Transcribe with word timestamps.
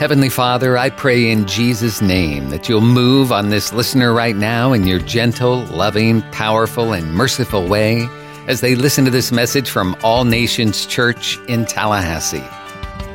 Heavenly 0.00 0.30
Father, 0.30 0.78
I 0.78 0.88
pray 0.88 1.30
in 1.30 1.46
Jesus' 1.46 2.00
name 2.00 2.48
that 2.48 2.70
you'll 2.70 2.80
move 2.80 3.30
on 3.30 3.50
this 3.50 3.70
listener 3.70 4.14
right 4.14 4.34
now 4.34 4.72
in 4.72 4.86
your 4.86 4.98
gentle, 4.98 5.66
loving, 5.66 6.22
powerful, 6.32 6.94
and 6.94 7.12
merciful 7.12 7.68
way 7.68 8.08
as 8.48 8.62
they 8.62 8.74
listen 8.74 9.04
to 9.04 9.10
this 9.10 9.30
message 9.30 9.68
from 9.68 9.94
All 10.02 10.24
Nations 10.24 10.86
Church 10.86 11.38
in 11.48 11.66
Tallahassee. 11.66 12.42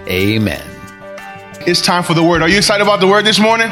Amen. 0.08 0.62
It's 1.66 1.82
time 1.82 2.04
for 2.04 2.14
the 2.14 2.24
word. 2.24 2.44
Are 2.44 2.48
you 2.48 2.58
excited 2.58 2.84
about 2.84 3.00
the 3.00 3.08
word 3.08 3.26
this 3.26 3.40
morning? 3.40 3.72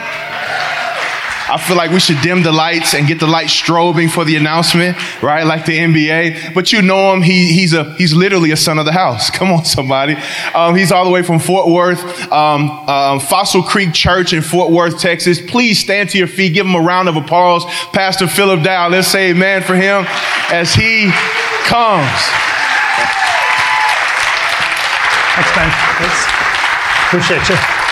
I 1.53 1.57
feel 1.59 1.77
like 1.77 1.91
we 1.91 1.99
should 1.99 2.19
dim 2.23 2.41
the 2.41 2.51
lights 2.51 2.95
and 2.95 3.07
get 3.07 3.19
the 3.19 3.27
light 3.27 3.45
strobing 3.45 4.09
for 4.09 4.25
the 4.25 4.37
announcement, 4.37 4.97
right? 5.21 5.45
Like 5.45 5.67
the 5.67 5.77
NBA. 5.77 6.55
But 6.55 6.73
you 6.73 6.81
know 6.81 7.13
him. 7.13 7.21
He, 7.21 7.53
he's 7.53 7.73
a, 7.73 7.93
he's 7.93 8.11
literally 8.11 8.49
a 8.49 8.57
son 8.57 8.79
of 8.79 8.85
the 8.85 8.91
house. 8.91 9.29
Come 9.37 9.51
on, 9.51 9.63
somebody. 9.63 10.15
Um, 10.55 10.75
he's 10.75 10.91
all 10.91 11.05
the 11.05 11.11
way 11.11 11.21
from 11.21 11.37
Fort 11.37 11.67
Worth, 11.69 12.31
um, 12.31 12.71
um, 12.89 13.19
Fossil 13.19 13.61
Creek 13.61 13.93
Church 13.93 14.33
in 14.33 14.41
Fort 14.41 14.71
Worth, 14.71 14.99
Texas. 14.99 15.39
Please 15.39 15.77
stand 15.77 16.09
to 16.09 16.17
your 16.17 16.25
feet. 16.25 16.55
Give 16.55 16.65
him 16.65 16.73
a 16.73 16.81
round 16.81 17.07
of 17.07 17.17
applause. 17.17 17.65
Pastor 17.93 18.25
Philip 18.25 18.63
Dow. 18.63 18.89
Let's 18.89 19.07
say 19.07 19.29
amen 19.29 19.61
for 19.61 19.75
him 19.75 20.05
as 20.49 20.73
he 20.73 21.11
comes. 21.65 22.09
Thanks, 25.35 25.55
man. 25.55 25.71
Thanks. 25.99 26.25
Appreciate 27.09 27.49
you. 27.49 27.82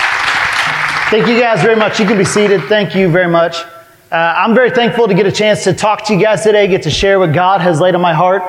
Thank 1.11 1.27
you 1.27 1.37
guys 1.37 1.61
very 1.61 1.75
much. 1.75 1.99
You 1.99 2.05
can 2.05 2.17
be 2.17 2.23
seated. 2.23 2.63
Thank 2.69 2.95
you 2.95 3.09
very 3.09 3.27
much. 3.29 3.57
Uh, 4.13 4.15
I'm 4.37 4.55
very 4.55 4.71
thankful 4.71 5.09
to 5.09 5.13
get 5.13 5.25
a 5.25 5.31
chance 5.31 5.65
to 5.65 5.73
talk 5.73 6.05
to 6.05 6.13
you 6.13 6.21
guys 6.21 6.41
today, 6.41 6.69
get 6.69 6.83
to 6.83 6.89
share 6.89 7.19
what 7.19 7.33
God 7.33 7.59
has 7.59 7.81
laid 7.81 7.95
on 7.95 8.01
my 8.01 8.13
heart. 8.13 8.43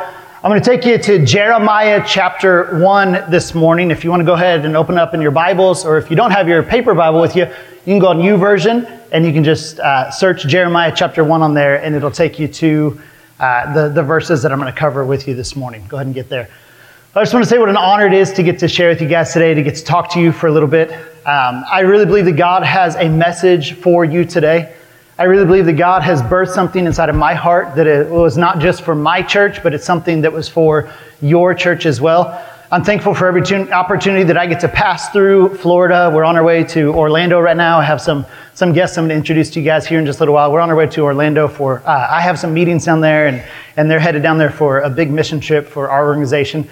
I'm 0.45 0.49
going 0.49 0.63
to 0.63 0.71
take 0.71 0.85
you 0.85 0.97
to 0.97 1.27
Jeremiah 1.27 2.05
chapter 2.07 2.79
1 2.79 3.33
this 3.33 3.57
morning. 3.57 3.91
If 3.91 4.05
you 4.05 4.11
want 4.11 4.21
to 4.21 4.25
go 4.25 4.35
ahead 4.35 4.65
and 4.65 4.77
open 4.77 4.97
up 4.97 5.13
in 5.13 5.21
your 5.21 5.33
Bibles, 5.33 5.85
or 5.85 5.99
if 5.99 6.09
you 6.09 6.15
don't 6.15 6.31
have 6.31 6.47
your 6.47 6.63
paper 6.63 6.95
Bible 6.95 7.21
with 7.21 7.35
you, 7.35 7.47
you 7.47 7.95
can 7.95 7.99
go 7.99 8.11
on 8.11 8.19
YouVersion 8.19 9.09
and 9.11 9.27
you 9.27 9.33
can 9.33 9.43
just 9.43 9.81
uh, 9.81 10.13
search 10.13 10.47
Jeremiah 10.47 10.93
chapter 10.95 11.25
1 11.25 11.43
on 11.43 11.55
there, 11.55 11.83
and 11.83 11.97
it'll 11.97 12.13
take 12.13 12.39
you 12.39 12.47
to 12.47 13.01
uh, 13.41 13.75
the, 13.75 13.89
the 13.89 14.05
verses 14.05 14.41
that 14.43 14.53
I'm 14.53 14.61
going 14.61 14.73
to 14.73 14.79
cover 14.79 15.05
with 15.05 15.27
you 15.27 15.35
this 15.35 15.57
morning. 15.57 15.85
Go 15.89 15.97
ahead 15.97 16.07
and 16.07 16.15
get 16.15 16.29
there. 16.29 16.49
I 17.15 17.21
just 17.21 17.35
want 17.35 17.45
to 17.45 17.51
say 17.51 17.59
what 17.59 17.69
an 17.69 17.77
honor 17.77 18.07
it 18.07 18.15
is 18.15 18.33
to 18.33 18.43
get 18.43 18.59
to 18.61 18.69
share 18.69 18.89
with 18.89 19.03
you 19.03 19.07
guys 19.07 19.35
today, 19.35 19.53
to 19.53 19.63
get 19.63 19.75
to 19.75 19.85
talk 19.85 20.11
to 20.13 20.19
you 20.19 20.33
for 20.33 20.47
a 20.47 20.51
little 20.51 20.67
bit. 20.67 20.91
Um, 21.27 21.63
I 21.71 21.81
really 21.81 22.07
believe 22.07 22.25
that 22.25 22.39
God 22.39 22.63
has 22.63 22.97
a 22.97 23.07
message 23.07 23.75
for 23.75 24.03
you 24.03 24.25
today. 24.25 24.75
I 25.19 25.25
really 25.25 25.45
believe 25.45 25.67
that 25.67 25.75
God 25.75 26.03
has 26.05 26.23
birthed 26.23 26.55
something 26.55 26.87
inside 26.87 27.11
of 27.11 27.15
my 27.15 27.35
heart 27.35 27.77
that 27.77 27.87
it 27.87 28.09
was 28.09 28.39
not 28.39 28.61
just 28.61 28.81
for 28.81 28.95
my 28.95 29.21
church, 29.21 29.63
but 29.63 29.75
it's 29.75 29.85
something 29.85 30.23
that 30.23 30.33
was 30.33 30.49
for 30.49 30.91
your 31.21 31.53
church 31.53 31.85
as 31.85 32.01
well. 32.01 32.49
I'm 32.71 32.83
thankful 32.83 33.15
for 33.15 33.27
every 33.27 33.43
opportunity 33.71 34.25
that 34.25 34.39
I 34.39 34.47
get 34.47 34.61
to 34.61 34.69
pass 34.69 35.11
through 35.11 35.59
Florida. 35.59 36.11
We're 36.11 36.25
on 36.25 36.37
our 36.37 36.43
way 36.43 36.65
to 36.65 36.95
Orlando 36.95 37.41
right 37.41 37.59
now. 37.59 37.79
I 37.79 37.85
have 37.85 38.01
some, 38.01 38.25
some 38.55 38.73
guests 38.73 38.97
I'm 38.97 39.03
going 39.03 39.11
to 39.11 39.17
introduce 39.17 39.51
to 39.51 39.61
you 39.61 39.67
guys 39.67 39.87
here 39.87 39.99
in 39.99 40.07
just 40.07 40.21
a 40.21 40.23
little 40.23 40.35
while. 40.35 40.51
We're 40.51 40.61
on 40.61 40.71
our 40.71 40.77
way 40.77 40.87
to 40.87 41.03
Orlando 41.03 41.47
for, 41.47 41.83
uh, 41.87 42.09
I 42.11 42.23
have 42.23 42.39
some 42.39 42.55
meetings 42.55 42.87
down 42.87 43.03
there, 43.03 43.27
and, 43.27 43.45
and 43.77 43.91
they're 43.91 44.01
headed 44.01 44.23
down 44.23 44.39
there 44.39 44.51
for 44.51 44.81
a 44.81 44.89
big 44.89 45.11
mission 45.11 45.41
trip 45.41 45.67
for 45.67 45.91
our 45.91 46.07
organization. 46.07 46.67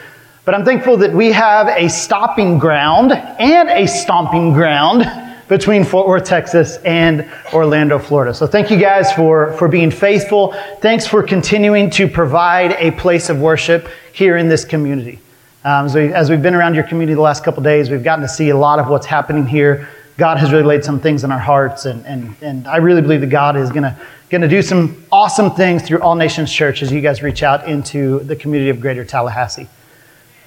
But 0.44 0.54
I'm 0.54 0.64
thankful 0.64 0.96
that 0.98 1.12
we 1.12 1.32
have 1.32 1.68
a 1.68 1.88
stopping 1.88 2.58
ground 2.58 3.12
and 3.12 3.68
a 3.68 3.86
stomping 3.86 4.54
ground 4.54 5.04
between 5.48 5.84
Fort 5.84 6.08
Worth, 6.08 6.24
Texas 6.24 6.78
and 6.78 7.28
Orlando, 7.52 7.98
Florida. 7.98 8.32
So 8.32 8.46
thank 8.46 8.70
you 8.70 8.78
guys 8.78 9.12
for, 9.12 9.52
for 9.54 9.68
being 9.68 9.90
faithful. 9.90 10.54
Thanks 10.80 11.06
for 11.06 11.22
continuing 11.22 11.90
to 11.90 12.08
provide 12.08 12.72
a 12.78 12.92
place 12.92 13.28
of 13.28 13.40
worship 13.40 13.88
here 14.12 14.38
in 14.38 14.48
this 14.48 14.64
community. 14.64 15.18
Um, 15.62 15.86
as, 15.86 15.94
we, 15.94 16.12
as 16.12 16.30
we've 16.30 16.40
been 16.40 16.54
around 16.54 16.74
your 16.74 16.84
community 16.84 17.14
the 17.14 17.20
last 17.20 17.44
couple 17.44 17.62
days, 17.62 17.90
we've 17.90 18.04
gotten 18.04 18.22
to 18.22 18.28
see 18.28 18.48
a 18.48 18.56
lot 18.56 18.78
of 18.78 18.88
what's 18.88 19.06
happening 19.06 19.44
here. 19.44 19.88
God 20.16 20.38
has 20.38 20.52
really 20.52 20.64
laid 20.64 20.84
some 20.84 21.00
things 21.00 21.22
in 21.22 21.32
our 21.32 21.38
hearts, 21.38 21.84
and, 21.84 22.06
and, 22.06 22.34
and 22.40 22.66
I 22.66 22.76
really 22.76 23.02
believe 23.02 23.20
that 23.20 23.28
God 23.28 23.56
is 23.56 23.70
going 23.70 23.94
to 24.30 24.48
do 24.48 24.62
some 24.62 25.04
awesome 25.12 25.50
things 25.50 25.82
through 25.82 26.00
All 26.00 26.14
Nations 26.14 26.50
Church 26.50 26.82
as 26.82 26.90
you 26.90 27.00
guys 27.02 27.22
reach 27.22 27.42
out 27.42 27.68
into 27.68 28.20
the 28.20 28.36
community 28.36 28.70
of 28.70 28.80
Greater 28.80 29.04
Tallahassee. 29.04 29.68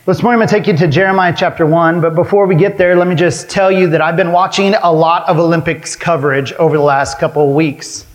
This 0.06 0.22
morning 0.22 0.41
I'm 0.41 0.47
going 0.50 0.64
to 0.64 0.68
take 0.68 0.68
you 0.68 0.86
to 0.86 0.91
Jeremiah 0.91 1.34
chapter 1.34 1.66
1, 1.66 2.02
but 2.02 2.14
before 2.14 2.46
we 2.46 2.56
get 2.56 2.78
there, 2.78 2.94
let 2.94 3.08
me 3.08 3.16
just 3.16 3.50
tell 3.50 3.72
you 3.72 3.88
that 3.91 4.02
I've 4.02 4.18
been 4.18 4.34
watching 4.34 4.75
a 4.75 4.91
lot 4.91 5.30
of 5.30 5.40
Olympics 5.40 5.96
coverage 5.96 6.52
over 6.52 6.75
the 6.75 6.84
last 6.84 7.19
couple 7.19 7.47
of 7.47 7.56
weeks. 7.56 8.06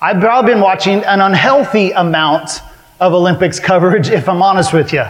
I've 0.00 0.20
probably 0.20 0.52
been 0.52 0.62
watching 0.62 1.02
an 1.02 1.20
unhealthy 1.20 1.90
amount 1.90 2.60
of 3.00 3.14
Olympics 3.14 3.58
coverage, 3.58 4.10
if 4.10 4.28
I'm 4.28 4.42
honest 4.42 4.72
with 4.72 4.92
you. 4.92 5.02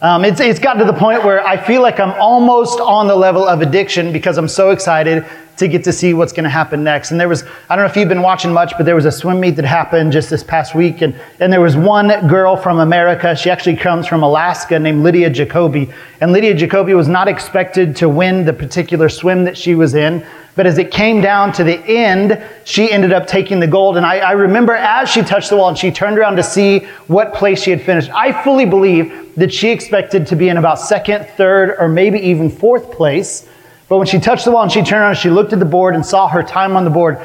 Um, 0.00 0.24
it's, 0.24 0.40
it's 0.40 0.58
gotten 0.58 0.84
to 0.84 0.92
the 0.92 0.98
point 0.98 1.22
where 1.22 1.46
I 1.46 1.56
feel 1.56 1.80
like 1.80 2.00
I'm 2.00 2.20
almost 2.20 2.80
on 2.80 3.06
the 3.06 3.14
level 3.14 3.46
of 3.46 3.62
addiction 3.62 4.12
because 4.12 4.38
I'm 4.38 4.48
so 4.48 4.70
excited 4.70 5.24
to 5.56 5.68
get 5.68 5.84
to 5.84 5.92
see 5.92 6.14
what's 6.14 6.32
going 6.32 6.44
to 6.44 6.50
happen 6.50 6.82
next. 6.82 7.10
And 7.10 7.20
there 7.20 7.28
was, 7.28 7.44
I 7.68 7.76
don't 7.76 7.84
know 7.84 7.90
if 7.90 7.96
you've 7.96 8.08
been 8.08 8.22
watching 8.22 8.52
much, 8.52 8.72
but 8.76 8.84
there 8.84 8.94
was 8.94 9.04
a 9.04 9.12
swim 9.12 9.38
meet 9.40 9.56
that 9.56 9.64
happened 9.64 10.12
just 10.12 10.30
this 10.30 10.42
past 10.42 10.74
week. 10.74 11.02
And, 11.02 11.14
and 11.40 11.52
there 11.52 11.60
was 11.60 11.76
one 11.76 12.26
girl 12.26 12.56
from 12.56 12.78
America. 12.78 13.36
She 13.36 13.50
actually 13.50 13.76
comes 13.76 14.06
from 14.06 14.22
Alaska 14.22 14.78
named 14.78 15.02
Lydia 15.02 15.30
Jacoby. 15.30 15.92
And 16.20 16.32
Lydia 16.32 16.54
Jacoby 16.54 16.94
was 16.94 17.08
not 17.08 17.28
expected 17.28 17.94
to 17.96 18.08
win 18.08 18.44
the 18.44 18.52
particular 18.52 19.08
swim 19.08 19.44
that 19.44 19.56
she 19.56 19.74
was 19.74 19.94
in. 19.94 20.24
But 20.54 20.66
as 20.66 20.76
it 20.76 20.90
came 20.90 21.22
down 21.22 21.52
to 21.54 21.64
the 21.64 21.78
end, 21.86 22.42
she 22.64 22.90
ended 22.92 23.12
up 23.12 23.26
taking 23.26 23.58
the 23.58 23.66
gold. 23.66 23.96
And 23.96 24.04
I, 24.04 24.18
I 24.18 24.32
remember 24.32 24.74
as 24.74 25.08
she 25.08 25.22
touched 25.22 25.48
the 25.48 25.56
wall 25.56 25.68
and 25.68 25.78
she 25.78 25.90
turned 25.90 26.18
around 26.18 26.36
to 26.36 26.42
see 26.42 26.80
what 27.06 27.32
place 27.32 27.62
she 27.62 27.70
had 27.70 27.80
finished, 27.80 28.10
I 28.10 28.42
fully 28.42 28.66
believe 28.66 29.34
that 29.36 29.52
she 29.52 29.70
expected 29.70 30.26
to 30.26 30.36
be 30.36 30.48
in 30.50 30.58
about 30.58 30.78
second, 30.78 31.26
third, 31.36 31.76
or 31.78 31.88
maybe 31.88 32.18
even 32.18 32.50
fourth 32.50 32.90
place. 32.90 33.48
But 33.92 33.98
when 33.98 34.06
she 34.06 34.20
touched 34.20 34.46
the 34.46 34.52
wall 34.52 34.62
and 34.62 34.72
she 34.72 34.80
turned 34.80 35.02
around, 35.02 35.16
she 35.16 35.28
looked 35.28 35.52
at 35.52 35.58
the 35.58 35.66
board 35.66 35.94
and 35.94 36.06
saw 36.06 36.26
her 36.26 36.42
time 36.42 36.78
on 36.78 36.84
the 36.84 36.90
board. 36.90 37.18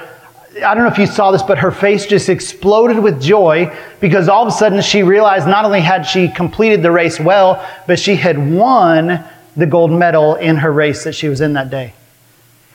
I 0.57 0.75
don't 0.75 0.83
know 0.83 0.89
if 0.89 0.97
you 0.97 1.05
saw 1.05 1.31
this, 1.31 1.41
but 1.41 1.59
her 1.59 1.71
face 1.71 2.05
just 2.05 2.27
exploded 2.27 2.99
with 2.99 3.21
joy 3.21 3.73
because 4.01 4.27
all 4.27 4.41
of 4.45 4.49
a 4.49 4.51
sudden 4.51 4.81
she 4.81 5.01
realized 5.01 5.47
not 5.47 5.63
only 5.63 5.79
had 5.79 6.03
she 6.03 6.27
completed 6.27 6.81
the 6.81 6.91
race 6.91 7.21
well, 7.21 7.65
but 7.87 7.97
she 7.97 8.17
had 8.17 8.51
won 8.53 9.23
the 9.55 9.65
gold 9.65 9.91
medal 9.91 10.35
in 10.35 10.57
her 10.57 10.73
race 10.73 11.05
that 11.05 11.13
she 11.13 11.29
was 11.29 11.39
in 11.39 11.53
that 11.53 11.69
day. 11.69 11.93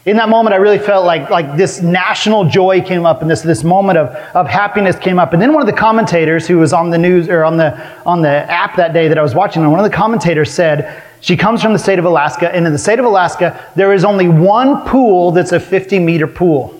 In 0.06 0.16
that 0.16 0.30
moment, 0.30 0.54
I 0.54 0.56
really 0.56 0.78
felt 0.78 1.04
like, 1.04 1.28
like 1.28 1.58
this 1.58 1.82
national 1.82 2.48
joy 2.48 2.80
came 2.80 3.04
up 3.04 3.20
and 3.20 3.30
this, 3.30 3.42
this 3.42 3.62
moment 3.62 3.98
of, 3.98 4.08
of 4.34 4.48
happiness 4.48 4.96
came 4.96 5.18
up. 5.18 5.34
And 5.34 5.42
then 5.42 5.52
one 5.52 5.60
of 5.60 5.66
the 5.66 5.78
commentators 5.78 6.46
who 6.46 6.56
was 6.56 6.72
on 6.72 6.88
the 6.88 6.96
news 6.96 7.28
or 7.28 7.44
on 7.44 7.58
the, 7.58 7.78
on 8.06 8.22
the 8.22 8.30
app 8.50 8.74
that 8.76 8.94
day 8.94 9.08
that 9.08 9.18
I 9.18 9.22
was 9.22 9.34
watching, 9.34 9.60
and 9.60 9.70
one 9.70 9.84
of 9.84 9.84
the 9.84 9.94
commentators 9.94 10.50
said, 10.50 11.02
she 11.22 11.36
comes 11.36 11.62
from 11.62 11.72
the 11.72 11.78
state 11.78 12.00
of 12.00 12.04
Alaska, 12.04 12.52
and 12.52 12.66
in 12.66 12.72
the 12.72 12.78
state 12.78 12.98
of 12.98 13.04
Alaska, 13.04 13.64
there 13.76 13.92
is 13.92 14.04
only 14.04 14.28
one 14.28 14.84
pool 14.84 15.30
that's 15.30 15.52
a 15.52 15.60
50 15.60 16.00
meter 16.00 16.26
pool. 16.26 16.74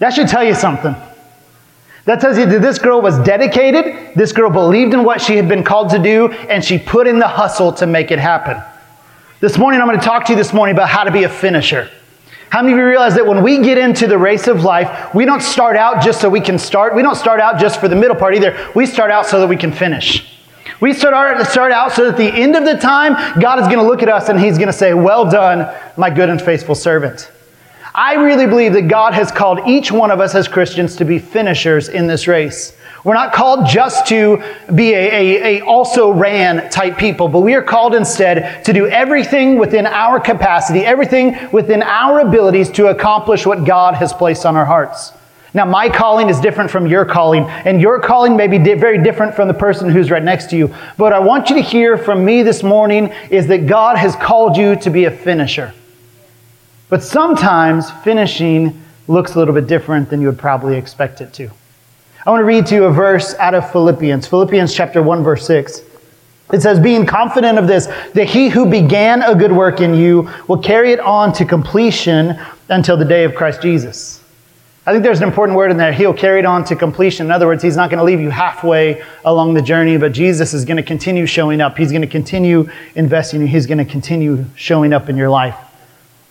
That 0.00 0.12
should 0.12 0.28
tell 0.28 0.44
you 0.44 0.54
something. 0.54 0.94
That 2.04 2.20
tells 2.20 2.36
you 2.36 2.44
that 2.44 2.60
this 2.60 2.78
girl 2.78 3.00
was 3.00 3.18
dedicated, 3.20 4.14
this 4.14 4.32
girl 4.32 4.50
believed 4.50 4.92
in 4.92 5.02
what 5.02 5.22
she 5.22 5.34
had 5.36 5.48
been 5.48 5.64
called 5.64 5.88
to 5.90 5.98
do, 5.98 6.30
and 6.30 6.62
she 6.62 6.78
put 6.78 7.06
in 7.06 7.18
the 7.18 7.26
hustle 7.26 7.72
to 7.72 7.86
make 7.86 8.10
it 8.10 8.18
happen. 8.18 8.62
This 9.40 9.56
morning, 9.56 9.80
I'm 9.80 9.86
going 9.88 9.98
to 9.98 10.04
talk 10.04 10.26
to 10.26 10.32
you 10.32 10.36
this 10.36 10.52
morning 10.52 10.76
about 10.76 10.90
how 10.90 11.04
to 11.04 11.10
be 11.10 11.22
a 11.22 11.28
finisher. 11.30 11.90
How 12.50 12.60
many 12.60 12.74
of 12.74 12.78
you 12.80 12.86
realize 12.86 13.14
that 13.14 13.26
when 13.26 13.42
we 13.42 13.62
get 13.62 13.78
into 13.78 14.06
the 14.06 14.18
race 14.18 14.46
of 14.46 14.62
life, 14.62 15.14
we 15.14 15.24
don't 15.24 15.42
start 15.42 15.76
out 15.76 16.02
just 16.02 16.20
so 16.20 16.28
we 16.28 16.42
can 16.42 16.58
start? 16.58 16.94
We 16.94 17.00
don't 17.00 17.16
start 17.16 17.40
out 17.40 17.58
just 17.58 17.80
for 17.80 17.88
the 17.88 17.96
middle 17.96 18.14
part 18.14 18.34
either. 18.34 18.70
We 18.74 18.84
start 18.84 19.10
out 19.10 19.24
so 19.24 19.40
that 19.40 19.46
we 19.46 19.56
can 19.56 19.72
finish. 19.72 20.33
We 20.80 20.92
start, 20.92 21.46
start 21.46 21.72
out 21.72 21.92
so 21.92 22.04
that 22.04 22.12
at 22.12 22.16
the 22.16 22.28
end 22.28 22.56
of 22.56 22.64
the 22.64 22.76
time, 22.76 23.40
God 23.40 23.60
is 23.60 23.66
going 23.66 23.78
to 23.78 23.84
look 23.84 24.02
at 24.02 24.08
us 24.08 24.28
and 24.28 24.38
He's 24.38 24.58
going 24.58 24.68
to 24.68 24.72
say, 24.72 24.94
Well 24.94 25.30
done, 25.30 25.72
my 25.96 26.10
good 26.10 26.28
and 26.28 26.40
faithful 26.40 26.74
servant. 26.74 27.30
I 27.96 28.14
really 28.14 28.46
believe 28.46 28.72
that 28.72 28.88
God 28.88 29.14
has 29.14 29.30
called 29.30 29.60
each 29.68 29.92
one 29.92 30.10
of 30.10 30.18
us 30.18 30.34
as 30.34 30.48
Christians 30.48 30.96
to 30.96 31.04
be 31.04 31.20
finishers 31.20 31.88
in 31.88 32.08
this 32.08 32.26
race. 32.26 32.76
We're 33.04 33.14
not 33.14 33.32
called 33.32 33.66
just 33.66 34.08
to 34.08 34.42
be 34.74 34.94
a, 34.94 34.96
a, 34.96 35.42
a, 35.44 35.64
also 35.64 36.10
ran 36.10 36.68
type 36.70 36.98
people, 36.98 37.28
but 37.28 37.40
we 37.40 37.54
are 37.54 37.62
called 37.62 37.94
instead 37.94 38.64
to 38.64 38.72
do 38.72 38.88
everything 38.88 39.58
within 39.58 39.86
our 39.86 40.18
capacity, 40.18 40.80
everything 40.80 41.36
within 41.52 41.84
our 41.84 42.20
abilities 42.20 42.68
to 42.70 42.88
accomplish 42.88 43.46
what 43.46 43.64
God 43.64 43.94
has 43.94 44.12
placed 44.12 44.44
on 44.44 44.56
our 44.56 44.64
hearts. 44.64 45.12
Now, 45.54 45.64
my 45.64 45.88
calling 45.88 46.28
is 46.28 46.40
different 46.40 46.68
from 46.68 46.88
your 46.88 47.04
calling, 47.04 47.44
and 47.44 47.80
your 47.80 48.00
calling 48.00 48.36
may 48.36 48.48
be 48.48 48.58
di- 48.58 48.74
very 48.74 49.00
different 49.00 49.36
from 49.36 49.46
the 49.46 49.54
person 49.54 49.88
who's 49.88 50.10
right 50.10 50.22
next 50.22 50.50
to 50.50 50.56
you. 50.56 50.74
But 50.98 51.12
I 51.12 51.20
want 51.20 51.48
you 51.48 51.54
to 51.54 51.62
hear 51.62 51.96
from 51.96 52.24
me 52.24 52.42
this 52.42 52.64
morning 52.64 53.12
is 53.30 53.46
that 53.46 53.68
God 53.68 53.96
has 53.96 54.16
called 54.16 54.56
you 54.56 54.74
to 54.74 54.90
be 54.90 55.04
a 55.04 55.12
finisher. 55.12 55.72
But 56.88 57.04
sometimes 57.04 57.88
finishing 58.02 58.82
looks 59.06 59.36
a 59.36 59.38
little 59.38 59.54
bit 59.54 59.68
different 59.68 60.10
than 60.10 60.20
you 60.20 60.26
would 60.26 60.38
probably 60.38 60.76
expect 60.76 61.20
it 61.20 61.32
to. 61.34 61.48
I 62.26 62.30
want 62.30 62.40
to 62.40 62.46
read 62.46 62.66
to 62.66 62.74
you 62.74 62.84
a 62.84 62.90
verse 62.90 63.34
out 63.34 63.54
of 63.54 63.70
Philippians, 63.70 64.26
Philippians 64.26 64.74
chapter 64.74 65.02
1, 65.02 65.22
verse 65.22 65.46
6. 65.46 65.82
It 66.52 66.62
says, 66.62 66.80
being 66.80 67.06
confident 67.06 67.58
of 67.58 67.68
this, 67.68 67.86
that 68.14 68.24
he 68.24 68.48
who 68.48 68.66
began 68.66 69.22
a 69.22 69.34
good 69.34 69.52
work 69.52 69.80
in 69.80 69.94
you 69.94 70.28
will 70.48 70.58
carry 70.58 70.92
it 70.92 71.00
on 71.00 71.32
to 71.34 71.44
completion 71.44 72.40
until 72.68 72.96
the 72.96 73.04
day 73.04 73.24
of 73.24 73.34
Christ 73.34 73.62
Jesus. 73.62 74.23
I 74.86 74.92
think 74.92 75.02
there's 75.02 75.20
an 75.22 75.26
important 75.26 75.56
word 75.56 75.70
in 75.70 75.78
there. 75.78 75.94
He'll 75.94 76.12
carry 76.12 76.40
it 76.40 76.44
on 76.44 76.62
to 76.64 76.76
completion. 76.76 77.24
In 77.24 77.32
other 77.32 77.46
words, 77.46 77.62
he's 77.62 77.76
not 77.76 77.88
going 77.88 77.98
to 77.98 78.04
leave 78.04 78.20
you 78.20 78.28
halfway 78.28 79.02
along 79.24 79.54
the 79.54 79.62
journey, 79.62 79.96
but 79.96 80.12
Jesus 80.12 80.52
is 80.52 80.66
going 80.66 80.76
to 80.76 80.82
continue 80.82 81.24
showing 81.24 81.62
up. 81.62 81.78
He's 81.78 81.90
going 81.90 82.02
to 82.02 82.06
continue 82.06 82.68
investing. 82.94 83.40
In 83.40 83.46
you. 83.46 83.52
He's 83.52 83.64
going 83.64 83.78
to 83.78 83.86
continue 83.86 84.44
showing 84.56 84.92
up 84.92 85.08
in 85.08 85.16
your 85.16 85.30
life. 85.30 85.56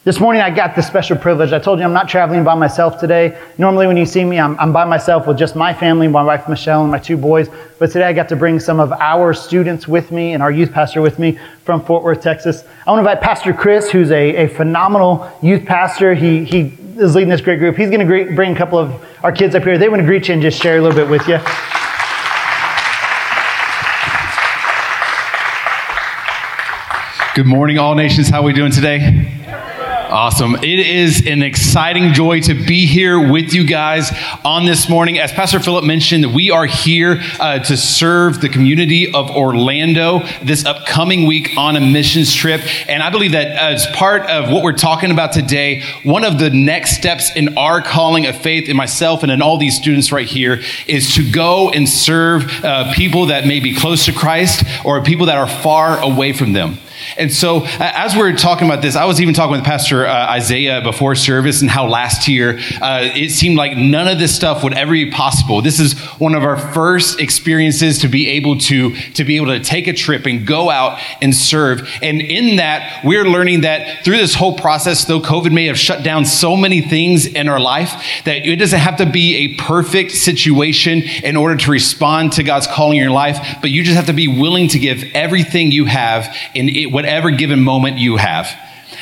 This 0.03 0.19
morning 0.19 0.43
I 0.43 0.51
got 0.51 0.75
the 0.75 0.83
special 0.83 1.17
privilege. 1.17 1.51
I 1.51 1.57
told 1.57 1.79
you 1.79 1.85
I'm 1.85 1.93
not 1.93 2.07
traveling 2.07 2.43
by 2.43 2.53
myself 2.53 2.99
today. 2.99 3.41
Normally 3.57 3.87
when 3.87 3.97
you 3.97 4.05
see 4.05 4.23
me, 4.23 4.37
I'm, 4.37 4.59
I'm, 4.59 4.71
by 4.71 4.85
myself 4.85 5.25
with 5.25 5.37
just 5.39 5.55
my 5.55 5.73
family, 5.73 6.07
my 6.07 6.21
wife 6.21 6.47
Michelle 6.47 6.83
and 6.83 6.91
my 6.91 6.99
two 6.99 7.17
boys. 7.17 7.49
But 7.79 7.87
today 7.87 8.03
I 8.03 8.13
got 8.13 8.29
to 8.29 8.35
bring 8.35 8.59
some 8.59 8.79
of 8.79 8.91
our 8.91 9.33
students 9.33 9.87
with 9.87 10.11
me 10.11 10.33
and 10.33 10.43
our 10.43 10.51
youth 10.51 10.71
pastor 10.71 11.01
with 11.01 11.17
me 11.17 11.39
from 11.63 11.83
Fort 11.83 12.03
Worth, 12.03 12.21
Texas. 12.21 12.65
I 12.85 12.91
want 12.91 13.03
to 13.03 13.09
invite 13.09 13.23
Pastor 13.23 13.53
Chris, 13.53 13.89
who's 13.89 14.11
a, 14.11 14.43
a 14.43 14.47
phenomenal 14.49 15.31
youth 15.41 15.65
pastor. 15.65 16.13
He, 16.13 16.43
he 16.43 16.77
is 16.97 17.15
leading 17.15 17.29
this 17.29 17.41
great 17.41 17.59
group. 17.59 17.75
He's 17.75 17.89
going 17.89 18.07
to 18.07 18.35
bring 18.35 18.53
a 18.53 18.57
couple 18.57 18.77
of 18.77 19.05
our 19.23 19.31
kids 19.31 19.55
up 19.55 19.63
here. 19.63 19.77
They 19.77 19.89
want 19.89 20.01
to 20.01 20.05
greet 20.05 20.27
you 20.27 20.33
and 20.33 20.41
just 20.41 20.61
share 20.61 20.77
a 20.77 20.81
little 20.81 20.95
bit 20.95 21.09
with 21.09 21.27
you. 21.27 21.39
Good 27.35 27.47
morning, 27.47 27.79
all 27.79 27.95
nations. 27.95 28.29
How 28.29 28.41
are 28.41 28.43
we 28.43 28.53
doing 28.53 28.71
today? 28.71 29.42
Awesome. 30.13 30.53
It 30.57 30.79
is 30.79 31.25
an 31.25 31.41
exciting 31.41 32.13
joy 32.13 32.41
to 32.41 32.53
be 32.53 32.85
here 32.85 33.31
with 33.31 33.51
you 33.51 33.65
guys 33.65 34.11
on 34.45 34.63
this 34.63 34.87
morning. 34.87 35.17
As 35.17 35.31
Pastor 35.31 35.59
Philip 35.59 35.83
mentioned, 35.85 36.35
we 36.35 36.51
are 36.51 36.67
here 36.67 37.19
uh, 37.39 37.57
to 37.57 37.75
serve 37.75 38.39
the 38.39 38.47
community 38.47 39.11
of 39.11 39.31
Orlando 39.31 40.19
this 40.43 40.65
upcoming 40.65 41.25
week 41.25 41.57
on 41.57 41.75
a 41.75 41.79
missions 41.81 42.31
trip. 42.31 42.61
And 42.87 43.01
I 43.01 43.09
believe 43.09 43.31
that 43.31 43.47
as 43.47 43.87
part 43.87 44.29
of 44.29 44.51
what 44.51 44.61
we're 44.61 44.73
talking 44.73 45.09
about 45.09 45.31
today, 45.31 45.81
one 46.03 46.23
of 46.23 46.37
the 46.37 46.51
next 46.51 46.95
steps 46.95 47.35
in 47.35 47.57
our 47.57 47.81
calling 47.81 48.27
of 48.27 48.37
faith 48.37 48.69
in 48.69 48.77
myself 48.77 49.23
and 49.23 49.31
in 49.31 49.41
all 49.41 49.57
these 49.57 49.75
students 49.75 50.11
right 50.11 50.27
here 50.27 50.61
is 50.85 51.15
to 51.15 51.27
go 51.31 51.71
and 51.71 51.89
serve 51.89 52.63
uh, 52.63 52.93
people 52.93 53.25
that 53.25 53.47
may 53.47 53.59
be 53.59 53.73
close 53.73 54.05
to 54.05 54.13
Christ 54.13 54.63
or 54.85 55.01
people 55.01 55.25
that 55.25 55.37
are 55.37 55.49
far 55.49 55.99
away 56.03 56.33
from 56.33 56.53
them. 56.53 56.77
And 57.17 57.31
so, 57.31 57.65
as 57.79 58.15
we're 58.15 58.35
talking 58.35 58.67
about 58.67 58.81
this, 58.81 58.95
I 58.95 59.05
was 59.05 59.21
even 59.21 59.33
talking 59.33 59.53
with 59.53 59.63
Pastor 59.63 60.05
uh, 60.05 60.31
Isaiah 60.31 60.81
before 60.81 61.15
service 61.15 61.61
and 61.61 61.69
how 61.69 61.87
last 61.87 62.27
year 62.27 62.59
uh, 62.81 63.09
it 63.13 63.31
seemed 63.31 63.57
like 63.57 63.77
none 63.77 64.07
of 64.07 64.19
this 64.19 64.35
stuff 64.35 64.63
would 64.63 64.73
ever 64.73 64.91
be 64.91 65.11
possible. 65.11 65.61
This 65.61 65.79
is 65.79 65.99
one 66.19 66.35
of 66.35 66.43
our 66.43 66.57
first 66.57 67.19
experiences 67.19 67.99
to 67.99 68.07
be 68.07 68.29
able 68.29 68.57
to 68.59 68.95
to 69.13 69.23
be 69.23 69.35
able 69.37 69.47
to 69.47 69.59
take 69.59 69.87
a 69.87 69.93
trip 69.93 70.25
and 70.25 70.45
go 70.45 70.69
out 70.69 70.99
and 71.21 71.35
serve. 71.35 71.89
And 72.01 72.21
in 72.21 72.57
that, 72.57 73.03
we're 73.03 73.25
learning 73.25 73.61
that 73.61 74.03
through 74.03 74.17
this 74.17 74.33
whole 74.33 74.57
process, 74.57 75.05
though 75.05 75.19
COVID 75.19 75.51
may 75.51 75.65
have 75.65 75.77
shut 75.77 76.03
down 76.03 76.25
so 76.25 76.55
many 76.55 76.81
things 76.81 77.25
in 77.25 77.49
our 77.49 77.59
life, 77.59 77.91
that 78.25 78.45
it 78.45 78.55
doesn't 78.57 78.79
have 78.79 78.97
to 78.97 79.05
be 79.05 79.35
a 79.35 79.55
perfect 79.55 80.11
situation 80.11 81.01
in 81.23 81.35
order 81.35 81.55
to 81.55 81.71
respond 81.71 82.33
to 82.33 82.43
God's 82.43 82.67
calling 82.67 82.97
in 82.97 83.03
your 83.03 83.11
life, 83.11 83.57
but 83.61 83.69
you 83.69 83.83
just 83.83 83.95
have 83.95 84.07
to 84.07 84.13
be 84.13 84.27
willing 84.27 84.67
to 84.69 84.79
give 84.79 85.03
everything 85.13 85.71
you 85.71 85.85
have 85.85 86.35
in 86.53 86.69
it 86.69 86.91
whatever 86.93 87.31
given 87.31 87.61
moment 87.61 87.97
you 87.97 88.17
have. 88.17 88.47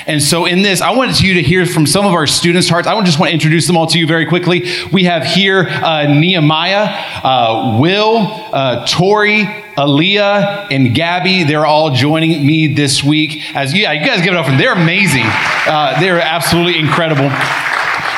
And 0.08 0.22
so, 0.22 0.46
in 0.46 0.62
this, 0.62 0.82
I 0.82 0.92
wanted 0.92 1.20
you 1.22 1.36
to 1.36 1.44
hear 1.44 1.66
from 1.66 1.86
some 1.86 2.06
of 2.06 2.14
our 2.14 2.26
students' 2.26 2.70
hearts. 2.70 2.88
I 2.88 3.00
just 3.04 3.20
want 3.20 3.30
to 3.30 3.34
introduce 3.34 3.68
them 3.68 3.78
all 3.78 3.88
to 3.88 4.00
you 4.00 4.08
very 4.08 4.26
quickly. 4.26 4.68
We 4.92 5.04
have 5.04 5.24
here 5.24 5.68
uh, 5.68 6.08
Nehemiah, 6.08 6.88
uh, 7.24 7.78
Will, 7.80 8.18
uh, 8.52 8.86
Tori, 8.88 9.44
Aaliyah, 9.44 10.68
and 10.72 10.96
Gabby. 10.96 11.44
They're 11.44 11.66
all 11.66 11.92
joining 11.92 12.46
me 12.46 12.68
this 12.68 13.04
week. 13.04 13.56
As 13.56 13.74
yeah, 13.78 13.92
you 13.92 14.06
guys 14.06 14.22
give 14.22 14.34
it 14.34 14.38
up 14.38 14.46
for 14.46 14.52
them. 14.52 14.60
They're 14.60 14.74
amazing. 14.74 15.26
Uh, 15.26 16.00
they're 16.00 16.22
absolutely 16.22 16.80
incredible. 16.80 17.30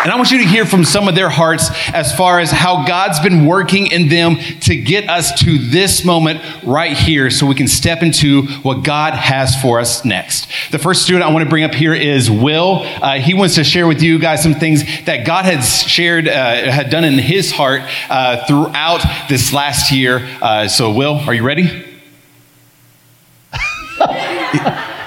And 0.04 0.12
I 0.12 0.18
want 0.18 0.32
you 0.32 0.40
to 0.40 0.44
hear 0.44 0.66
from 0.66 0.84
some 0.84 1.08
of 1.08 1.16
their 1.16 1.30
hearts 1.30 1.70
as 1.94 2.14
far 2.14 2.42
as 2.42 2.52
how 2.52 2.86
God's 2.86 3.22
been 3.22 3.46
working 3.46 3.88
in 3.88 4.10
them 4.10 4.36
to 4.62 4.76
get 4.76 5.10
us 5.10 5.40
to 5.44 5.58
this 5.58 6.04
moment 6.04 6.42
right 6.62 6.92
here 6.92 7.30
so 7.30 7.48
we 7.48 7.56
can 7.56 7.70
step 7.70 8.04
into 8.04 8.42
what 8.64 8.84
God 8.84 9.14
has 9.14 9.56
for 9.62 9.80
us 9.80 10.04
next. 10.04 10.50
The 10.72 10.80
first 10.80 11.04
student 11.04 11.24
I 11.24 11.32
want 11.32 11.46
to 11.46 11.50
bring 11.50 11.64
up 11.64 11.74
here 11.74 11.94
is 11.94 12.30
Will. 12.30 12.82
Uh, 12.84 13.20
he 13.20 13.34
wants 13.34 13.56
to 13.56 13.64
share 13.64 13.88
with 13.88 14.02
you 14.02 14.20
guys 14.20 14.44
some 14.44 14.56
things 14.56 14.84
that 15.06 15.26
God 15.26 15.46
had 15.46 15.64
shared, 15.64 16.28
uh, 16.28 16.70
had 16.70 16.90
done 16.90 17.06
in 17.06 17.18
his 17.18 17.54
heart 17.54 17.84
uh, 18.10 18.46
throughout 18.46 19.06
this 19.30 19.54
last 19.54 19.90
year. 19.90 20.20
Uh, 20.42 20.68
so, 20.68 20.92
Will, 20.92 21.16
are 21.16 21.34
you 21.34 21.44
ready? 21.44 21.64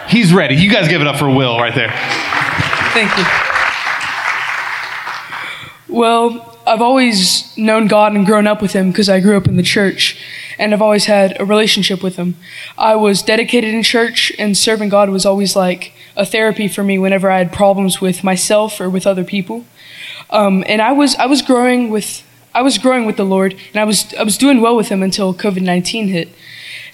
He's 0.09 0.33
ready. 0.33 0.55
You 0.55 0.71
guys 0.71 0.89
give 0.89 1.03
it 1.03 1.07
up 1.07 1.17
for 1.17 1.29
Will 1.29 1.59
right 1.59 1.75
there. 1.75 1.91
Thank 2.95 3.15
you. 3.19 3.46
Well, 5.97 6.59
I've 6.67 6.83
always 6.83 7.57
known 7.57 7.87
God 7.87 8.15
and 8.15 8.27
grown 8.27 8.47
up 8.47 8.61
with 8.61 8.75
Him 8.75 8.91
because 8.91 9.09
I 9.09 9.19
grew 9.19 9.35
up 9.35 9.49
in 9.49 9.57
the 9.57 9.63
church, 9.63 10.23
and 10.59 10.75
I've 10.75 10.83
always 10.83 11.07
had 11.07 11.41
a 11.41 11.45
relationship 11.47 12.03
with 12.03 12.17
Him. 12.17 12.37
I 12.77 12.95
was 12.97 13.23
dedicated 13.23 13.73
in 13.73 13.83
church, 13.83 14.31
and 14.39 14.55
serving 14.55 14.91
God 14.91 15.09
was 15.09 15.25
always 15.25 15.57
like 15.57 15.95
a 16.15 16.27
therapy 16.27 16.69
for 16.69 16.85
me 16.85 16.99
whenever 16.99 17.31
I 17.31 17.39
had 17.39 17.51
problems 17.51 18.03
with 18.03 18.23
myself 18.23 18.79
or 18.79 18.91
with 18.91 19.07
other 19.07 19.25
people. 19.25 19.65
Um, 20.29 20.65
and 20.67 20.83
I 20.83 20.93
was 20.93 21.15
I 21.15 21.25
was 21.25 21.41
growing 21.41 21.89
with 21.89 22.23
I 22.55 22.61
was 22.61 22.77
growing 22.77 23.07
with 23.07 23.17
the 23.17 23.25
Lord, 23.25 23.55
and 23.73 23.81
I 23.81 23.85
was 23.85 24.13
I 24.17 24.23
was 24.23 24.37
doing 24.37 24.61
well 24.61 24.77
with 24.77 24.91
Him 24.91 25.03
until 25.03 25.33
COVID 25.33 25.63
nineteen 25.63 26.09
hit, 26.09 26.29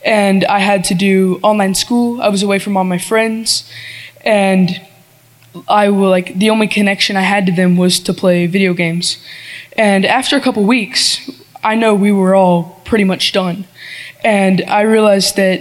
and 0.05 0.45
I 0.45 0.61
had 0.61 0.85
to 0.85 0.95
do 0.95 1.41
online 1.43 1.75
school. 1.75 2.23
I 2.23 2.29
was 2.29 2.45
away 2.45 2.61
from 2.61 2.77
all 2.77 2.85
my 2.85 2.99
friends, 2.99 3.69
and 4.25 4.81
I 5.69 5.91
will 5.91 6.09
like 6.09 6.39
the 6.39 6.51
only 6.51 6.67
connection 6.67 7.17
I 7.17 7.23
had 7.23 7.47
to 7.47 7.53
them 7.53 7.77
was 7.77 8.01
to 8.01 8.15
play 8.15 8.47
video 8.47 8.75
games. 8.75 9.19
And 9.77 10.05
after 10.05 10.37
a 10.37 10.41
couple 10.41 10.65
weeks, 10.65 11.31
I 11.63 11.75
know 11.75 11.95
we 11.95 12.13
were 12.13 12.35
all 12.35 12.81
pretty 12.85 13.05
much 13.05 13.33
done. 13.33 13.67
And 14.25 14.63
I 14.63 14.83
realized 14.83 15.37
that 15.37 15.61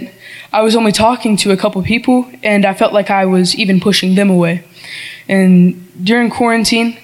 I 0.52 0.62
was 0.62 0.76
only 0.76 0.92
talking 0.92 1.36
to 1.38 1.50
a 1.50 1.56
couple 1.56 1.82
people 1.82 2.30
and 2.42 2.64
I 2.64 2.74
felt 2.74 2.92
like 2.92 3.10
I 3.10 3.26
was 3.26 3.54
even 3.54 3.80
pushing 3.80 4.14
them 4.14 4.30
away. 4.30 4.64
And 5.28 6.04
during 6.04 6.30
quarantine, 6.30 6.98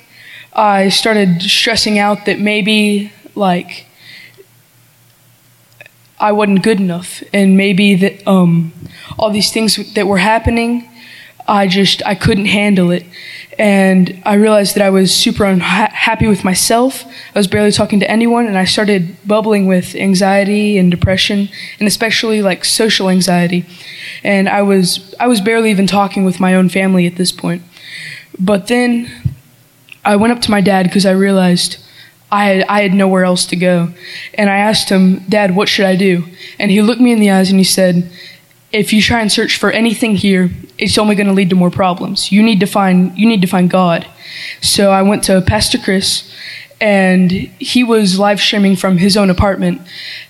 I 0.52 0.88
started 0.88 1.42
stressing 1.42 1.98
out 1.98 2.26
that 2.26 2.40
maybe 2.40 3.12
like 3.34 3.86
I 6.20 6.32
wasn't 6.32 6.62
good 6.62 6.80
enough 6.80 7.22
and 7.32 7.56
maybe 7.56 7.94
that 7.94 8.26
um, 8.26 8.72
all 9.18 9.30
these 9.30 9.52
things 9.52 9.94
that 9.94 10.06
were 10.06 10.18
happening 10.18 10.88
I 11.48 11.66
just 11.66 12.02
I 12.04 12.14
couldn't 12.14 12.46
handle 12.46 12.90
it, 12.90 13.04
and 13.58 14.22
I 14.24 14.34
realized 14.34 14.74
that 14.76 14.82
I 14.82 14.90
was 14.90 15.14
super 15.14 15.44
unhappy 15.44 16.28
with 16.28 16.44
myself. 16.44 17.04
I 17.34 17.38
was 17.38 17.46
barely 17.46 17.72
talking 17.72 18.00
to 18.00 18.10
anyone, 18.10 18.46
and 18.46 18.58
I 18.58 18.64
started 18.64 19.16
bubbling 19.26 19.66
with 19.66 19.94
anxiety 19.94 20.78
and 20.78 20.90
depression, 20.90 21.48
and 21.78 21.88
especially 21.88 22.42
like 22.42 22.64
social 22.64 23.08
anxiety. 23.08 23.64
And 24.22 24.48
I 24.48 24.62
was 24.62 25.14
I 25.18 25.26
was 25.26 25.40
barely 25.40 25.70
even 25.70 25.86
talking 25.86 26.24
with 26.24 26.38
my 26.38 26.54
own 26.54 26.68
family 26.68 27.06
at 27.06 27.16
this 27.16 27.32
point. 27.32 27.62
But 28.38 28.68
then 28.68 29.10
I 30.04 30.16
went 30.16 30.32
up 30.32 30.40
to 30.42 30.50
my 30.50 30.60
dad 30.60 30.84
because 30.84 31.06
I 31.06 31.12
realized 31.12 31.78
I 32.30 32.44
had, 32.44 32.66
I 32.68 32.82
had 32.82 32.92
nowhere 32.92 33.24
else 33.24 33.46
to 33.46 33.56
go. 33.56 33.92
And 34.34 34.50
I 34.50 34.58
asked 34.58 34.90
him, 34.90 35.20
Dad, 35.28 35.56
what 35.56 35.68
should 35.68 35.86
I 35.86 35.96
do? 35.96 36.24
And 36.58 36.70
he 36.70 36.82
looked 36.82 37.00
me 37.00 37.12
in 37.12 37.20
the 37.20 37.30
eyes 37.30 37.50
and 37.50 37.58
he 37.58 37.64
said, 37.64 38.10
if 38.72 38.92
you 38.92 39.00
try 39.00 39.20
and 39.20 39.32
search 39.32 39.56
for 39.56 39.70
anything 39.70 40.16
here, 40.16 40.50
it's 40.76 40.98
only 40.98 41.14
going 41.14 41.26
to 41.26 41.32
lead 41.32 41.50
to 41.50 41.56
more 41.56 41.70
problems. 41.70 42.30
You 42.30 42.42
need 42.42 42.60
to 42.60 42.66
find 42.66 43.16
you 43.16 43.26
need 43.26 43.40
to 43.40 43.46
find 43.46 43.70
God. 43.70 44.06
So 44.60 44.90
I 44.90 45.02
went 45.02 45.24
to 45.24 45.40
Pastor 45.40 45.78
Chris, 45.78 46.32
and 46.80 47.30
he 47.30 47.82
was 47.82 48.18
live 48.18 48.40
streaming 48.40 48.76
from 48.76 48.98
his 48.98 49.16
own 49.16 49.30
apartment, 49.30 49.80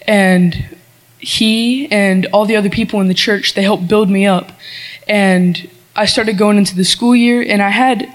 and 0.07 0.77
he 1.19 1.91
and 1.91 2.27
all 2.27 2.47
the 2.47 2.57
other 2.57 2.71
people 2.71 3.01
in 3.01 3.09
the 3.09 3.15
church 3.15 3.55
they 3.55 3.63
helped 3.63 3.89
build 3.89 4.09
me 4.09 4.27
up, 4.27 4.53
and 5.09 5.69
I 5.97 6.05
started 6.05 6.39
going 6.39 6.59
into 6.59 6.77
the 6.77 6.85
school 6.85 7.17
year, 7.17 7.43
and 7.43 7.61
I 7.61 7.71
had 7.71 8.09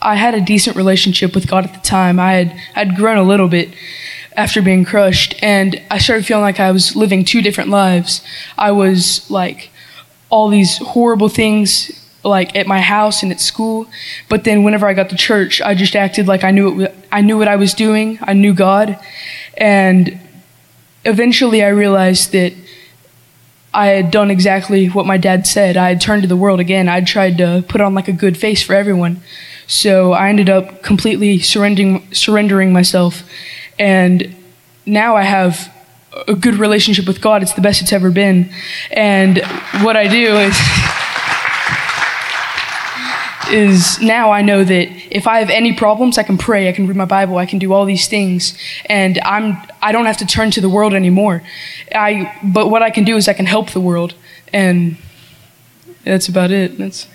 I 0.00 0.16
had 0.16 0.34
a 0.34 0.40
decent 0.40 0.76
relationship 0.76 1.34
with 1.34 1.46
God 1.46 1.64
at 1.64 1.74
the 1.74 1.80
time. 1.80 2.18
I 2.18 2.32
had 2.32 2.60
I'd 2.74 2.96
grown 2.96 3.18
a 3.18 3.22
little 3.22 3.48
bit, 3.48 3.68
after 4.36 4.62
being 4.62 4.84
crushed. 4.84 5.34
And 5.42 5.80
I 5.90 5.98
started 5.98 6.26
feeling 6.26 6.42
like 6.42 6.60
I 6.60 6.70
was 6.70 6.96
living 6.96 7.24
two 7.24 7.42
different 7.42 7.70
lives. 7.70 8.22
I 8.56 8.72
was 8.72 9.30
like 9.30 9.70
all 10.30 10.48
these 10.48 10.78
horrible 10.78 11.28
things 11.28 11.98
like 12.24 12.54
at 12.56 12.66
my 12.66 12.80
house 12.80 13.22
and 13.22 13.32
at 13.32 13.40
school. 13.40 13.86
But 14.28 14.44
then 14.44 14.64
whenever 14.64 14.86
I 14.86 14.94
got 14.94 15.10
to 15.10 15.16
church, 15.16 15.60
I 15.60 15.74
just 15.74 15.96
acted 15.96 16.26
like 16.28 16.44
I 16.44 16.50
knew 16.50 16.82
it, 16.82 16.94
I 17.10 17.20
knew 17.20 17.38
what 17.38 17.48
I 17.48 17.56
was 17.56 17.74
doing. 17.74 18.18
I 18.22 18.32
knew 18.32 18.54
God. 18.54 18.98
And 19.56 20.18
eventually 21.04 21.62
I 21.62 21.68
realized 21.68 22.32
that 22.32 22.54
I 23.74 23.88
had 23.88 24.10
done 24.10 24.30
exactly 24.30 24.88
what 24.88 25.06
my 25.06 25.16
dad 25.16 25.46
said. 25.46 25.76
I 25.76 25.88
had 25.88 26.00
turned 26.00 26.22
to 26.22 26.28
the 26.28 26.36
world 26.36 26.60
again. 26.60 26.88
I 26.88 26.98
would 26.98 27.06
tried 27.06 27.38
to 27.38 27.64
put 27.68 27.80
on 27.80 27.94
like 27.94 28.08
a 28.08 28.12
good 28.12 28.36
face 28.36 28.62
for 28.62 28.74
everyone. 28.74 29.20
So 29.66 30.12
I 30.12 30.28
ended 30.28 30.50
up 30.50 30.82
completely 30.82 31.38
surrendering 31.38 32.12
surrendering 32.12 32.72
myself 32.72 33.22
and 33.82 34.32
now 34.86 35.16
I 35.16 35.22
have 35.22 35.68
a 36.28 36.36
good 36.36 36.54
relationship 36.54 37.04
with 37.08 37.20
God. 37.20 37.42
It's 37.42 37.54
the 37.54 37.60
best 37.60 37.82
it's 37.82 37.92
ever 37.92 38.12
been. 38.12 38.48
And 38.92 39.38
what 39.82 39.96
I 39.96 40.06
do 40.06 40.36
is 40.36 40.56
is 43.50 44.00
now 44.00 44.30
I 44.30 44.40
know 44.40 44.62
that 44.62 44.88
if 45.10 45.26
I 45.26 45.40
have 45.40 45.50
any 45.50 45.72
problems, 45.72 46.16
I 46.16 46.22
can 46.22 46.38
pray, 46.38 46.68
I 46.68 46.72
can 46.72 46.86
read 46.86 46.96
my 46.96 47.04
Bible, 47.06 47.38
I 47.38 47.44
can 47.44 47.58
do 47.58 47.72
all 47.72 47.84
these 47.84 48.06
things, 48.06 48.56
and 48.86 49.18
I'm 49.24 49.58
I 49.82 49.90
don't 49.90 50.06
have 50.06 50.18
to 50.18 50.26
turn 50.26 50.52
to 50.52 50.60
the 50.60 50.70
world 50.70 50.94
anymore. 50.94 51.42
I 51.92 52.38
but 52.54 52.68
what 52.68 52.82
I 52.82 52.90
can 52.90 53.02
do 53.02 53.16
is 53.16 53.26
I 53.26 53.32
can 53.32 53.46
help 53.46 53.70
the 53.70 53.80
world, 53.80 54.14
and 54.52 54.96
that's 56.04 56.28
about 56.28 56.52
it. 56.52 56.78
That's. 56.78 57.08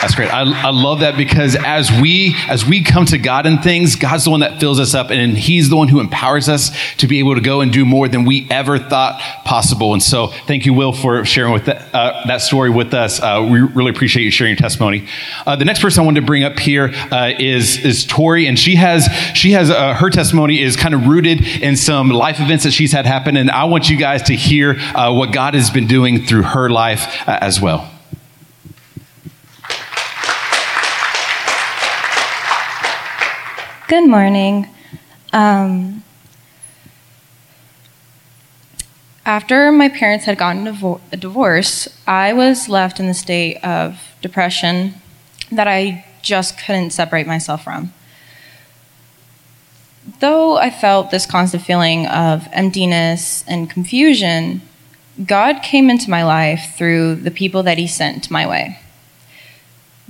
That's 0.00 0.14
great. 0.14 0.32
I, 0.32 0.68
I 0.68 0.70
love 0.70 1.00
that 1.00 1.18
because 1.18 1.56
as 1.56 1.90
we 2.00 2.34
as 2.48 2.64
we 2.64 2.82
come 2.82 3.04
to 3.06 3.18
God 3.18 3.44
in 3.44 3.58
things, 3.58 3.96
God's 3.96 4.24
the 4.24 4.30
one 4.30 4.40
that 4.40 4.58
fills 4.58 4.80
us 4.80 4.94
up, 4.94 5.10
and 5.10 5.36
He's 5.36 5.68
the 5.68 5.76
one 5.76 5.88
who 5.88 6.00
empowers 6.00 6.48
us 6.48 6.70
to 6.96 7.06
be 7.06 7.18
able 7.18 7.34
to 7.34 7.42
go 7.42 7.60
and 7.60 7.70
do 7.70 7.84
more 7.84 8.08
than 8.08 8.24
we 8.24 8.46
ever 8.50 8.78
thought 8.78 9.20
possible. 9.44 9.92
And 9.92 10.02
so, 10.02 10.28
thank 10.28 10.64
you, 10.64 10.72
Will, 10.72 10.94
for 10.94 11.26
sharing 11.26 11.52
with 11.52 11.66
that, 11.66 11.94
uh, 11.94 12.26
that 12.28 12.38
story 12.38 12.70
with 12.70 12.94
us. 12.94 13.20
Uh, 13.20 13.46
we 13.50 13.60
really 13.60 13.90
appreciate 13.90 14.24
you 14.24 14.30
sharing 14.30 14.52
your 14.52 14.58
testimony. 14.58 15.06
Uh, 15.46 15.56
the 15.56 15.66
next 15.66 15.82
person 15.82 16.00
I 16.00 16.06
wanted 16.06 16.20
to 16.20 16.26
bring 16.26 16.44
up 16.44 16.58
here 16.58 16.90
uh, 17.10 17.32
is 17.38 17.84
is 17.84 18.06
Tori, 18.06 18.46
and 18.46 18.58
she 18.58 18.76
has 18.76 19.06
she 19.34 19.52
has 19.52 19.68
uh, 19.68 19.92
her 19.92 20.08
testimony 20.08 20.62
is 20.62 20.76
kind 20.76 20.94
of 20.94 21.06
rooted 21.08 21.46
in 21.62 21.76
some 21.76 22.08
life 22.08 22.40
events 22.40 22.64
that 22.64 22.72
she's 22.72 22.92
had 22.92 23.04
happen, 23.04 23.36
and 23.36 23.50
I 23.50 23.64
want 23.64 23.90
you 23.90 23.98
guys 23.98 24.22
to 24.24 24.34
hear 24.34 24.78
uh, 24.78 25.12
what 25.12 25.34
God 25.34 25.52
has 25.52 25.70
been 25.70 25.86
doing 25.86 26.24
through 26.24 26.44
her 26.44 26.70
life 26.70 27.28
as 27.28 27.60
well. 27.60 27.99
Good 33.90 34.08
morning. 34.08 34.68
Um, 35.32 36.04
after 39.26 39.72
my 39.72 39.88
parents 39.88 40.26
had 40.26 40.38
gotten 40.38 40.68
a 41.10 41.16
divorce, 41.16 41.88
I 42.06 42.32
was 42.32 42.68
left 42.68 43.00
in 43.00 43.08
the 43.08 43.14
state 43.14 43.56
of 43.64 43.98
depression 44.22 44.94
that 45.50 45.66
I 45.66 46.06
just 46.22 46.56
couldn't 46.56 46.90
separate 46.90 47.26
myself 47.26 47.64
from. 47.64 47.92
Though 50.20 50.56
I 50.56 50.70
felt 50.70 51.10
this 51.10 51.26
constant 51.26 51.64
feeling 51.64 52.06
of 52.06 52.46
emptiness 52.52 53.44
and 53.48 53.68
confusion, 53.68 54.62
God 55.26 55.64
came 55.64 55.90
into 55.90 56.08
my 56.08 56.22
life 56.22 56.76
through 56.78 57.16
the 57.16 57.32
people 57.32 57.64
that 57.64 57.76
He 57.76 57.88
sent 57.88 58.30
my 58.30 58.46
way. 58.46 58.78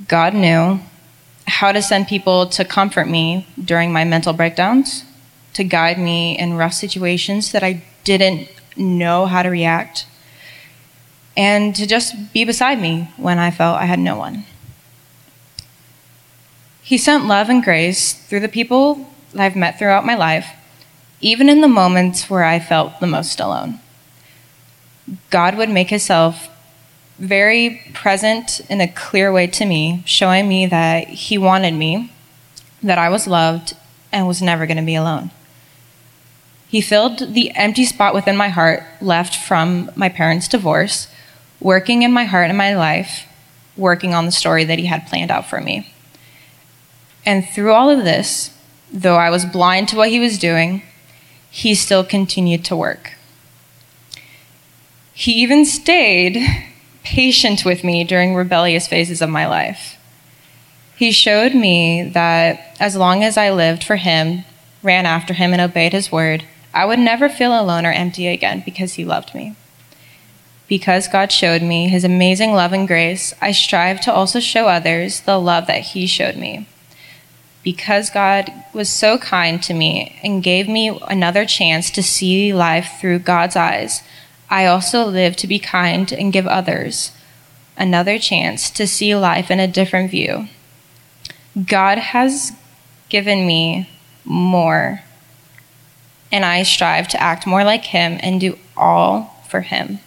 God 0.07 0.35
knew 0.35 0.81
how 1.51 1.73
to 1.73 1.83
send 1.83 2.07
people 2.07 2.47
to 2.47 2.65
comfort 2.65 3.09
me 3.09 3.47
during 3.63 3.93
my 3.93 4.05
mental 4.05 4.33
breakdowns, 4.33 5.05
to 5.55 5.65
guide 5.65 5.99
me 5.99 6.39
in 6.39 6.55
rough 6.55 6.73
situations 6.73 7.53
that 7.53 7.65
I 7.65 7.83
didn't 8.05 8.49
know 8.77 9.27
how 9.27 9.43
to 9.43 9.51
react, 9.51 10.07
and 11.37 11.75
to 11.75 11.87
just 11.87 12.33
be 12.33 12.45
beside 12.45 12.81
me 12.81 13.11
when 13.17 13.39
I 13.39 13.51
felt 13.51 13.81
I 13.81 13.87
had 13.87 13.99
no 13.99 14.17
one. 14.17 14.45
He 16.83 16.99
sent 16.99 17.27
love 17.27 17.49
and 17.49 17.63
grace 17.63 18.15
through 18.15 18.41
the 18.41 18.49
people 18.49 19.09
that 19.33 19.43
I've 19.43 19.57
met 19.57 19.79
throughout 19.79 20.07
my 20.07 20.15
life, 20.15 20.47
even 21.21 21.49
in 21.49 21.61
the 21.61 21.69
moments 21.69 22.31
where 22.31 22.45
I 22.45 22.59
felt 22.59 23.01
the 23.01 23.07
most 23.07 23.41
alone. 23.41 23.81
God 25.31 25.57
would 25.57 25.71
make 25.71 25.91
himself 25.91 26.49
very 27.21 27.83
present 27.93 28.61
in 28.71 28.81
a 28.81 28.89
clear 28.89 29.31
way 29.31 29.47
to 29.47 29.67
me, 29.67 30.03
showing 30.07 30.49
me 30.49 30.67
that 30.67 31.07
He 31.09 31.39
wanted 31.39 31.75
me, 31.75 32.13
that 32.83 32.99
I 32.99 33.11
was 33.11 33.27
loved, 33.27 33.75
and 34.11 34.27
was 34.27 34.43
never 34.43 34.67
going 34.67 34.79
to 34.79 34.83
be 34.83 34.95
alone. 34.95 35.31
He 36.67 36.81
filled 36.81 37.35
the 37.35 37.51
empty 37.55 37.85
spot 37.85 38.15
within 38.15 38.37
my 38.37 38.49
heart 38.49 38.85
left 39.01 39.37
from 39.37 39.91
my 39.95 40.09
parents' 40.09 40.49
divorce, 40.49 41.09
working 41.61 42.03
in 42.03 42.11
my 42.11 42.25
heart 42.25 42.49
and 42.49 42.57
my 42.57 42.75
life, 42.75 43.27
working 43.77 44.15
on 44.15 44.25
the 44.25 44.33
story 44.33 44.65
that 44.65 44.79
He 44.79 44.87
had 44.87 45.07
planned 45.07 45.31
out 45.31 45.49
for 45.49 45.61
me. 45.61 45.93
And 47.27 47.47
through 47.47 47.73
all 47.73 47.91
of 47.91 48.05
this, 48.05 48.57
though 48.91 49.17
I 49.17 49.31
was 49.31 49.45
blind 49.45 49.89
to 49.89 49.97
what 49.97 50.09
He 50.09 50.19
was 50.19 50.39
doing, 50.39 50.83
He 51.51 51.75
still 51.75 52.03
continued 52.03 52.65
to 52.65 52.77
work. 52.77 53.13
He 55.13 55.33
even 55.33 55.67
stayed 55.67 56.67
patient 57.05 57.65
with 57.65 57.85
me 57.85 58.05
during 58.05 58.35
rebellious 58.35 58.87
phases 58.87 59.23
of 59.23 59.31
my 59.31 59.47
life. 59.47 59.97
He 60.97 61.13
showed 61.13 61.55
me 61.55 62.11
that 62.11 62.77
as 62.79 62.95
long 62.95 63.25
as 63.25 63.39
I 63.39 63.51
lived 63.51 63.83
for 63.83 63.97
Him, 63.97 64.45
ran 64.83 65.07
after 65.07 65.33
Him, 65.33 65.53
and 65.53 65.63
obeyed 65.63 65.93
His 65.93 66.13
word, 66.13 66.45
I 66.75 66.85
would 66.85 66.99
never 66.99 67.29
feel 67.29 67.59
alone 67.59 67.87
or 67.87 67.93
empty 67.93 68.29
again 68.29 68.63
because 68.65 68.95
He 68.95 69.05
loved 69.05 69.35
me. 69.35 69.57
Because 70.69 71.09
God 71.09 71.33
showed 71.33 71.63
me 71.63 71.89
His 71.89 72.05
amazing 72.05 72.53
love 72.53 72.73
and 72.73 72.87
grace, 72.87 73.35
I 73.41 73.53
strive 73.53 74.01
to 74.03 74.13
also 74.13 74.41
show 74.41 74.69
others 74.69 75.21
the 75.23 75.39
love 75.39 75.67
that 75.67 75.81
He 75.81 76.07
showed 76.07 76.37
me. 76.37 76.69
Because 77.63 78.09
God 78.11 78.53
was 78.73 78.89
so 78.89 79.19
kind 79.19 79.63
to 79.63 79.75
me 79.75 80.19
and 80.23 80.43
gave 80.43 80.69
me 80.69 80.99
another 81.09 81.45
chance 81.45 81.91
to 81.91 82.03
see 82.03 82.55
life 82.55 82.99
through 83.01 83.21
God's 83.21 83.57
eyes, 83.57 84.03
I 84.51 84.67
also 84.67 85.05
live 85.05 85.37
to 85.37 85.47
be 85.47 85.61
kind 85.61 86.13
and 86.13 86.33
give 86.33 86.47
others 86.47 87.13
another 87.77 88.19
chance 88.19 88.69
to 88.71 88.87
see 88.87 89.15
life 89.15 89.51
in 89.51 89.61
a 89.61 89.69
different 89.69 90.11
view. 90.11 90.49
God 91.67 91.99
has 91.99 92.53
given 93.09 93.47
me 93.47 93.89
more, 94.25 95.03
and 96.33 96.45
I 96.45 96.65
strive 96.65 97.09
to 97.09 97.23
act 97.23 97.47
more 97.47 97.65
like 97.65 97.87
Him 97.87 98.19
and 98.23 98.41
do 98.41 98.59
all 98.77 99.43
for 99.49 99.61
Him, 99.63 100.01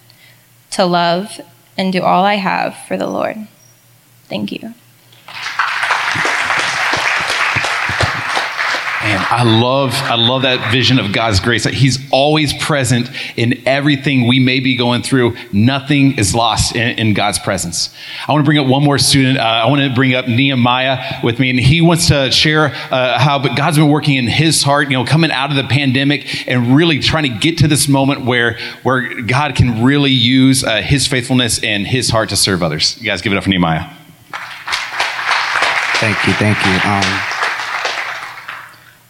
to 0.72 0.86
love 0.86 1.40
and 1.78 1.92
do 1.92 2.02
all 2.02 2.24
I 2.24 2.36
have 2.36 2.76
for 2.88 2.98
the 2.98 3.08
Lord. 3.08 3.48
Thank 4.28 4.52
you. 4.52 4.74
Man, 9.04 9.20
I 9.30 9.44
love, 9.44 9.94
I 9.96 10.16
love 10.16 10.44
that 10.44 10.72
vision 10.72 10.98
of 10.98 11.12
God's 11.12 11.42
grace 11.42 11.66
He's 11.66 12.00
always 12.10 12.54
present 12.54 13.10
in 13.36 13.62
everything 13.68 14.28
we 14.28 14.40
may 14.40 14.62
be 14.62 14.78
going 14.78 15.02
through. 15.02 15.36
Nothing 15.52 16.18
is 16.18 16.34
lost 16.34 16.74
in, 16.74 16.98
in 16.98 17.14
God's 17.14 17.38
presence. 17.38 17.94
I 18.26 18.32
want 18.32 18.46
to 18.46 18.46
bring 18.46 18.60
up 18.60 18.66
one 18.66 18.82
more 18.82 18.98
student. 18.98 19.40
Uh, 19.40 19.42
I 19.42 19.66
want 19.66 19.82
to 19.82 19.94
bring 19.94 20.16
up 20.16 20.30
Nehemiah 20.30 21.20
with 21.22 21.38
me, 21.38 21.50
and 21.50 21.60
he 21.60 21.82
wants 21.82 22.08
to 22.08 22.32
share 22.32 22.68
uh, 22.68 23.20
how 23.20 23.40
but 23.40 23.58
God's 23.58 23.78
been 23.78 23.90
working 23.90 24.16
in 24.16 24.28
his 24.28 24.64
heart, 24.64 24.90
you 24.90 24.96
know, 24.96 25.04
coming 25.04 25.32
out 25.32 25.50
of 25.50 25.58
the 25.58 25.66
pandemic 25.66 26.48
and 26.48 26.74
really 26.74 27.00
trying 27.00 27.24
to 27.24 27.38
get 27.40 27.58
to 27.58 27.68
this 27.68 27.90
moment 27.90 28.24
where, 28.24 28.58
where 28.84 29.22
God 29.24 29.56
can 29.56 29.84
really 29.84 30.12
use 30.12 30.64
uh, 30.64 30.82
His 30.82 31.08
faithfulness 31.08 31.62
and 31.62 31.86
His 31.86 32.10
heart 32.10 32.30
to 32.30 32.38
serve 32.38 32.64
others. 32.64 32.98
You 33.00 33.04
guys 33.04 33.22
give 33.22 33.34
it 33.34 33.36
up 33.36 33.44
for 33.44 33.50
Nehemiah. 33.50 33.90
Thank 36.00 36.26
you, 36.26 36.34
thank 36.34 36.58
you. 36.66 36.90
Um, 36.90 37.33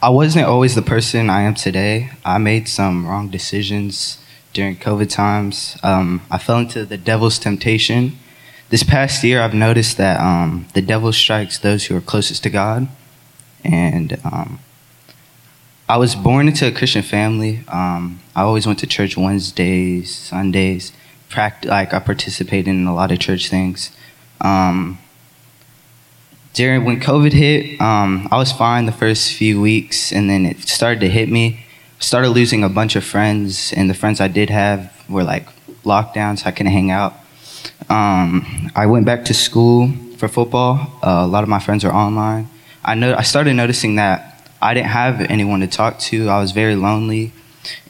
I 0.03 0.09
wasn't 0.09 0.47
always 0.47 0.75
the 0.75 0.81
person 0.81 1.29
I 1.29 1.43
am 1.43 1.53
today. 1.53 2.09
I 2.25 2.37
made 2.37 2.67
some 2.67 3.07
wrong 3.07 3.29
decisions 3.29 4.21
during 4.51 4.75
COVID 4.75 5.09
times. 5.09 5.77
Um, 5.81 6.21
I 6.29 6.39
fell 6.39 6.57
into 6.57 6.85
the 6.85 6.97
devil's 6.97 7.39
temptation. 7.39 8.19
This 8.67 8.83
past 8.83 9.23
year, 9.23 9.39
I've 9.41 9.53
noticed 9.53 9.95
that 9.95 10.19
um, 10.19 10.67
the 10.73 10.81
devil 10.81 11.13
strikes 11.13 11.57
those 11.57 11.85
who 11.85 11.95
are 11.95 12.01
closest 12.01 12.43
to 12.43 12.49
God. 12.49 12.89
And 13.63 14.19
um, 14.25 14.59
I 15.87 15.95
was 15.95 16.15
born 16.15 16.49
into 16.49 16.67
a 16.67 16.71
Christian 16.73 17.01
family. 17.01 17.63
Um, 17.69 18.19
I 18.35 18.41
always 18.41 18.67
went 18.67 18.79
to 18.79 18.87
church 18.87 19.15
Wednesdays, 19.15 20.13
Sundays. 20.13 20.91
Pract- 21.29 21.63
like 21.63 21.93
I 21.93 21.99
participated 21.99 22.67
in 22.67 22.87
a 22.87 22.93
lot 22.93 23.13
of 23.13 23.19
church 23.19 23.47
things. 23.47 23.95
Um, 24.41 24.99
during 26.53 26.85
when 26.85 26.99
COVID 26.99 27.33
hit, 27.33 27.81
um, 27.81 28.27
I 28.31 28.37
was 28.37 28.51
fine 28.51 28.85
the 28.85 28.91
first 28.91 29.33
few 29.33 29.59
weeks, 29.59 30.11
and 30.11 30.29
then 30.29 30.45
it 30.45 30.59
started 30.61 30.99
to 31.01 31.09
hit 31.09 31.29
me. 31.29 31.65
Started 31.99 32.29
losing 32.29 32.63
a 32.63 32.69
bunch 32.69 32.95
of 32.95 33.03
friends, 33.03 33.73
and 33.73 33.89
the 33.89 33.93
friends 33.93 34.21
I 34.21 34.27
did 34.27 34.49
have 34.49 34.93
were 35.09 35.23
like 35.23 35.47
lockdowns. 35.83 36.45
I 36.45 36.51
couldn't 36.51 36.71
hang 36.71 36.91
out. 36.91 37.13
Um, 37.89 38.71
I 38.75 38.85
went 38.85 39.05
back 39.05 39.25
to 39.25 39.33
school 39.33 39.91
for 40.17 40.27
football. 40.27 40.73
Uh, 41.01 41.23
a 41.23 41.27
lot 41.27 41.43
of 41.43 41.49
my 41.49 41.59
friends 41.59 41.83
are 41.83 41.93
online. 41.93 42.49
I 42.85 42.95
know 42.95 43.15
I 43.15 43.23
started 43.23 43.53
noticing 43.55 43.95
that 43.95 44.51
I 44.61 44.73
didn't 44.73 44.89
have 44.89 45.21
anyone 45.21 45.61
to 45.61 45.67
talk 45.67 45.97
to. 45.99 46.29
I 46.29 46.39
was 46.39 46.51
very 46.51 46.75
lonely, 46.75 47.31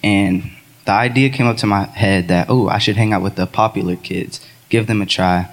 and 0.01 0.49
the 0.85 0.91
idea 0.91 1.29
came 1.29 1.47
up 1.47 1.57
to 1.57 1.67
my 1.67 1.85
head 1.85 2.29
that 2.29 2.49
oh, 2.49 2.69
I 2.69 2.77
should 2.77 2.95
hang 2.95 3.11
out 3.11 3.23
with 3.23 3.35
the 3.35 3.45
popular 3.45 3.97
kids, 3.97 4.39
give 4.69 4.87
them 4.87 5.01
a 5.01 5.05
try 5.05 5.49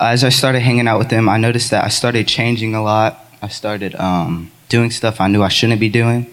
as 0.00 0.24
I 0.24 0.28
started 0.28 0.60
hanging 0.60 0.88
out 0.88 0.98
with 0.98 1.08
them, 1.08 1.28
I 1.28 1.36
noticed 1.36 1.70
that 1.70 1.84
I 1.84 1.88
started 1.88 2.26
changing 2.26 2.74
a 2.74 2.82
lot. 2.82 3.24
I 3.42 3.48
started 3.48 3.94
um, 3.96 4.50
doing 4.68 4.90
stuff 4.90 5.20
I 5.20 5.28
knew 5.28 5.42
I 5.42 5.48
shouldn't 5.48 5.80
be 5.80 5.88
doing. 5.88 6.26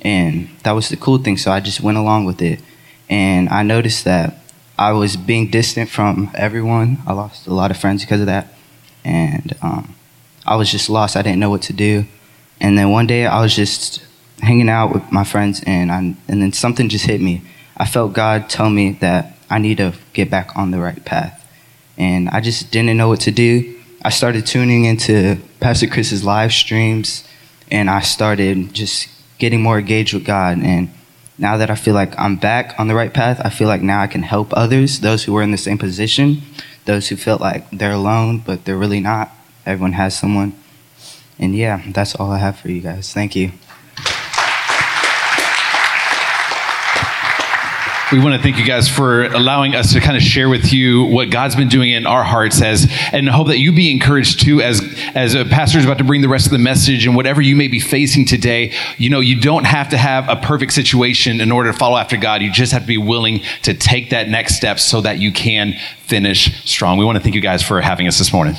And 0.00 0.48
that 0.64 0.72
was 0.72 0.88
the 0.88 0.96
cool 0.96 1.18
thing. 1.18 1.36
So 1.36 1.50
I 1.50 1.60
just 1.60 1.80
went 1.80 1.98
along 1.98 2.24
with 2.24 2.40
it. 2.42 2.60
And 3.08 3.48
I 3.48 3.62
noticed 3.62 4.04
that 4.04 4.38
I 4.78 4.92
was 4.92 5.16
being 5.16 5.50
distant 5.50 5.90
from 5.90 6.30
everyone. 6.34 6.98
I 7.06 7.12
lost 7.12 7.46
a 7.46 7.54
lot 7.54 7.70
of 7.70 7.76
friends 7.76 8.02
because 8.02 8.20
of 8.20 8.26
that. 8.26 8.48
And 9.04 9.54
um, 9.62 9.94
I 10.46 10.56
was 10.56 10.70
just 10.70 10.88
lost. 10.88 11.16
I 11.16 11.22
didn't 11.22 11.40
know 11.40 11.50
what 11.50 11.62
to 11.62 11.72
do. 11.72 12.06
And 12.60 12.78
then 12.78 12.90
one 12.90 13.06
day 13.06 13.26
I 13.26 13.42
was 13.42 13.54
just 13.54 14.04
hanging 14.40 14.68
out 14.68 14.92
with 14.92 15.12
my 15.12 15.24
friends, 15.24 15.62
and, 15.66 15.92
I, 15.92 15.98
and 15.98 16.42
then 16.42 16.52
something 16.52 16.88
just 16.88 17.06
hit 17.06 17.20
me. 17.20 17.42
I 17.76 17.86
felt 17.86 18.12
God 18.12 18.48
tell 18.48 18.70
me 18.70 18.92
that 19.00 19.36
I 19.50 19.58
need 19.58 19.78
to 19.78 19.94
get 20.12 20.30
back 20.30 20.56
on 20.56 20.70
the 20.70 20.78
right 20.78 21.04
path 21.04 21.41
and 21.96 22.28
I 22.28 22.40
just 22.40 22.70
didn't 22.70 22.96
know 22.96 23.08
what 23.08 23.20
to 23.20 23.30
do. 23.30 23.78
I 24.02 24.10
started 24.10 24.46
tuning 24.46 24.84
into 24.84 25.38
Pastor 25.60 25.86
Chris's 25.86 26.24
live 26.24 26.52
streams, 26.52 27.24
and 27.70 27.88
I 27.88 28.00
started 28.00 28.74
just 28.74 29.08
getting 29.38 29.62
more 29.62 29.78
engaged 29.78 30.14
with 30.14 30.24
God. 30.24 30.58
And 30.58 30.90
now 31.38 31.56
that 31.56 31.70
I 31.70 31.74
feel 31.74 31.94
like 31.94 32.18
I'm 32.18 32.36
back 32.36 32.74
on 32.78 32.88
the 32.88 32.94
right 32.94 33.12
path, 33.12 33.40
I 33.44 33.50
feel 33.50 33.68
like 33.68 33.82
now 33.82 34.00
I 34.00 34.06
can 34.06 34.22
help 34.22 34.52
others, 34.52 35.00
those 35.00 35.24
who 35.24 35.36
are 35.36 35.42
in 35.42 35.50
the 35.50 35.58
same 35.58 35.78
position, 35.78 36.42
those 36.84 37.08
who 37.08 37.16
felt 37.16 37.40
like 37.40 37.70
they're 37.70 37.92
alone, 37.92 38.38
but 38.38 38.64
they're 38.64 38.76
really 38.76 39.00
not. 39.00 39.30
everyone 39.64 39.92
has 39.92 40.18
someone. 40.18 40.52
And 41.38 41.54
yeah, 41.54 41.82
that's 41.92 42.14
all 42.14 42.30
I 42.30 42.38
have 42.38 42.58
for 42.58 42.68
you 42.68 42.80
guys. 42.80 43.12
Thank 43.12 43.36
you. 43.36 43.52
We 48.12 48.20
want 48.20 48.34
to 48.34 48.42
thank 48.42 48.58
you 48.58 48.66
guys 48.66 48.90
for 48.90 49.24
allowing 49.24 49.74
us 49.74 49.94
to 49.94 50.00
kind 50.00 50.18
of 50.18 50.22
share 50.22 50.50
with 50.50 50.70
you 50.70 51.04
what 51.04 51.30
God's 51.30 51.56
been 51.56 51.70
doing 51.70 51.92
in 51.92 52.04
our 52.04 52.22
hearts 52.22 52.60
as, 52.60 52.86
and 53.10 53.26
hope 53.26 53.46
that 53.46 53.58
you 53.58 53.72
be 53.72 53.90
encouraged 53.90 54.40
too 54.40 54.60
as, 54.60 54.82
as 55.14 55.34
a 55.34 55.46
pastor 55.46 55.78
is 55.78 55.86
about 55.86 55.96
to 55.96 56.04
bring 56.04 56.20
the 56.20 56.28
rest 56.28 56.44
of 56.44 56.52
the 56.52 56.58
message 56.58 57.06
and 57.06 57.16
whatever 57.16 57.40
you 57.40 57.56
may 57.56 57.68
be 57.68 57.80
facing 57.80 58.26
today. 58.26 58.74
You 58.98 59.08
know, 59.08 59.20
you 59.20 59.40
don't 59.40 59.64
have 59.64 59.88
to 59.88 59.96
have 59.96 60.28
a 60.28 60.36
perfect 60.36 60.74
situation 60.74 61.40
in 61.40 61.50
order 61.50 61.72
to 61.72 61.78
follow 61.78 61.96
after 61.96 62.18
God. 62.18 62.42
You 62.42 62.52
just 62.52 62.72
have 62.72 62.82
to 62.82 62.88
be 62.88 62.98
willing 62.98 63.40
to 63.62 63.72
take 63.72 64.10
that 64.10 64.28
next 64.28 64.56
step 64.56 64.78
so 64.78 65.00
that 65.00 65.18
you 65.18 65.32
can 65.32 65.72
finish 66.00 66.52
strong. 66.70 66.98
We 66.98 67.06
want 67.06 67.16
to 67.16 67.22
thank 67.22 67.34
you 67.34 67.40
guys 67.40 67.62
for 67.62 67.80
having 67.80 68.06
us 68.08 68.18
this 68.18 68.30
morning. 68.30 68.56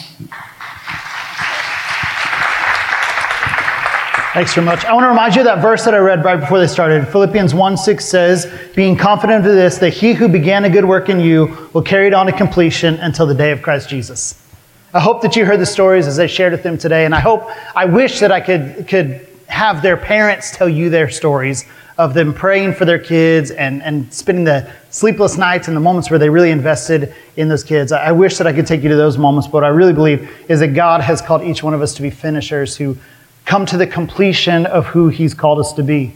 Thanks 4.33 4.55
very 4.55 4.65
much. 4.65 4.83
I 4.83 4.93
want 4.93 5.03
to 5.03 5.09
remind 5.09 5.35
you 5.35 5.41
of 5.41 5.45
that 5.45 5.61
verse 5.61 5.85
that 5.85 5.93
I 5.93 5.99
read 5.99 6.25
right 6.25 6.39
before 6.39 6.57
they 6.57 6.65
started. 6.65 7.07
Philippians 7.07 7.53
1 7.53 7.77
6 7.77 8.03
says, 8.03 8.51
Being 8.75 8.97
confident 8.97 9.45
of 9.45 9.53
this, 9.53 9.77
that 9.77 9.91
he 9.93 10.13
who 10.13 10.27
began 10.27 10.65
a 10.65 10.71
good 10.71 10.85
work 10.85 11.07
in 11.07 11.19
you 11.19 11.69
will 11.71 11.83
carry 11.83 12.07
it 12.07 12.15
on 12.15 12.25
to 12.25 12.31
completion 12.31 12.95
until 12.95 13.27
the 13.27 13.35
day 13.35 13.51
of 13.51 13.61
Christ 13.61 13.89
Jesus. 13.89 14.43
I 14.91 14.99
hope 14.99 15.21
that 15.21 15.35
you 15.35 15.45
heard 15.45 15.59
the 15.59 15.67
stories 15.67 16.07
as 16.07 16.17
I 16.17 16.25
shared 16.25 16.51
with 16.51 16.63
them 16.63 16.79
today, 16.79 17.05
and 17.05 17.13
I 17.13 17.19
hope, 17.19 17.47
I 17.75 17.85
wish 17.85 18.21
that 18.21 18.31
I 18.31 18.41
could, 18.41 18.87
could 18.87 19.27
have 19.49 19.83
their 19.83 19.97
parents 19.97 20.49
tell 20.49 20.67
you 20.67 20.89
their 20.89 21.11
stories 21.11 21.65
of 21.99 22.15
them 22.15 22.33
praying 22.33 22.73
for 22.73 22.85
their 22.85 22.97
kids 22.97 23.51
and, 23.51 23.83
and 23.83 24.11
spending 24.11 24.45
the 24.45 24.67
sleepless 24.89 25.37
nights 25.37 25.67
and 25.67 25.77
the 25.77 25.81
moments 25.81 26.09
where 26.09 26.17
they 26.17 26.29
really 26.29 26.49
invested 26.49 27.13
in 27.35 27.49
those 27.49 27.63
kids. 27.63 27.91
I, 27.91 28.05
I 28.05 28.11
wish 28.11 28.39
that 28.39 28.47
I 28.47 28.53
could 28.53 28.65
take 28.65 28.81
you 28.81 28.89
to 28.89 28.95
those 28.95 29.19
moments, 29.19 29.47
but 29.47 29.63
I 29.63 29.67
really 29.67 29.93
believe 29.93 30.27
is 30.49 30.59
that 30.61 30.69
God 30.69 31.01
has 31.01 31.21
called 31.21 31.43
each 31.43 31.61
one 31.61 31.75
of 31.75 31.83
us 31.83 31.93
to 31.93 32.01
be 32.01 32.09
finishers 32.09 32.75
who 32.75 32.97
come 33.45 33.65
to 33.65 33.77
the 33.77 33.87
completion 33.87 34.65
of 34.65 34.85
who 34.87 35.09
he's 35.09 35.33
called 35.33 35.59
us 35.59 35.73
to 35.73 35.83
be. 35.83 36.13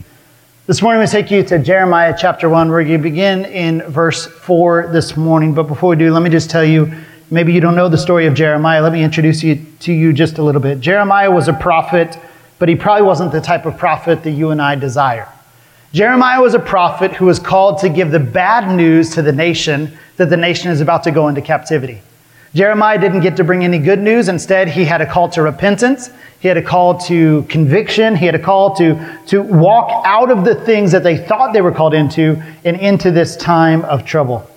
This 0.65 0.81
morning, 0.81 0.99
we 0.99 1.07
take 1.07 1.31
you 1.31 1.43
to 1.43 1.59
Jeremiah 1.59 2.15
chapter 2.17 2.49
1. 2.49 2.69
We're 2.69 2.83
going 2.83 2.97
to 2.97 3.03
begin 3.03 3.45
in 3.45 3.81
verse 3.83 4.25
4 4.25 4.89
this 4.91 5.15
morning. 5.15 5.53
But 5.53 5.63
before 5.63 5.91
we 5.91 5.95
do, 5.95 6.11
let 6.11 6.23
me 6.23 6.29
just 6.29 6.49
tell 6.49 6.63
you 6.63 6.93
maybe 7.29 7.53
you 7.53 7.61
don't 7.61 7.75
know 7.75 7.89
the 7.89 7.97
story 7.97 8.27
of 8.27 8.33
Jeremiah. 8.33 8.81
Let 8.81 8.93
me 8.93 9.03
introduce 9.03 9.43
you 9.43 9.65
to 9.79 9.93
you 9.93 10.13
just 10.13 10.37
a 10.37 10.43
little 10.43 10.61
bit. 10.61 10.79
Jeremiah 10.79 11.31
was 11.31 11.47
a 11.47 11.53
prophet, 11.53 12.17
but 12.59 12.69
he 12.69 12.75
probably 12.75 13.05
wasn't 13.05 13.31
the 13.31 13.41
type 13.41 13.65
of 13.65 13.77
prophet 13.77 14.23
that 14.23 14.31
you 14.31 14.51
and 14.51 14.61
I 14.61 14.75
desire. 14.75 15.27
Jeremiah 15.93 16.41
was 16.41 16.53
a 16.53 16.59
prophet 16.59 17.13
who 17.13 17.25
was 17.25 17.39
called 17.39 17.79
to 17.79 17.89
give 17.89 18.11
the 18.11 18.19
bad 18.19 18.75
news 18.75 19.11
to 19.11 19.21
the 19.21 19.31
nation 19.31 19.97
that 20.17 20.29
the 20.29 20.37
nation 20.37 20.69
is 20.69 20.81
about 20.81 21.03
to 21.03 21.11
go 21.11 21.27
into 21.27 21.41
captivity. 21.41 22.01
Jeremiah 22.53 22.97
didn't 22.99 23.21
get 23.21 23.37
to 23.37 23.43
bring 23.43 23.63
any 23.63 23.79
good 23.79 23.99
news. 23.99 24.29
Instead, 24.29 24.69
he 24.69 24.85
had 24.85 25.01
a 25.01 25.05
call 25.05 25.29
to 25.29 25.41
repentance. 25.41 26.09
He 26.39 26.47
had 26.47 26.57
a 26.57 26.61
call 26.61 26.97
to 27.01 27.43
conviction. 27.43 28.15
He 28.15 28.25
had 28.25 28.35
a 28.35 28.39
call 28.39 28.75
to, 28.75 29.19
to 29.27 29.41
walk 29.41 30.03
out 30.05 30.31
of 30.31 30.45
the 30.45 30.55
things 30.55 30.91
that 30.91 31.03
they 31.03 31.17
thought 31.17 31.53
they 31.53 31.61
were 31.61 31.71
called 31.71 31.93
into 31.93 32.41
and 32.63 32.77
into 32.77 33.11
this 33.11 33.35
time 33.35 33.83
of 33.85 34.05
trouble. 34.05 34.49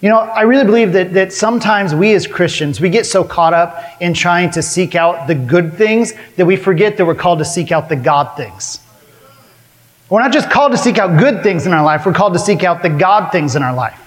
You 0.00 0.10
know, 0.10 0.18
I 0.18 0.42
really 0.42 0.64
believe 0.64 0.92
that, 0.92 1.14
that 1.14 1.32
sometimes 1.32 1.94
we 1.94 2.14
as 2.14 2.26
Christians, 2.26 2.80
we 2.80 2.90
get 2.90 3.06
so 3.06 3.24
caught 3.24 3.54
up 3.54 3.82
in 4.00 4.12
trying 4.12 4.50
to 4.52 4.62
seek 4.62 4.94
out 4.94 5.26
the 5.26 5.34
good 5.34 5.74
things 5.74 6.12
that 6.36 6.44
we 6.44 6.56
forget 6.56 6.96
that 6.96 7.06
we're 7.06 7.14
called 7.14 7.38
to 7.38 7.44
seek 7.44 7.72
out 7.72 7.88
the 7.88 7.96
God 7.96 8.36
things. 8.36 8.80
We're 10.10 10.20
not 10.20 10.32
just 10.32 10.50
called 10.50 10.72
to 10.72 10.78
seek 10.78 10.98
out 10.98 11.18
good 11.18 11.42
things 11.42 11.66
in 11.66 11.72
our 11.72 11.84
life, 11.84 12.06
we're 12.06 12.12
called 12.12 12.34
to 12.34 12.38
seek 12.38 12.62
out 12.62 12.82
the 12.82 12.90
God 12.90 13.32
things 13.32 13.56
in 13.56 13.62
our 13.62 13.74
life. 13.74 14.05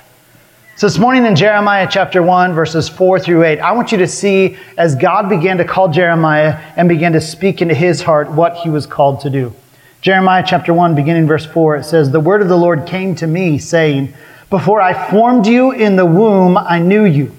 So, 0.80 0.88
this 0.88 0.98
morning 0.98 1.26
in 1.26 1.36
Jeremiah 1.36 1.90
chapter 1.92 2.24
1, 2.24 2.54
verses 2.54 2.88
4 2.88 3.20
through 3.20 3.44
8, 3.44 3.60
I 3.60 3.74
want 3.74 3.92
you 3.92 3.98
to 3.98 4.08
see 4.08 4.58
as 4.78 4.96
God 4.96 5.28
began 5.28 5.58
to 5.58 5.66
call 5.66 5.90
Jeremiah 5.90 6.58
and 6.78 6.88
began 6.88 7.12
to 7.12 7.20
speak 7.20 7.62
into 7.62 7.76
his 7.76 8.02
heart 8.02 8.32
what 8.32 8.56
he 8.56 8.70
was 8.70 8.88
called 8.88 9.20
to 9.20 9.30
do. 9.30 9.54
Jeremiah 10.00 10.42
chapter 10.48 10.74
1, 10.74 10.96
beginning 10.96 11.28
verse 11.28 11.46
4, 11.46 11.76
it 11.76 11.84
says, 11.84 12.12
The 12.12 12.22
word 12.22 12.42
of 12.42 12.48
the 12.48 12.56
Lord 12.56 12.86
came 12.86 13.14
to 13.16 13.28
me, 13.28 13.58
saying, 13.58 14.14
Before 14.50 14.80
I 14.80 15.10
formed 15.12 15.48
you 15.48 15.74
in 15.74 15.98
the 15.98 16.06
womb, 16.06 16.58
I 16.58 16.80
knew 16.80 17.04
you. 17.04 17.36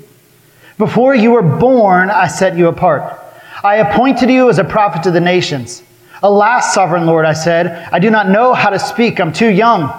Before 0.76 1.14
you 1.14 1.30
were 1.30 1.40
born, 1.40 2.10
I 2.10 2.28
set 2.28 2.58
you 2.58 2.68
apart. 2.68 3.24
I 3.64 3.76
appointed 3.76 4.28
you 4.28 4.50
as 4.50 4.58
a 4.58 4.64
prophet 4.64 5.04
to 5.04 5.10
the 5.10 5.18
nations. 5.18 5.82
Alas, 6.22 6.74
sovereign 6.74 7.06
Lord, 7.06 7.24
I 7.24 7.32
said, 7.32 7.88
I 7.90 8.00
do 8.00 8.10
not 8.10 8.28
know 8.28 8.52
how 8.52 8.68
to 8.68 8.78
speak. 8.78 9.18
I'm 9.18 9.32
too 9.32 9.48
young. 9.48 9.98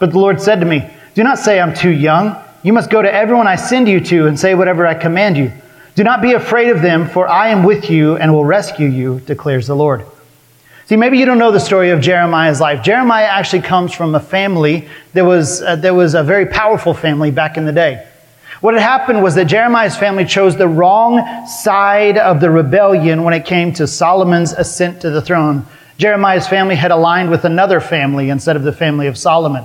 But 0.00 0.10
the 0.10 0.18
Lord 0.18 0.42
said 0.42 0.58
to 0.58 0.66
me, 0.66 0.90
Do 1.14 1.22
not 1.22 1.38
say 1.38 1.60
I'm 1.60 1.72
too 1.72 1.90
young. 1.90 2.34
You 2.62 2.72
must 2.74 2.90
go 2.90 3.00
to 3.00 3.12
everyone 3.12 3.46
I 3.46 3.56
send 3.56 3.88
you 3.88 4.00
to 4.00 4.26
and 4.26 4.38
say 4.38 4.54
whatever 4.54 4.86
I 4.86 4.94
command 4.94 5.38
you. 5.38 5.50
Do 5.94 6.04
not 6.04 6.20
be 6.20 6.32
afraid 6.32 6.70
of 6.70 6.82
them, 6.82 7.08
for 7.08 7.26
I 7.26 7.48
am 7.48 7.64
with 7.64 7.90
you 7.90 8.16
and 8.16 8.32
will 8.32 8.44
rescue 8.44 8.88
you, 8.88 9.20
declares 9.20 9.66
the 9.66 9.74
Lord. 9.74 10.04
See, 10.86 10.96
maybe 10.96 11.18
you 11.18 11.24
don't 11.24 11.38
know 11.38 11.52
the 11.52 11.60
story 11.60 11.90
of 11.90 12.00
Jeremiah's 12.00 12.60
life. 12.60 12.82
Jeremiah 12.82 13.26
actually 13.26 13.62
comes 13.62 13.92
from 13.92 14.14
a 14.14 14.20
family 14.20 14.88
that 15.14 15.24
was, 15.24 15.62
uh, 15.62 15.76
that 15.76 15.94
was 15.94 16.14
a 16.14 16.22
very 16.22 16.46
powerful 16.46 16.94
family 16.94 17.30
back 17.30 17.56
in 17.56 17.64
the 17.64 17.72
day. 17.72 18.06
What 18.60 18.74
had 18.74 18.82
happened 18.82 19.22
was 19.22 19.36
that 19.36 19.46
Jeremiah's 19.46 19.96
family 19.96 20.26
chose 20.26 20.56
the 20.56 20.68
wrong 20.68 21.46
side 21.46 22.18
of 22.18 22.40
the 22.40 22.50
rebellion 22.50 23.24
when 23.24 23.32
it 23.32 23.46
came 23.46 23.72
to 23.74 23.86
Solomon's 23.86 24.52
ascent 24.52 25.00
to 25.00 25.10
the 25.10 25.22
throne. 25.22 25.64
Jeremiah's 25.96 26.46
family 26.46 26.74
had 26.74 26.90
aligned 26.90 27.30
with 27.30 27.44
another 27.44 27.80
family 27.80 28.28
instead 28.28 28.56
of 28.56 28.62
the 28.62 28.72
family 28.72 29.06
of 29.06 29.16
Solomon. 29.16 29.64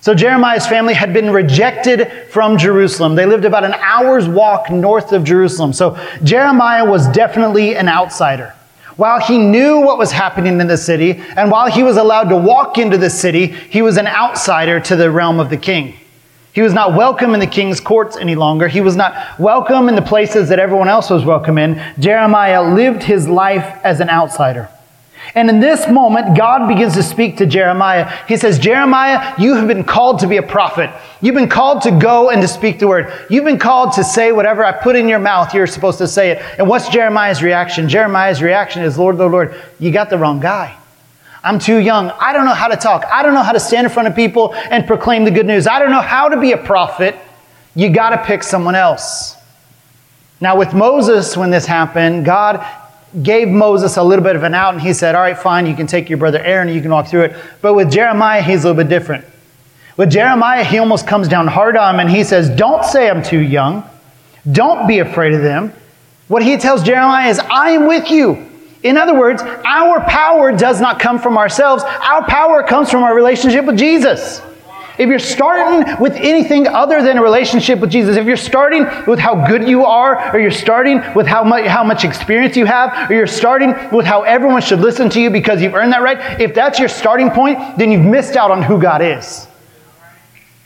So 0.00 0.14
Jeremiah's 0.14 0.66
family 0.66 0.94
had 0.94 1.12
been 1.12 1.30
rejected 1.30 2.10
from 2.30 2.58
Jerusalem. 2.58 3.14
They 3.14 3.26
lived 3.26 3.44
about 3.44 3.64
an 3.64 3.74
hour's 3.74 4.28
walk 4.28 4.70
north 4.70 5.12
of 5.12 5.24
Jerusalem. 5.24 5.72
So 5.72 5.98
Jeremiah 6.22 6.84
was 6.84 7.08
definitely 7.08 7.76
an 7.76 7.88
outsider. 7.88 8.54
While 8.96 9.20
he 9.20 9.36
knew 9.36 9.80
what 9.80 9.98
was 9.98 10.10
happening 10.10 10.60
in 10.60 10.66
the 10.68 10.76
city, 10.76 11.22
and 11.36 11.50
while 11.50 11.70
he 11.70 11.82
was 11.82 11.96
allowed 11.98 12.30
to 12.30 12.36
walk 12.36 12.78
into 12.78 12.96
the 12.96 13.10
city, 13.10 13.46
he 13.46 13.82
was 13.82 13.98
an 13.98 14.06
outsider 14.06 14.80
to 14.80 14.96
the 14.96 15.10
realm 15.10 15.38
of 15.38 15.50
the 15.50 15.56
king. 15.58 15.94
He 16.54 16.62
was 16.62 16.72
not 16.72 16.94
welcome 16.94 17.34
in 17.34 17.40
the 17.40 17.46
king's 17.46 17.80
courts 17.80 18.16
any 18.16 18.34
longer. 18.34 18.68
He 18.68 18.80
was 18.80 18.96
not 18.96 19.38
welcome 19.38 19.90
in 19.90 19.94
the 19.94 20.00
places 20.00 20.48
that 20.48 20.58
everyone 20.58 20.88
else 20.88 21.10
was 21.10 21.22
welcome 21.22 21.58
in. 21.58 21.82
Jeremiah 21.98 22.62
lived 22.62 23.02
his 23.02 23.28
life 23.28 23.78
as 23.84 24.00
an 24.00 24.08
outsider. 24.08 24.70
And 25.36 25.50
in 25.50 25.60
this 25.60 25.86
moment, 25.86 26.34
God 26.34 26.66
begins 26.66 26.94
to 26.94 27.02
speak 27.02 27.36
to 27.36 27.46
Jeremiah. 27.46 28.10
He 28.26 28.38
says, 28.38 28.58
Jeremiah, 28.58 29.34
you 29.38 29.54
have 29.54 29.68
been 29.68 29.84
called 29.84 30.18
to 30.20 30.26
be 30.26 30.38
a 30.38 30.42
prophet. 30.42 30.90
You've 31.20 31.34
been 31.34 31.50
called 31.50 31.82
to 31.82 31.90
go 31.90 32.30
and 32.30 32.40
to 32.40 32.48
speak 32.48 32.78
the 32.78 32.88
word. 32.88 33.12
You've 33.28 33.44
been 33.44 33.58
called 33.58 33.92
to 33.92 34.02
say 34.02 34.32
whatever 34.32 34.64
I 34.64 34.72
put 34.72 34.96
in 34.96 35.08
your 35.08 35.18
mouth, 35.18 35.52
you're 35.52 35.66
supposed 35.66 35.98
to 35.98 36.08
say 36.08 36.30
it. 36.30 36.42
And 36.58 36.66
what's 36.66 36.88
Jeremiah's 36.88 37.42
reaction? 37.42 37.86
Jeremiah's 37.86 38.40
reaction 38.40 38.82
is, 38.82 38.98
Lord, 38.98 39.16
Lord, 39.16 39.32
Lord, 39.32 39.54
you 39.78 39.90
got 39.90 40.08
the 40.08 40.16
wrong 40.16 40.40
guy. 40.40 40.74
I'm 41.44 41.58
too 41.58 41.76
young. 41.76 42.10
I 42.18 42.32
don't 42.32 42.46
know 42.46 42.54
how 42.54 42.68
to 42.68 42.76
talk. 42.76 43.04
I 43.04 43.22
don't 43.22 43.34
know 43.34 43.42
how 43.42 43.52
to 43.52 43.60
stand 43.60 43.86
in 43.86 43.92
front 43.92 44.08
of 44.08 44.16
people 44.16 44.54
and 44.54 44.86
proclaim 44.86 45.24
the 45.24 45.30
good 45.30 45.46
news. 45.46 45.66
I 45.66 45.78
don't 45.78 45.90
know 45.90 46.00
how 46.00 46.30
to 46.30 46.40
be 46.40 46.52
a 46.52 46.56
prophet. 46.56 47.14
You 47.74 47.90
got 47.90 48.10
to 48.10 48.24
pick 48.24 48.42
someone 48.42 48.74
else. 48.74 49.36
Now, 50.40 50.56
with 50.56 50.72
Moses, 50.72 51.36
when 51.36 51.50
this 51.50 51.66
happened, 51.66 52.24
God 52.24 52.66
gave 53.22 53.48
Moses 53.48 53.96
a 53.96 54.02
little 54.02 54.24
bit 54.24 54.36
of 54.36 54.42
an 54.42 54.54
out 54.54 54.74
and 54.74 54.82
he 54.82 54.92
said, 54.92 55.14
All 55.14 55.22
right, 55.22 55.38
fine, 55.38 55.66
you 55.66 55.74
can 55.74 55.86
take 55.86 56.08
your 56.08 56.18
brother 56.18 56.38
Aaron 56.38 56.68
you 56.68 56.80
can 56.80 56.90
walk 56.90 57.08
through 57.08 57.22
it. 57.22 57.36
But 57.62 57.74
with 57.74 57.90
Jeremiah, 57.90 58.42
he's 58.42 58.64
a 58.64 58.68
little 58.68 58.82
bit 58.82 58.88
different. 58.88 59.24
With 59.96 60.10
Jeremiah, 60.10 60.62
he 60.62 60.78
almost 60.78 61.06
comes 61.06 61.26
down 61.26 61.46
hard 61.46 61.76
on 61.76 61.94
him 61.94 62.00
and 62.00 62.10
he 62.10 62.24
says, 62.24 62.50
Don't 62.50 62.84
say 62.84 63.08
I'm 63.08 63.22
too 63.22 63.40
young. 63.40 63.88
Don't 64.50 64.86
be 64.86 64.98
afraid 64.98 65.32
of 65.32 65.42
them. 65.42 65.72
What 66.28 66.42
he 66.42 66.56
tells 66.56 66.82
Jeremiah 66.82 67.28
is, 67.28 67.38
I 67.38 67.70
am 67.70 67.86
with 67.86 68.10
you. 68.10 68.50
In 68.82 68.96
other 68.96 69.18
words, 69.18 69.42
our 69.42 70.00
power 70.02 70.56
does 70.56 70.80
not 70.80 71.00
come 71.00 71.18
from 71.18 71.38
ourselves, 71.38 71.82
our 71.82 72.26
power 72.26 72.62
comes 72.62 72.90
from 72.90 73.02
our 73.02 73.14
relationship 73.14 73.64
with 73.64 73.78
Jesus. 73.78 74.40
If 74.98 75.10
you're 75.10 75.18
starting 75.18 76.00
with 76.00 76.14
anything 76.14 76.66
other 76.66 77.02
than 77.02 77.18
a 77.18 77.22
relationship 77.22 77.80
with 77.80 77.90
Jesus, 77.90 78.16
if 78.16 78.26
you're 78.26 78.36
starting 78.36 78.86
with 79.06 79.18
how 79.18 79.46
good 79.46 79.68
you 79.68 79.84
are, 79.84 80.34
or 80.34 80.40
you're 80.40 80.50
starting 80.50 81.02
with 81.14 81.26
how 81.26 81.44
much, 81.44 81.66
how 81.66 81.84
much 81.84 82.04
experience 82.04 82.56
you 82.56 82.64
have, 82.64 83.10
or 83.10 83.14
you're 83.14 83.26
starting 83.26 83.74
with 83.92 84.06
how 84.06 84.22
everyone 84.22 84.62
should 84.62 84.80
listen 84.80 85.10
to 85.10 85.20
you 85.20 85.28
because 85.28 85.60
you've 85.60 85.74
earned 85.74 85.92
that 85.92 86.00
right, 86.00 86.40
if 86.40 86.54
that's 86.54 86.78
your 86.78 86.88
starting 86.88 87.30
point, 87.30 87.58
then 87.76 87.92
you've 87.92 88.06
missed 88.06 88.36
out 88.36 88.50
on 88.50 88.62
who 88.62 88.80
God 88.80 89.02
is. 89.02 89.46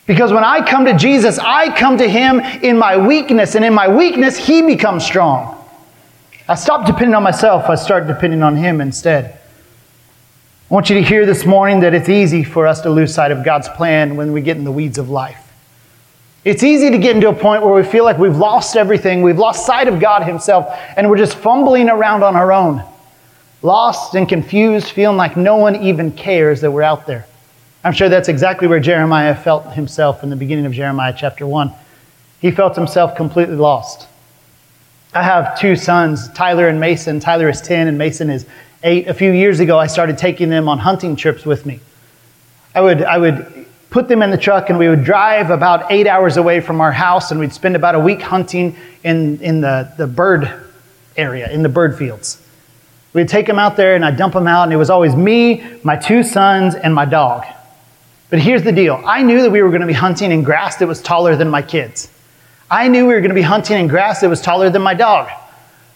Because 0.07 0.31
when 0.31 0.45
I 0.45 0.65
come 0.65 0.85
to 0.85 0.97
Jesus, 0.97 1.37
I 1.37 1.75
come 1.77 1.97
to 1.97 2.07
Him 2.07 2.39
in 2.39 2.77
my 2.77 2.95
weakness, 2.95 3.55
and 3.55 3.65
in 3.65 3.73
my 3.73 3.89
weakness, 3.89 4.37
He 4.37 4.61
becomes 4.61 5.05
strong. 5.05 5.57
I 6.47 6.55
stop 6.55 6.85
depending 6.85 7.15
on 7.15 7.23
myself, 7.23 7.65
I 7.69 7.75
start 7.75 8.07
depending 8.07 8.43
on 8.43 8.55
Him 8.55 8.79
instead. 8.79 9.40
I 10.71 10.73
want 10.73 10.89
you 10.89 10.95
to 10.95 11.03
hear 11.03 11.25
this 11.25 11.45
morning 11.45 11.81
that 11.81 11.93
it's 11.93 12.07
easy 12.07 12.45
for 12.45 12.65
us 12.65 12.79
to 12.83 12.89
lose 12.89 13.13
sight 13.13 13.31
of 13.31 13.43
God's 13.43 13.67
plan 13.67 14.15
when 14.15 14.31
we 14.31 14.39
get 14.39 14.55
in 14.55 14.63
the 14.63 14.71
weeds 14.71 14.97
of 14.97 15.09
life. 15.09 15.51
It's 16.45 16.63
easy 16.63 16.89
to 16.89 16.97
get 16.97 17.13
into 17.13 17.27
a 17.27 17.33
point 17.33 17.61
where 17.61 17.73
we 17.73 17.83
feel 17.83 18.05
like 18.05 18.17
we've 18.17 18.37
lost 18.37 18.77
everything, 18.77 19.21
we've 19.21 19.37
lost 19.37 19.65
sight 19.65 19.89
of 19.89 19.99
God 19.99 20.23
Himself, 20.23 20.73
and 20.95 21.09
we're 21.09 21.17
just 21.17 21.35
fumbling 21.35 21.89
around 21.89 22.23
on 22.23 22.37
our 22.37 22.53
own, 22.53 22.81
lost 23.61 24.15
and 24.15 24.29
confused, 24.29 24.91
feeling 24.91 25.17
like 25.17 25.35
no 25.35 25.57
one 25.57 25.75
even 25.83 26.09
cares 26.09 26.61
that 26.61 26.71
we're 26.71 26.83
out 26.83 27.05
there. 27.05 27.25
I'm 27.83 27.91
sure 27.91 28.07
that's 28.07 28.29
exactly 28.29 28.69
where 28.69 28.79
Jeremiah 28.79 29.35
felt 29.35 29.73
himself 29.73 30.23
in 30.23 30.29
the 30.29 30.37
beginning 30.37 30.65
of 30.65 30.71
Jeremiah 30.71 31.13
chapter 31.13 31.45
1. 31.45 31.69
He 32.39 32.49
felt 32.49 32.77
himself 32.77 33.17
completely 33.17 33.57
lost. 33.57 34.07
I 35.13 35.23
have 35.23 35.59
two 35.59 35.75
sons, 35.75 36.29
Tyler 36.29 36.69
and 36.69 36.79
Mason. 36.79 37.19
Tyler 37.19 37.49
is 37.49 37.59
10 37.59 37.89
and 37.89 37.97
Mason 37.97 38.29
is 38.29 38.45
8. 38.83 39.07
A 39.07 39.13
few 39.13 39.31
years 39.31 39.59
ago, 39.59 39.77
I 39.77 39.87
started 39.87 40.17
taking 40.17 40.49
them 40.49 40.67
on 40.67 40.79
hunting 40.79 41.15
trips 41.15 41.45
with 41.45 41.65
me. 41.65 41.79
I 42.73 42.81
would, 42.81 43.03
I 43.03 43.17
would 43.17 43.65
put 43.89 44.07
them 44.07 44.21
in 44.21 44.31
the 44.31 44.37
truck 44.37 44.69
and 44.69 44.79
we 44.79 44.87
would 44.87 45.03
drive 45.03 45.49
about 45.49 45.91
eight 45.91 46.07
hours 46.07 46.37
away 46.37 46.61
from 46.61 46.81
our 46.81 46.91
house 46.91 47.31
and 47.31 47.39
we'd 47.39 47.53
spend 47.53 47.75
about 47.75 47.95
a 47.95 47.99
week 47.99 48.21
hunting 48.21 48.75
in, 49.03 49.39
in 49.41 49.61
the, 49.61 49.93
the 49.97 50.07
bird 50.07 50.49
area, 51.17 51.51
in 51.51 51.61
the 51.61 51.69
bird 51.69 51.97
fields. 51.97 52.41
We'd 53.13 53.27
take 53.27 53.45
them 53.45 53.59
out 53.59 53.75
there 53.75 53.95
and 53.95 54.05
I'd 54.05 54.17
dump 54.17 54.33
them 54.33 54.47
out, 54.47 54.63
and 54.63 54.73
it 54.73 54.77
was 54.77 54.89
always 54.89 55.15
me, 55.15 55.63
my 55.83 55.97
two 55.97 56.23
sons, 56.23 56.75
and 56.75 56.95
my 56.95 57.05
dog. 57.05 57.45
But 58.29 58.39
here's 58.39 58.63
the 58.63 58.71
deal 58.71 59.01
I 59.05 59.21
knew 59.21 59.41
that 59.41 59.51
we 59.51 59.61
were 59.61 59.69
going 59.69 59.81
to 59.81 59.87
be 59.87 59.93
hunting 59.93 60.31
in 60.31 60.43
grass 60.43 60.77
that 60.77 60.87
was 60.87 61.01
taller 61.01 61.35
than 61.35 61.49
my 61.49 61.61
kids. 61.61 62.09
I 62.69 62.87
knew 62.87 63.05
we 63.05 63.13
were 63.13 63.19
going 63.19 63.31
to 63.31 63.35
be 63.35 63.41
hunting 63.41 63.77
in 63.77 63.87
grass 63.87 64.21
that 64.21 64.29
was 64.29 64.41
taller 64.41 64.69
than 64.69 64.81
my 64.81 64.93
dog. 64.93 65.29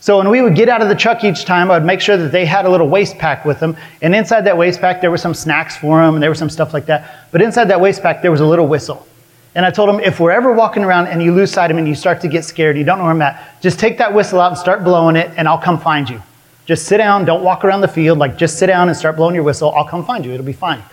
So 0.05 0.19
when 0.19 0.29
we 0.29 0.43
would 0.43 0.53
get 0.53 0.69
out 0.69 0.83
of 0.83 0.87
the 0.87 0.93
truck 0.93 1.23
each 1.23 1.45
time, 1.45 1.71
I 1.71 1.79
would 1.79 1.83
make 1.83 1.99
sure 1.99 2.15
that 2.15 2.31
they 2.31 2.45
had 2.45 2.67
a 2.67 2.69
little 2.69 2.87
waist 2.87 3.17
pack 3.17 3.43
with 3.43 3.59
them. 3.59 3.75
And 4.03 4.13
inside 4.13 4.41
that 4.41 4.55
waist 4.55 4.79
pack, 4.79 5.01
there 5.01 5.09
were 5.09 5.17
some 5.17 5.33
snacks 5.33 5.77
for 5.77 5.99
them 5.99 6.13
and 6.13 6.21
there 6.21 6.29
was 6.29 6.37
some 6.37 6.51
stuff 6.51 6.75
like 6.75 6.85
that. 6.85 7.27
But 7.31 7.41
inside 7.41 7.69
that 7.69 7.81
waist 7.81 8.03
pack, 8.03 8.21
there 8.21 8.29
was 8.29 8.39
a 8.39 8.45
little 8.45 8.67
whistle. 8.67 9.07
And 9.55 9.65
I 9.65 9.71
told 9.71 9.89
them, 9.89 9.99
if 9.99 10.19
we're 10.19 10.29
ever 10.29 10.53
walking 10.53 10.83
around 10.83 11.07
and 11.07 11.23
you 11.23 11.33
lose 11.33 11.51
sight 11.51 11.71
of 11.71 11.75
me 11.75 11.79
and 11.79 11.89
you 11.89 11.95
start 11.95 12.21
to 12.21 12.27
get 12.27 12.45
scared, 12.45 12.77
you 12.77 12.83
don't 12.83 12.99
know 12.99 13.05
where 13.05 13.13
I'm 13.13 13.21
at, 13.23 13.59
just 13.63 13.79
take 13.79 13.97
that 13.97 14.13
whistle 14.13 14.39
out 14.39 14.51
and 14.51 14.59
start 14.59 14.83
blowing 14.83 15.15
it, 15.15 15.31
and 15.37 15.47
I'll 15.47 15.57
come 15.57 15.79
find 15.79 16.07
you. 16.07 16.21
Just 16.67 16.85
sit 16.85 16.97
down, 16.97 17.25
don't 17.25 17.43
walk 17.43 17.65
around 17.65 17.81
the 17.81 17.87
field. 17.87 18.19
Like, 18.19 18.37
just 18.37 18.59
sit 18.59 18.67
down 18.67 18.89
and 18.89 18.95
start 18.95 19.15
blowing 19.15 19.33
your 19.33 19.43
whistle. 19.43 19.73
I'll 19.73 19.87
come 19.87 20.05
find 20.05 20.23
you. 20.23 20.33
It'll 20.33 20.45
be 20.45 20.53
fine. 20.53 20.83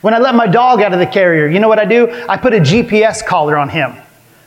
When 0.00 0.14
I 0.14 0.18
let 0.18 0.36
my 0.36 0.46
dog 0.46 0.80
out 0.80 0.92
of 0.92 1.00
the 1.00 1.08
carrier, 1.08 1.48
you 1.48 1.58
know 1.58 1.68
what 1.68 1.80
I 1.80 1.86
do? 1.86 2.08
I 2.28 2.36
put 2.36 2.54
a 2.54 2.60
GPS 2.60 3.26
collar 3.26 3.56
on 3.56 3.68
him. 3.68 3.96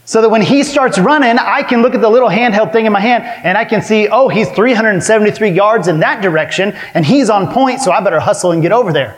So 0.07 0.21
that 0.21 0.29
when 0.29 0.41
he 0.41 0.63
starts 0.63 0.97
running, 0.97 1.37
I 1.37 1.63
can 1.63 1.81
look 1.81 1.93
at 1.93 1.99
the 1.99 2.09
little 2.09 2.29
handheld 2.29 2.71
thing 2.71 2.85
in 2.85 2.93
my 2.93 3.01
hand 3.01 3.25
and 3.25 3.57
I 3.57 3.65
can 3.65 3.81
see, 3.81 4.07
oh, 4.07 4.29
he's 4.29 4.49
373 4.51 5.49
yards 5.49 5.89
in 5.89 5.99
that 5.99 6.21
direction 6.21 6.73
and 6.93 7.05
he's 7.05 7.29
on 7.29 7.51
point, 7.51 7.81
so 7.81 7.91
I 7.91 7.99
better 7.99 8.21
hustle 8.21 8.53
and 8.53 8.61
get 8.61 8.71
over 8.71 8.93
there. 8.93 9.17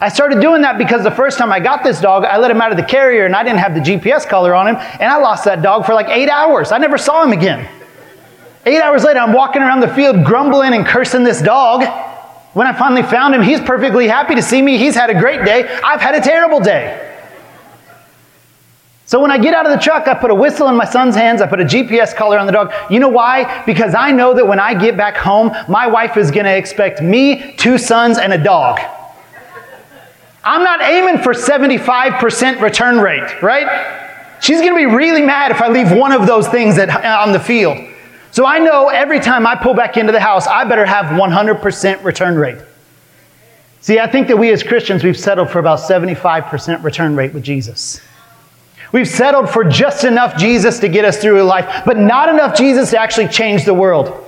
I 0.00 0.08
started 0.08 0.40
doing 0.40 0.62
that 0.62 0.78
because 0.78 1.02
the 1.02 1.10
first 1.10 1.38
time 1.38 1.50
I 1.50 1.58
got 1.58 1.82
this 1.82 2.00
dog, 2.00 2.24
I 2.24 2.38
let 2.38 2.52
him 2.52 2.60
out 2.60 2.70
of 2.70 2.76
the 2.76 2.84
carrier 2.84 3.26
and 3.26 3.34
I 3.34 3.42
didn't 3.42 3.58
have 3.58 3.74
the 3.74 3.80
GPS 3.80 4.28
collar 4.28 4.54
on 4.54 4.68
him, 4.68 4.76
and 4.76 5.10
I 5.10 5.16
lost 5.16 5.44
that 5.46 5.60
dog 5.60 5.86
for 5.86 5.94
like 5.94 6.08
eight 6.08 6.28
hours. 6.28 6.70
I 6.70 6.78
never 6.78 6.98
saw 6.98 7.24
him 7.24 7.32
again. 7.32 7.68
Eight 8.64 8.80
hours 8.80 9.02
later, 9.02 9.18
I'm 9.18 9.32
walking 9.32 9.60
around 9.60 9.80
the 9.80 9.92
field 9.92 10.24
grumbling 10.24 10.72
and 10.72 10.86
cursing 10.86 11.24
this 11.24 11.42
dog. 11.42 11.82
When 12.52 12.68
I 12.68 12.72
finally 12.78 13.02
found 13.02 13.34
him, 13.34 13.42
he's 13.42 13.60
perfectly 13.60 14.06
happy 14.06 14.36
to 14.36 14.42
see 14.42 14.62
me. 14.62 14.78
He's 14.78 14.94
had 14.94 15.10
a 15.10 15.18
great 15.18 15.44
day. 15.44 15.66
I've 15.82 16.00
had 16.00 16.14
a 16.14 16.20
terrible 16.20 16.60
day. 16.60 17.15
So 19.06 19.20
when 19.20 19.30
I 19.30 19.38
get 19.38 19.54
out 19.54 19.64
of 19.66 19.72
the 19.72 19.78
truck, 19.78 20.08
I 20.08 20.14
put 20.14 20.32
a 20.32 20.34
whistle 20.34 20.68
in 20.68 20.74
my 20.74 20.84
son's 20.84 21.14
hands. 21.14 21.40
I 21.40 21.46
put 21.46 21.60
a 21.60 21.64
GPS 21.64 22.14
collar 22.14 22.40
on 22.40 22.46
the 22.46 22.52
dog. 22.52 22.72
You 22.90 22.98
know 22.98 23.08
why? 23.08 23.64
Because 23.64 23.94
I 23.94 24.10
know 24.10 24.34
that 24.34 24.46
when 24.46 24.58
I 24.58 24.74
get 24.74 24.96
back 24.96 25.16
home, 25.16 25.52
my 25.68 25.86
wife 25.86 26.16
is 26.16 26.32
going 26.32 26.44
to 26.44 26.56
expect 26.56 27.00
me, 27.00 27.54
two 27.56 27.78
sons, 27.78 28.18
and 28.18 28.32
a 28.32 28.42
dog. 28.42 28.80
I'm 30.42 30.64
not 30.64 30.82
aiming 30.82 31.22
for 31.22 31.32
75% 31.32 32.60
return 32.60 32.98
rate, 32.98 33.42
right? 33.42 34.38
She's 34.40 34.60
going 34.60 34.72
to 34.72 34.76
be 34.76 34.86
really 34.86 35.22
mad 35.22 35.52
if 35.52 35.62
I 35.62 35.68
leave 35.68 35.92
one 35.92 36.10
of 36.10 36.26
those 36.26 36.48
things 36.48 36.76
at, 36.76 36.90
on 37.04 37.32
the 37.32 37.40
field. 37.40 37.78
So 38.32 38.44
I 38.44 38.58
know 38.58 38.88
every 38.88 39.20
time 39.20 39.46
I 39.46 39.54
pull 39.54 39.74
back 39.74 39.96
into 39.96 40.12
the 40.12 40.20
house, 40.20 40.48
I 40.48 40.64
better 40.64 40.84
have 40.84 41.06
100% 41.06 42.04
return 42.04 42.36
rate. 42.36 42.58
See, 43.80 44.00
I 44.00 44.10
think 44.10 44.26
that 44.26 44.36
we 44.36 44.50
as 44.50 44.64
Christians, 44.64 45.04
we've 45.04 45.18
settled 45.18 45.48
for 45.48 45.60
about 45.60 45.78
75% 45.78 46.82
return 46.82 47.14
rate 47.14 47.32
with 47.32 47.44
Jesus. 47.44 48.00
We've 48.92 49.08
settled 49.08 49.50
for 49.50 49.64
just 49.64 50.04
enough 50.04 50.36
Jesus 50.36 50.78
to 50.80 50.88
get 50.88 51.04
us 51.04 51.18
through 51.18 51.42
life, 51.42 51.82
but 51.84 51.98
not 51.98 52.28
enough 52.28 52.56
Jesus 52.56 52.90
to 52.90 52.98
actually 52.98 53.28
change 53.28 53.64
the 53.64 53.74
world. 53.74 54.22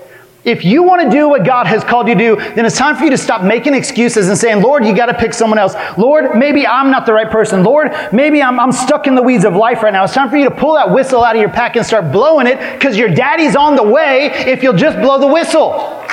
If 0.45 0.65
you 0.65 0.83
want 0.83 1.03
to 1.03 1.11
do 1.11 1.29
what 1.29 1.45
God 1.45 1.67
has 1.67 1.85
called 1.85 2.09
you 2.09 2.15
to 2.15 2.19
do, 2.19 2.37
then 2.55 2.65
it's 2.65 2.79
time 2.79 2.97
for 2.97 3.05
you 3.05 3.11
to 3.11 3.19
stop 3.19 3.43
making 3.43 3.75
excuses 3.75 4.29
and 4.29 4.39
saying, 4.39 4.63
Lord, 4.63 4.87
you 4.87 4.95
got 4.95 5.07
to 5.07 5.15
pick 5.15 5.35
someone 5.35 5.59
else. 5.59 5.75
Lord, 5.99 6.37
maybe 6.37 6.67
I'm 6.67 6.91
not 6.91 7.07
the 7.07 7.13
right 7.13 7.31
person. 7.31 7.63
Lord, 7.63 7.93
maybe 8.13 8.43
I'm, 8.43 8.59
I'm 8.59 8.73
stuck 8.73 9.07
in 9.07 9.15
the 9.15 9.23
weeds 9.23 9.45
of 9.45 9.55
life 9.55 9.83
right 9.83 9.93
now. 9.93 10.05
It's 10.05 10.15
time 10.15 10.31
for 10.31 10.37
you 10.37 10.49
to 10.49 10.55
pull 10.55 10.75
that 10.75 10.91
whistle 10.91 11.23
out 11.23 11.35
of 11.35 11.41
your 11.41 11.51
pack 11.51 11.77
and 11.77 11.85
start 11.85 12.13
blowing 12.13 12.47
it 12.47 12.59
because 12.73 12.97
your 12.97 13.09
daddy's 13.09 13.57
on 13.57 13.77
the 13.77 13.83
way 13.83 14.31
if 14.47 14.63
you'll 14.63 14.73
just 14.73 14.97
blow 14.99 15.19
the 15.19 15.27
whistle. 15.27 16.05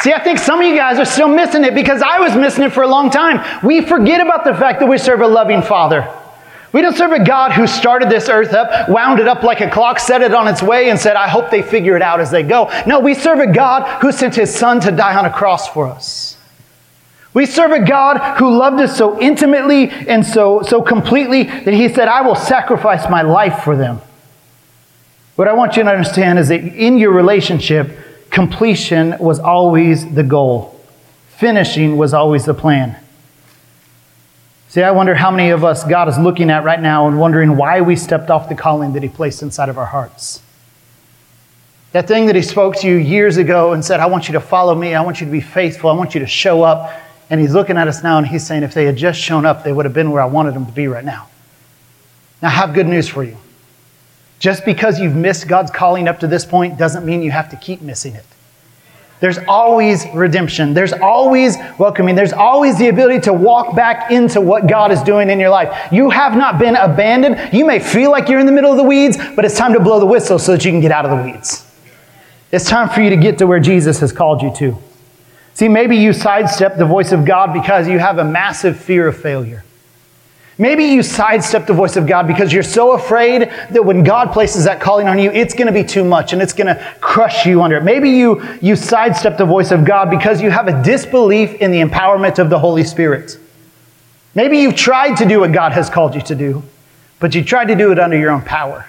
See, 0.00 0.12
I 0.12 0.20
think 0.24 0.38
some 0.38 0.60
of 0.60 0.66
you 0.66 0.74
guys 0.74 0.98
are 0.98 1.04
still 1.04 1.28
missing 1.28 1.64
it 1.64 1.74
because 1.74 2.02
I 2.02 2.18
was 2.18 2.34
missing 2.34 2.64
it 2.64 2.72
for 2.72 2.82
a 2.82 2.88
long 2.88 3.10
time. 3.10 3.40
We 3.64 3.86
forget 3.86 4.20
about 4.20 4.44
the 4.44 4.54
fact 4.54 4.80
that 4.80 4.86
we 4.86 4.96
serve 4.96 5.20
a 5.20 5.28
loving 5.28 5.62
Father. 5.62 6.12
We 6.72 6.82
don't 6.82 6.96
serve 6.96 7.12
a 7.12 7.24
God 7.24 7.52
who 7.52 7.66
started 7.66 8.10
this 8.10 8.28
earth 8.28 8.52
up, 8.52 8.88
wound 8.88 9.20
it 9.20 9.28
up 9.28 9.42
like 9.42 9.60
a 9.60 9.70
clock, 9.70 9.98
set 9.98 10.20
it 10.20 10.34
on 10.34 10.46
its 10.48 10.62
way, 10.62 10.90
and 10.90 10.98
said, 10.98 11.16
I 11.16 11.26
hope 11.26 11.50
they 11.50 11.62
figure 11.62 11.96
it 11.96 12.02
out 12.02 12.20
as 12.20 12.30
they 12.30 12.42
go. 12.42 12.70
No, 12.86 13.00
we 13.00 13.14
serve 13.14 13.38
a 13.38 13.52
God 13.52 14.02
who 14.02 14.12
sent 14.12 14.34
his 14.34 14.54
son 14.54 14.80
to 14.80 14.92
die 14.92 15.16
on 15.16 15.24
a 15.24 15.32
cross 15.32 15.68
for 15.68 15.86
us. 15.86 16.36
We 17.32 17.46
serve 17.46 17.70
a 17.70 17.84
God 17.84 18.38
who 18.38 18.58
loved 18.58 18.80
us 18.80 18.96
so 18.96 19.20
intimately 19.20 19.88
and 19.88 20.26
so, 20.26 20.62
so 20.62 20.82
completely 20.82 21.44
that 21.44 21.72
he 21.72 21.88
said, 21.88 22.08
I 22.08 22.22
will 22.22 22.34
sacrifice 22.34 23.08
my 23.08 23.22
life 23.22 23.62
for 23.62 23.76
them. 23.76 24.00
What 25.36 25.48
I 25.48 25.52
want 25.52 25.76
you 25.76 25.84
to 25.84 25.88
understand 25.88 26.38
is 26.38 26.48
that 26.48 26.60
in 26.60 26.98
your 26.98 27.12
relationship, 27.12 27.96
completion 28.30 29.16
was 29.18 29.38
always 29.38 30.12
the 30.14 30.24
goal, 30.24 30.78
finishing 31.28 31.96
was 31.96 32.12
always 32.12 32.44
the 32.44 32.54
plan. 32.54 32.96
See, 34.68 34.82
I 34.82 34.90
wonder 34.90 35.14
how 35.14 35.30
many 35.30 35.48
of 35.48 35.64
us 35.64 35.82
God 35.82 36.08
is 36.08 36.18
looking 36.18 36.50
at 36.50 36.62
right 36.62 36.80
now 36.80 37.08
and 37.08 37.18
wondering 37.18 37.56
why 37.56 37.80
we 37.80 37.96
stepped 37.96 38.28
off 38.28 38.50
the 38.50 38.54
calling 38.54 38.92
that 38.92 39.02
He 39.02 39.08
placed 39.08 39.40
inside 39.42 39.70
of 39.70 39.78
our 39.78 39.86
hearts. 39.86 40.42
That 41.92 42.06
thing 42.06 42.26
that 42.26 42.36
He 42.36 42.42
spoke 42.42 42.76
to 42.76 42.86
you 42.86 42.96
years 42.96 43.38
ago 43.38 43.72
and 43.72 43.82
said, 43.82 43.98
I 43.98 44.06
want 44.06 44.28
you 44.28 44.34
to 44.34 44.40
follow 44.40 44.74
me, 44.74 44.94
I 44.94 45.00
want 45.00 45.20
you 45.20 45.26
to 45.26 45.32
be 45.32 45.40
faithful, 45.40 45.88
I 45.88 45.94
want 45.94 46.14
you 46.14 46.20
to 46.20 46.26
show 46.26 46.62
up. 46.62 47.00
And 47.30 47.40
He's 47.40 47.54
looking 47.54 47.78
at 47.78 47.88
us 47.88 48.02
now 48.02 48.18
and 48.18 48.26
He's 48.26 48.46
saying, 48.46 48.62
if 48.62 48.74
they 48.74 48.84
had 48.84 48.96
just 48.96 49.18
shown 49.18 49.46
up, 49.46 49.64
they 49.64 49.72
would 49.72 49.86
have 49.86 49.94
been 49.94 50.10
where 50.10 50.20
I 50.20 50.26
wanted 50.26 50.52
them 50.52 50.66
to 50.66 50.72
be 50.72 50.86
right 50.86 51.04
now. 51.04 51.28
Now, 52.42 52.48
I 52.48 52.52
have 52.52 52.74
good 52.74 52.86
news 52.86 53.08
for 53.08 53.24
you. 53.24 53.38
Just 54.38 54.66
because 54.66 55.00
you've 55.00 55.16
missed 55.16 55.48
God's 55.48 55.70
calling 55.70 56.06
up 56.06 56.20
to 56.20 56.26
this 56.26 56.44
point 56.44 56.78
doesn't 56.78 57.06
mean 57.06 57.22
you 57.22 57.30
have 57.30 57.48
to 57.50 57.56
keep 57.56 57.80
missing 57.80 58.14
it. 58.14 58.26
There's 59.20 59.38
always 59.48 60.06
redemption. 60.14 60.74
There's 60.74 60.92
always 60.92 61.56
welcoming. 61.78 62.14
There's 62.14 62.32
always 62.32 62.78
the 62.78 62.88
ability 62.88 63.20
to 63.22 63.32
walk 63.32 63.74
back 63.74 64.12
into 64.12 64.40
what 64.40 64.68
God 64.68 64.92
is 64.92 65.02
doing 65.02 65.28
in 65.28 65.40
your 65.40 65.50
life. 65.50 65.92
You 65.92 66.10
have 66.10 66.36
not 66.36 66.58
been 66.58 66.76
abandoned. 66.76 67.52
You 67.52 67.66
may 67.66 67.80
feel 67.80 68.10
like 68.12 68.28
you're 68.28 68.38
in 68.38 68.46
the 68.46 68.52
middle 68.52 68.70
of 68.70 68.76
the 68.76 68.84
weeds, 68.84 69.16
but 69.34 69.44
it's 69.44 69.56
time 69.56 69.72
to 69.72 69.80
blow 69.80 69.98
the 69.98 70.06
whistle 70.06 70.38
so 70.38 70.52
that 70.52 70.64
you 70.64 70.70
can 70.70 70.80
get 70.80 70.92
out 70.92 71.04
of 71.04 71.16
the 71.16 71.30
weeds. 71.30 71.64
It's 72.52 72.68
time 72.68 72.88
for 72.88 73.00
you 73.00 73.10
to 73.10 73.16
get 73.16 73.38
to 73.38 73.46
where 73.46 73.60
Jesus 73.60 73.98
has 74.00 74.12
called 74.12 74.40
you 74.40 74.54
to. 74.56 74.78
See, 75.54 75.68
maybe 75.68 75.96
you 75.96 76.12
sidestep 76.12 76.76
the 76.76 76.86
voice 76.86 77.10
of 77.10 77.24
God 77.24 77.52
because 77.52 77.88
you 77.88 77.98
have 77.98 78.18
a 78.18 78.24
massive 78.24 78.78
fear 78.78 79.08
of 79.08 79.20
failure. 79.20 79.64
Maybe 80.60 80.86
you 80.86 81.04
sidestep 81.04 81.68
the 81.68 81.72
voice 81.72 81.94
of 81.94 82.08
God 82.08 82.26
because 82.26 82.52
you're 82.52 82.64
so 82.64 82.92
afraid 82.92 83.42
that 83.70 83.84
when 83.84 84.02
God 84.02 84.32
places 84.32 84.64
that 84.64 84.80
calling 84.80 85.06
on 85.06 85.16
you, 85.16 85.30
it's 85.30 85.54
going 85.54 85.68
to 85.68 85.72
be 85.72 85.84
too 85.84 86.02
much 86.02 86.32
and 86.32 86.42
it's 86.42 86.52
going 86.52 86.66
to 86.66 86.94
crush 87.00 87.46
you 87.46 87.62
under 87.62 87.76
it. 87.76 87.84
Maybe 87.84 88.10
you, 88.10 88.42
you 88.60 88.74
sidestep 88.74 89.38
the 89.38 89.44
voice 89.44 89.70
of 89.70 89.84
God 89.84 90.10
because 90.10 90.42
you 90.42 90.50
have 90.50 90.66
a 90.66 90.82
disbelief 90.82 91.54
in 91.54 91.70
the 91.70 91.80
empowerment 91.80 92.40
of 92.40 92.50
the 92.50 92.58
Holy 92.58 92.82
Spirit. 92.82 93.38
Maybe 94.34 94.58
you've 94.58 94.74
tried 94.74 95.16
to 95.18 95.26
do 95.26 95.40
what 95.40 95.52
God 95.52 95.72
has 95.72 95.88
called 95.88 96.16
you 96.16 96.22
to 96.22 96.34
do, 96.34 96.64
but 97.20 97.36
you 97.36 97.44
tried 97.44 97.68
to 97.68 97.76
do 97.76 97.92
it 97.92 98.00
under 98.00 98.18
your 98.18 98.32
own 98.32 98.42
power. 98.42 98.84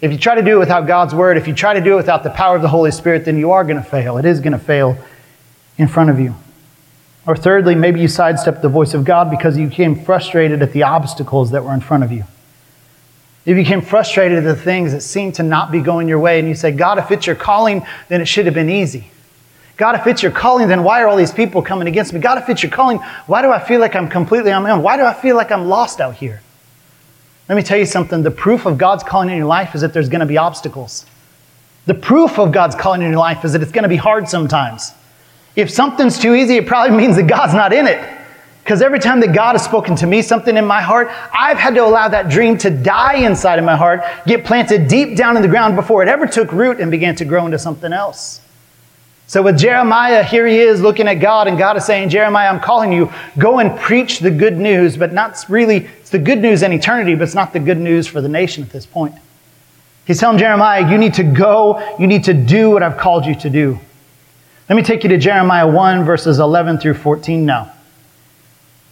If 0.00 0.12
you 0.12 0.18
try 0.18 0.36
to 0.36 0.42
do 0.42 0.56
it 0.56 0.58
without 0.60 0.86
God's 0.86 1.14
word, 1.14 1.36
if 1.36 1.48
you 1.48 1.54
try 1.54 1.74
to 1.74 1.80
do 1.80 1.94
it 1.94 1.96
without 1.96 2.22
the 2.22 2.30
power 2.30 2.54
of 2.54 2.62
the 2.62 2.68
Holy 2.68 2.92
Spirit, 2.92 3.24
then 3.24 3.36
you 3.36 3.50
are 3.50 3.64
going 3.64 3.78
to 3.78 3.88
fail. 3.88 4.16
It 4.16 4.24
is 4.24 4.38
going 4.38 4.52
to 4.52 4.58
fail 4.58 4.96
in 5.76 5.88
front 5.88 6.10
of 6.10 6.20
you. 6.20 6.36
Or 7.26 7.36
thirdly, 7.36 7.74
maybe 7.74 8.00
you 8.00 8.08
sidestepped 8.08 8.62
the 8.62 8.68
voice 8.68 8.94
of 8.94 9.04
God 9.04 9.30
because 9.30 9.58
you 9.58 9.66
became 9.66 10.04
frustrated 10.04 10.62
at 10.62 10.72
the 10.72 10.84
obstacles 10.84 11.50
that 11.50 11.64
were 11.64 11.74
in 11.74 11.80
front 11.80 12.04
of 12.04 12.12
you. 12.12 12.24
You 13.44 13.54
became 13.54 13.80
frustrated 13.80 14.38
at 14.38 14.44
the 14.44 14.60
things 14.60 14.92
that 14.92 15.02
seemed 15.02 15.36
to 15.36 15.42
not 15.42 15.70
be 15.70 15.80
going 15.80 16.08
your 16.08 16.18
way, 16.18 16.38
and 16.38 16.48
you 16.48 16.54
said, 16.54 16.78
God, 16.78 16.98
if 16.98 17.10
it's 17.10 17.26
your 17.26 17.36
calling, 17.36 17.86
then 18.08 18.20
it 18.20 18.26
should 18.26 18.46
have 18.46 18.54
been 18.54 18.70
easy. 18.70 19.10
God, 19.76 19.94
if 19.94 20.06
it's 20.06 20.22
your 20.22 20.32
calling, 20.32 20.68
then 20.68 20.82
why 20.82 21.02
are 21.02 21.08
all 21.08 21.16
these 21.16 21.32
people 21.32 21.62
coming 21.62 21.86
against 21.86 22.12
me? 22.12 22.20
God, 22.20 22.38
if 22.38 22.48
it's 22.48 22.62
your 22.62 22.72
calling, 22.72 22.98
why 23.26 23.42
do 23.42 23.50
I 23.50 23.58
feel 23.58 23.80
like 23.80 23.94
I'm 23.94 24.08
completely 24.08 24.50
on 24.50 24.62
my 24.62 24.70
own? 24.70 24.82
Why 24.82 24.96
do 24.96 25.04
I 25.04 25.12
feel 25.12 25.36
like 25.36 25.52
I'm 25.52 25.68
lost 25.68 26.00
out 26.00 26.14
here? 26.14 26.40
Let 27.48 27.56
me 27.56 27.62
tell 27.62 27.78
you 27.78 27.86
something. 27.86 28.22
The 28.22 28.30
proof 28.30 28.66
of 28.66 28.78
God's 28.78 29.04
calling 29.04 29.28
in 29.30 29.36
your 29.36 29.46
life 29.46 29.74
is 29.74 29.82
that 29.82 29.92
there's 29.92 30.08
going 30.08 30.20
to 30.20 30.26
be 30.26 30.38
obstacles. 30.38 31.06
The 31.84 31.94
proof 31.94 32.38
of 32.38 32.52
God's 32.52 32.74
calling 32.74 33.02
in 33.02 33.10
your 33.10 33.18
life 33.18 33.44
is 33.44 33.52
that 33.52 33.62
it's 33.62 33.70
going 33.70 33.84
to 33.84 33.88
be 33.88 33.96
hard 33.96 34.28
sometimes. 34.28 34.92
If 35.56 35.70
something's 35.70 36.18
too 36.18 36.34
easy, 36.34 36.56
it 36.56 36.66
probably 36.66 36.96
means 36.96 37.16
that 37.16 37.26
God's 37.26 37.54
not 37.54 37.72
in 37.72 37.86
it. 37.86 38.16
Because 38.62 38.82
every 38.82 38.98
time 38.98 39.20
that 39.20 39.32
God 39.32 39.52
has 39.52 39.64
spoken 39.64 39.94
to 39.96 40.06
me 40.06 40.22
something 40.22 40.56
in 40.56 40.66
my 40.66 40.82
heart, 40.82 41.08
I've 41.32 41.56
had 41.56 41.74
to 41.76 41.84
allow 41.84 42.08
that 42.08 42.28
dream 42.28 42.58
to 42.58 42.70
die 42.70 43.18
inside 43.18 43.58
of 43.58 43.64
my 43.64 43.76
heart, 43.76 44.02
get 44.26 44.44
planted 44.44 44.88
deep 44.88 45.16
down 45.16 45.36
in 45.36 45.42
the 45.42 45.48
ground 45.48 45.76
before 45.76 46.02
it 46.02 46.08
ever 46.08 46.26
took 46.26 46.52
root 46.52 46.80
and 46.80 46.90
began 46.90 47.14
to 47.16 47.24
grow 47.24 47.46
into 47.46 47.58
something 47.58 47.92
else. 47.92 48.40
So 49.28 49.40
with 49.40 49.56
Jeremiah, 49.56 50.22
here 50.22 50.46
he 50.46 50.58
is 50.58 50.80
looking 50.80 51.08
at 51.08 51.14
God, 51.14 51.48
and 51.48 51.56
God 51.56 51.76
is 51.76 51.84
saying, 51.84 52.10
Jeremiah, 52.10 52.48
I'm 52.48 52.60
calling 52.60 52.92
you, 52.92 53.12
go 53.38 53.60
and 53.60 53.76
preach 53.78 54.18
the 54.18 54.30
good 54.30 54.56
news, 54.56 54.96
but 54.96 55.12
not 55.12 55.44
really, 55.48 55.88
it's 56.00 56.10
the 56.10 56.18
good 56.18 56.38
news 56.38 56.62
in 56.62 56.72
eternity, 56.72 57.14
but 57.14 57.22
it's 57.22 57.34
not 57.34 57.52
the 57.52 57.60
good 57.60 57.78
news 57.78 58.06
for 58.06 58.20
the 58.20 58.28
nation 58.28 58.62
at 58.62 58.70
this 58.70 58.84
point. 58.84 59.14
He's 60.06 60.18
telling 60.18 60.38
Jeremiah, 60.38 60.90
you 60.90 60.98
need 60.98 61.14
to 61.14 61.24
go, 61.24 61.96
you 61.98 62.06
need 62.06 62.24
to 62.24 62.34
do 62.34 62.70
what 62.70 62.82
I've 62.82 62.98
called 62.98 63.26
you 63.26 63.34
to 63.36 63.50
do. 63.50 63.80
Let 64.68 64.74
me 64.74 64.82
take 64.82 65.04
you 65.04 65.08
to 65.10 65.16
Jeremiah 65.16 65.68
1, 65.68 66.04
verses 66.04 66.40
11 66.40 66.78
through 66.78 66.94
14 66.94 67.46
now. 67.46 67.72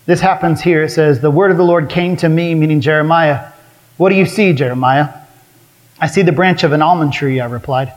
This 0.07 0.21
happens 0.21 0.61
here. 0.61 0.85
It 0.85 0.91
says, 0.91 1.19
The 1.19 1.33
word 1.33 1.51
of 1.51 1.57
the 1.57 1.65
Lord 1.65 1.91
came 1.91 2.17
to 2.19 2.29
me, 2.29 2.55
meaning 2.55 2.81
Jeremiah. 2.81 3.51
What 3.97 4.11
do 4.11 4.15
you 4.15 4.25
see, 4.25 4.53
Jeremiah? 4.53 5.13
I 6.01 6.07
see 6.07 6.23
the 6.23 6.31
branch 6.31 6.63
of 6.63 6.71
an 6.71 6.81
almond 6.81 7.13
tree, 7.13 7.41
I 7.41 7.47
replied. 7.47 7.93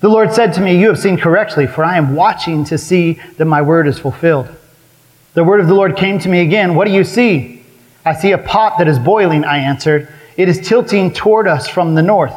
The 0.00 0.08
Lord 0.08 0.32
said 0.32 0.54
to 0.54 0.62
me, 0.62 0.80
You 0.80 0.88
have 0.88 0.98
seen 0.98 1.18
correctly, 1.18 1.66
for 1.66 1.84
I 1.84 1.98
am 1.98 2.14
watching 2.14 2.64
to 2.64 2.78
see 2.78 3.20
that 3.36 3.44
my 3.44 3.60
word 3.60 3.86
is 3.86 3.98
fulfilled. 3.98 4.48
The 5.34 5.44
word 5.44 5.60
of 5.60 5.68
the 5.68 5.74
Lord 5.74 5.96
came 5.96 6.18
to 6.20 6.28
me 6.30 6.40
again. 6.40 6.74
What 6.74 6.86
do 6.86 6.92
you 6.94 7.04
see? 7.04 7.62
I 8.02 8.14
see 8.14 8.32
a 8.32 8.38
pot 8.38 8.78
that 8.78 8.88
is 8.88 8.98
boiling, 8.98 9.44
I 9.44 9.58
answered. 9.58 10.08
It 10.38 10.48
is 10.48 10.66
tilting 10.66 11.12
toward 11.12 11.46
us 11.46 11.68
from 11.68 11.94
the 11.94 12.02
north. 12.02 12.34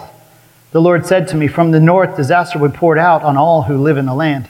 The 0.71 0.81
Lord 0.81 1.05
said 1.05 1.29
to 1.29 1.37
me, 1.37 1.47
From 1.47 1.71
the 1.71 1.79
north, 1.79 2.17
disaster 2.17 2.59
would 2.59 2.73
pour 2.73 2.97
out 2.97 3.23
on 3.23 3.37
all 3.37 3.61
who 3.61 3.77
live 3.77 3.95
in 3.95 4.07
the 4.07 4.13
land. 4.13 4.49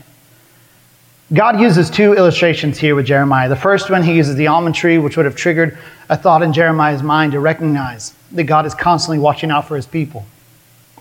God 1.34 1.60
uses 1.60 1.90
two 1.90 2.14
illustrations 2.14 2.78
here 2.78 2.94
with 2.96 3.08
Jeremiah. 3.08 3.50
The 3.50 3.56
first 3.56 3.90
one, 3.90 4.04
he 4.04 4.14
uses 4.14 4.36
the 4.36 4.48
almond 4.48 4.76
tree, 4.76 5.00
which 5.00 5.18
would 5.18 5.26
have 5.26 5.36
triggered 5.36 5.78
a 6.10 6.16
thought 6.16 6.44
in 6.44 6.54
Jeremiah's 6.54 7.02
mind 7.02 7.32
to 7.32 7.40
recognize 7.40 8.14
that 8.34 8.44
God 8.44 8.68
is 8.68 8.76
constantly 8.76 9.18
watching 9.18 9.50
out 9.50 9.68
for 9.68 9.76
his 9.76 9.88
people. 9.88 10.26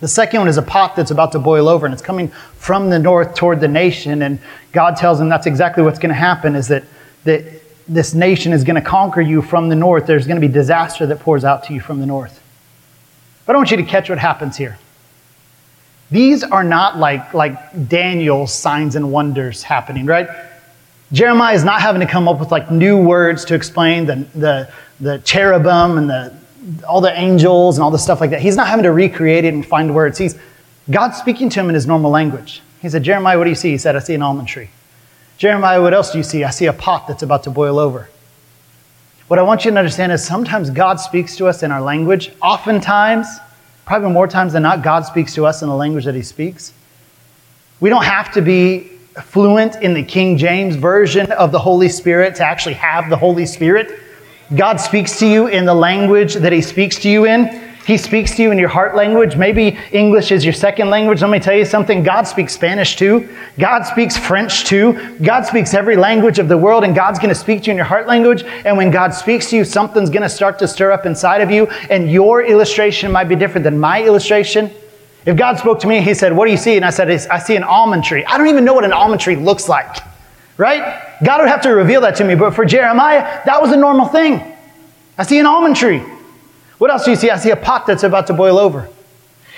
The 0.00 0.08
second 0.08 0.40
one 0.40 0.48
is 0.48 0.56
a 0.56 0.62
pot 0.62 0.96
that's 0.96 1.10
about 1.10 1.32
to 1.32 1.38
boil 1.38 1.68
over 1.68 1.86
and 1.86 1.92
it's 1.92 2.02
coming 2.02 2.28
from 2.56 2.88
the 2.88 2.98
north 2.98 3.34
toward 3.34 3.60
the 3.60 3.68
nation. 3.68 4.22
And 4.22 4.40
God 4.72 4.96
tells 4.96 5.20
him 5.20 5.28
that's 5.28 5.46
exactly 5.46 5.82
what's 5.82 5.98
going 5.98 6.08
to 6.08 6.14
happen 6.14 6.56
is 6.56 6.66
that, 6.68 6.84
that 7.24 7.44
this 7.86 8.14
nation 8.14 8.52
is 8.52 8.64
going 8.64 8.76
to 8.76 8.88
conquer 8.88 9.20
you 9.20 9.42
from 9.42 9.68
the 9.68 9.76
north. 9.76 10.06
There's 10.06 10.26
going 10.26 10.40
to 10.40 10.46
be 10.46 10.52
disaster 10.52 11.06
that 11.06 11.20
pours 11.20 11.44
out 11.44 11.64
to 11.64 11.74
you 11.74 11.80
from 11.80 12.00
the 12.00 12.06
north. 12.06 12.42
But 13.44 13.54
I 13.54 13.58
want 13.58 13.70
you 13.70 13.76
to 13.76 13.82
catch 13.82 14.08
what 14.08 14.18
happens 14.18 14.56
here. 14.56 14.78
These 16.12 16.44
are 16.44 16.62
not 16.62 16.98
like, 16.98 17.32
like 17.32 17.88
Daniel's 17.88 18.52
signs 18.52 18.96
and 18.96 19.10
wonders 19.10 19.62
happening, 19.62 20.04
right? 20.04 20.28
Jeremiah 21.10 21.54
is 21.54 21.64
not 21.64 21.80
having 21.80 22.00
to 22.00 22.06
come 22.06 22.28
up 22.28 22.38
with 22.38 22.52
like 22.52 22.70
new 22.70 23.02
words 23.02 23.46
to 23.46 23.54
explain 23.54 24.04
the, 24.04 24.26
the, 24.34 24.72
the 25.00 25.18
cherubim 25.20 25.96
and 25.96 26.10
the, 26.10 26.36
all 26.86 27.00
the 27.00 27.18
angels 27.18 27.78
and 27.78 27.82
all 27.82 27.90
the 27.90 27.98
stuff 27.98 28.20
like 28.20 28.28
that. 28.28 28.42
He's 28.42 28.56
not 28.56 28.68
having 28.68 28.82
to 28.82 28.92
recreate 28.92 29.46
it 29.46 29.54
and 29.54 29.64
find 29.64 29.94
words. 29.94 30.18
He's 30.18 30.38
God 30.90 31.12
speaking 31.12 31.48
to 31.48 31.60
him 31.60 31.70
in 31.70 31.74
his 31.74 31.86
normal 31.86 32.10
language. 32.10 32.60
He 32.82 32.90
said, 32.90 33.02
Jeremiah, 33.02 33.38
what 33.38 33.44
do 33.44 33.50
you 33.50 33.56
see? 33.56 33.70
He 33.70 33.78
said, 33.78 33.96
I 33.96 34.00
see 34.00 34.14
an 34.14 34.20
almond 34.20 34.48
tree. 34.48 34.68
Jeremiah, 35.38 35.80
what 35.80 35.94
else 35.94 36.12
do 36.12 36.18
you 36.18 36.24
see? 36.24 36.44
I 36.44 36.50
see 36.50 36.66
a 36.66 36.74
pot 36.74 37.08
that's 37.08 37.22
about 37.22 37.44
to 37.44 37.50
boil 37.50 37.78
over. 37.78 38.10
What 39.28 39.38
I 39.38 39.42
want 39.42 39.64
you 39.64 39.70
to 39.70 39.78
understand 39.78 40.12
is 40.12 40.22
sometimes 40.22 40.68
God 40.68 41.00
speaks 41.00 41.36
to 41.36 41.46
us 41.46 41.62
in 41.62 41.70
our 41.70 41.80
language. 41.80 42.32
Oftentimes, 42.42 43.26
probably 43.84 44.10
more 44.10 44.26
times 44.26 44.52
than 44.52 44.62
not, 44.62 44.82
God 44.82 45.04
speaks 45.06 45.34
to 45.34 45.46
us 45.46 45.62
in 45.62 45.68
the 45.68 45.74
language 45.74 46.04
that 46.04 46.14
He 46.14 46.22
speaks. 46.22 46.72
We 47.80 47.90
don't 47.90 48.04
have 48.04 48.32
to 48.32 48.42
be 48.42 48.90
fluent 49.22 49.76
in 49.82 49.94
the 49.94 50.02
King 50.02 50.38
James 50.38 50.76
version 50.76 51.30
of 51.32 51.52
the 51.52 51.58
Holy 51.58 51.88
Spirit 51.88 52.34
to 52.36 52.44
actually 52.44 52.74
have 52.74 53.10
the 53.10 53.16
Holy 53.16 53.46
Spirit. 53.46 54.00
God 54.54 54.76
speaks 54.76 55.18
to 55.18 55.26
you 55.26 55.46
in 55.46 55.64
the 55.64 55.74
language 55.74 56.34
that 56.34 56.52
He 56.52 56.62
speaks 56.62 56.98
to 57.00 57.10
you 57.10 57.26
in. 57.26 57.61
He 57.86 57.96
speaks 57.96 58.36
to 58.36 58.42
you 58.42 58.52
in 58.52 58.58
your 58.58 58.68
heart 58.68 58.94
language. 58.94 59.36
Maybe 59.36 59.76
English 59.90 60.30
is 60.30 60.44
your 60.44 60.52
second 60.52 60.88
language. 60.88 61.20
Let 61.20 61.30
me 61.30 61.40
tell 61.40 61.56
you 61.56 61.64
something. 61.64 62.04
God 62.04 62.28
speaks 62.28 62.52
Spanish 62.52 62.94
too. 62.94 63.28
God 63.58 63.82
speaks 63.82 64.16
French 64.16 64.64
too. 64.64 65.16
God 65.18 65.44
speaks 65.46 65.74
every 65.74 65.96
language 65.96 66.38
of 66.38 66.46
the 66.46 66.56
world, 66.56 66.84
and 66.84 66.94
God's 66.94 67.18
going 67.18 67.30
to 67.30 67.34
speak 67.34 67.62
to 67.62 67.66
you 67.66 67.70
in 67.72 67.76
your 67.76 67.86
heart 67.86 68.06
language. 68.06 68.44
And 68.44 68.76
when 68.76 68.92
God 68.92 69.12
speaks 69.14 69.50
to 69.50 69.56
you, 69.56 69.64
something's 69.64 70.10
going 70.10 70.22
to 70.22 70.28
start 70.28 70.60
to 70.60 70.68
stir 70.68 70.92
up 70.92 71.06
inside 71.06 71.40
of 71.40 71.50
you, 71.50 71.66
and 71.90 72.10
your 72.10 72.44
illustration 72.44 73.10
might 73.10 73.28
be 73.28 73.34
different 73.34 73.64
than 73.64 73.80
my 73.80 74.04
illustration. 74.04 74.70
If 75.26 75.36
God 75.36 75.58
spoke 75.58 75.80
to 75.80 75.88
me, 75.88 76.00
He 76.02 76.14
said, 76.14 76.36
What 76.36 76.44
do 76.44 76.52
you 76.52 76.56
see? 76.56 76.76
And 76.76 76.84
I 76.84 76.90
said, 76.90 77.10
I 77.10 77.38
see 77.40 77.56
an 77.56 77.64
almond 77.64 78.04
tree. 78.04 78.24
I 78.24 78.38
don't 78.38 78.48
even 78.48 78.64
know 78.64 78.74
what 78.74 78.84
an 78.84 78.92
almond 78.92 79.20
tree 79.20 79.36
looks 79.36 79.68
like, 79.68 79.96
right? 80.56 81.18
God 81.24 81.40
would 81.40 81.48
have 81.48 81.62
to 81.62 81.70
reveal 81.70 82.00
that 82.02 82.14
to 82.16 82.24
me. 82.24 82.36
But 82.36 82.54
for 82.54 82.64
Jeremiah, 82.64 83.40
that 83.44 83.60
was 83.60 83.72
a 83.72 83.76
normal 83.76 84.06
thing. 84.06 84.40
I 85.18 85.24
see 85.24 85.40
an 85.40 85.46
almond 85.46 85.74
tree. 85.76 86.02
What 86.82 86.90
else 86.90 87.04
do 87.04 87.12
you 87.12 87.16
see? 87.16 87.30
I 87.30 87.36
see 87.36 87.50
a 87.50 87.56
pot 87.56 87.86
that's 87.86 88.02
about 88.02 88.26
to 88.26 88.32
boil 88.32 88.58
over. 88.58 88.88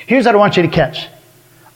Here's 0.07 0.27
what 0.27 0.35
I 0.35 0.37
want 0.37 0.59
you 0.59 0.63
to 0.63 0.69
catch. 0.69 1.09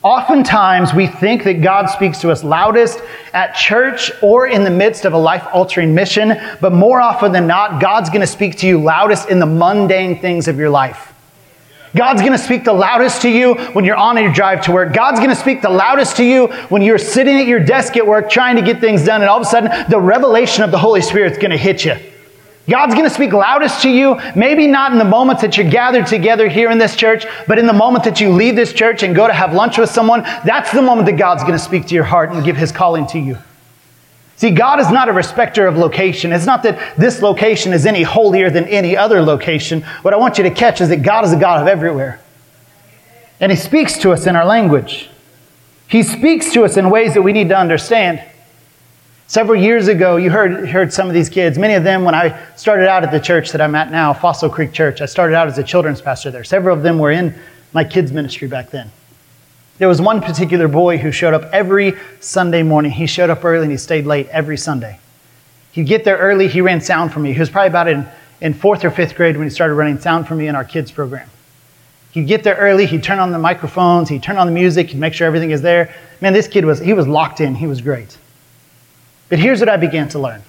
Oftentimes, 0.02 0.92
we 0.92 1.06
think 1.06 1.44
that 1.44 1.62
God 1.62 1.86
speaks 1.86 2.20
to 2.20 2.30
us 2.30 2.44
loudest 2.44 3.00
at 3.32 3.54
church 3.54 4.12
or 4.20 4.46
in 4.46 4.62
the 4.62 4.70
midst 4.70 5.06
of 5.06 5.14
a 5.14 5.16
life 5.16 5.46
altering 5.50 5.94
mission, 5.94 6.34
but 6.60 6.74
more 6.74 7.00
often 7.00 7.32
than 7.32 7.46
not, 7.46 7.80
God's 7.80 8.10
going 8.10 8.20
to 8.20 8.26
speak 8.26 8.58
to 8.58 8.66
you 8.66 8.78
loudest 8.78 9.30
in 9.30 9.38
the 9.38 9.46
mundane 9.46 10.20
things 10.20 10.48
of 10.48 10.58
your 10.58 10.68
life. 10.68 11.14
God's 11.96 12.20
going 12.20 12.32
to 12.32 12.38
speak 12.38 12.64
the 12.64 12.74
loudest 12.74 13.22
to 13.22 13.30
you 13.30 13.54
when 13.72 13.86
you're 13.86 13.96
on 13.96 14.18
your 14.18 14.30
drive 14.30 14.60
to 14.66 14.72
work. 14.72 14.92
God's 14.92 15.18
going 15.18 15.30
to 15.30 15.34
speak 15.34 15.62
the 15.62 15.70
loudest 15.70 16.18
to 16.18 16.24
you 16.24 16.48
when 16.68 16.82
you're 16.82 16.98
sitting 16.98 17.38
at 17.38 17.46
your 17.46 17.60
desk 17.60 17.96
at 17.96 18.06
work 18.06 18.28
trying 18.28 18.56
to 18.56 18.62
get 18.62 18.82
things 18.82 19.02
done, 19.02 19.22
and 19.22 19.30
all 19.30 19.38
of 19.38 19.46
a 19.46 19.50
sudden, 19.50 19.70
the 19.88 19.98
revelation 19.98 20.62
of 20.62 20.70
the 20.70 20.78
Holy 20.78 21.00
Spirit 21.00 21.32
is 21.32 21.38
going 21.38 21.52
to 21.52 21.56
hit 21.56 21.86
you. 21.86 21.96
God's 22.68 22.94
going 22.94 23.08
to 23.08 23.14
speak 23.14 23.32
loudest 23.32 23.82
to 23.82 23.88
you, 23.88 24.20
maybe 24.36 24.66
not 24.66 24.92
in 24.92 24.98
the 24.98 25.04
moments 25.04 25.40
that 25.42 25.56
you're 25.56 25.70
gathered 25.70 26.06
together 26.06 26.48
here 26.48 26.70
in 26.70 26.76
this 26.76 26.94
church, 26.96 27.26
but 27.46 27.58
in 27.58 27.66
the 27.66 27.72
moment 27.72 28.04
that 28.04 28.20
you 28.20 28.30
leave 28.30 28.56
this 28.56 28.74
church 28.74 29.02
and 29.02 29.16
go 29.16 29.26
to 29.26 29.32
have 29.32 29.54
lunch 29.54 29.78
with 29.78 29.88
someone. 29.88 30.22
That's 30.44 30.70
the 30.72 30.82
moment 30.82 31.06
that 31.06 31.16
God's 31.16 31.42
going 31.42 31.54
to 31.54 31.58
speak 31.58 31.86
to 31.86 31.94
your 31.94 32.04
heart 32.04 32.30
and 32.30 32.44
give 32.44 32.56
his 32.56 32.70
calling 32.70 33.06
to 33.08 33.18
you. 33.18 33.38
See, 34.36 34.50
God 34.50 34.80
is 34.80 34.90
not 34.90 35.08
a 35.08 35.12
respecter 35.12 35.66
of 35.66 35.76
location. 35.76 36.30
It's 36.30 36.46
not 36.46 36.62
that 36.62 36.96
this 36.96 37.22
location 37.22 37.72
is 37.72 37.86
any 37.86 38.02
holier 38.02 38.50
than 38.50 38.66
any 38.66 38.96
other 38.96 39.22
location. 39.22 39.82
What 40.02 40.14
I 40.14 40.16
want 40.18 40.38
you 40.38 40.44
to 40.44 40.50
catch 40.50 40.80
is 40.80 40.90
that 40.90 41.02
God 41.02 41.24
is 41.24 41.32
a 41.32 41.38
God 41.38 41.62
of 41.62 41.68
everywhere. 41.68 42.20
And 43.40 43.50
He 43.50 43.56
speaks 43.56 43.98
to 43.98 44.12
us 44.12 44.26
in 44.26 44.36
our 44.36 44.44
language. 44.44 45.10
He 45.88 46.02
speaks 46.02 46.52
to 46.52 46.64
us 46.64 46.76
in 46.76 46.90
ways 46.90 47.14
that 47.14 47.22
we 47.22 47.32
need 47.32 47.48
to 47.48 47.58
understand. 47.58 48.22
Several 49.28 49.60
years 49.60 49.88
ago, 49.88 50.16
you 50.16 50.30
heard, 50.30 50.66
heard 50.70 50.90
some 50.90 51.06
of 51.06 51.12
these 51.12 51.28
kids, 51.28 51.58
many 51.58 51.74
of 51.74 51.84
them 51.84 52.02
when 52.02 52.14
I 52.14 52.42
started 52.56 52.88
out 52.88 53.04
at 53.04 53.10
the 53.10 53.20
church 53.20 53.52
that 53.52 53.60
I'm 53.60 53.74
at 53.74 53.90
now, 53.90 54.14
Fossil 54.14 54.48
Creek 54.48 54.72
Church. 54.72 55.02
I 55.02 55.04
started 55.04 55.36
out 55.36 55.46
as 55.48 55.58
a 55.58 55.62
children's 55.62 56.00
pastor 56.00 56.30
there. 56.30 56.44
Several 56.44 56.74
of 56.74 56.82
them 56.82 56.98
were 56.98 57.10
in 57.10 57.38
my 57.74 57.84
kids' 57.84 58.10
ministry 58.10 58.48
back 58.48 58.70
then. 58.70 58.90
There 59.76 59.86
was 59.86 60.00
one 60.00 60.22
particular 60.22 60.66
boy 60.66 60.96
who 60.96 61.12
showed 61.12 61.34
up 61.34 61.42
every 61.52 61.92
Sunday 62.20 62.62
morning. 62.62 62.90
He 62.90 63.06
showed 63.06 63.28
up 63.28 63.44
early 63.44 63.64
and 63.64 63.70
he 63.70 63.76
stayed 63.76 64.06
late 64.06 64.28
every 64.28 64.56
Sunday. 64.56 64.98
He'd 65.72 65.86
get 65.86 66.04
there 66.04 66.16
early, 66.16 66.48
he 66.48 66.62
ran 66.62 66.80
sound 66.80 67.12
for 67.12 67.20
me. 67.20 67.34
He 67.34 67.38
was 67.38 67.50
probably 67.50 67.68
about 67.68 67.86
in, 67.86 68.08
in 68.40 68.54
fourth 68.54 68.82
or 68.82 68.90
fifth 68.90 69.14
grade 69.14 69.36
when 69.36 69.46
he 69.46 69.50
started 69.50 69.74
running 69.74 69.98
sound 69.98 70.26
for 70.26 70.36
me 70.36 70.48
in 70.48 70.54
our 70.54 70.64
kids' 70.64 70.90
program. 70.90 71.28
He'd 72.12 72.28
get 72.28 72.44
there 72.44 72.56
early, 72.56 72.86
he'd 72.86 73.02
turn 73.02 73.18
on 73.18 73.30
the 73.32 73.38
microphones, 73.38 74.08
he'd 74.08 74.22
turn 74.22 74.38
on 74.38 74.46
the 74.46 74.54
music, 74.54 74.88
he'd 74.88 74.98
make 74.98 75.12
sure 75.12 75.26
everything 75.26 75.50
is 75.50 75.60
there. 75.60 75.94
Man, 76.22 76.32
this 76.32 76.48
kid 76.48 76.64
was, 76.64 76.78
he 76.78 76.94
was 76.94 77.06
locked 77.06 77.42
in, 77.42 77.54
he 77.54 77.66
was 77.66 77.82
great. 77.82 78.16
But 79.28 79.38
here's 79.38 79.60
what 79.60 79.68
I 79.68 79.76
began 79.76 80.08
to 80.10 80.18
learn. 80.18 80.42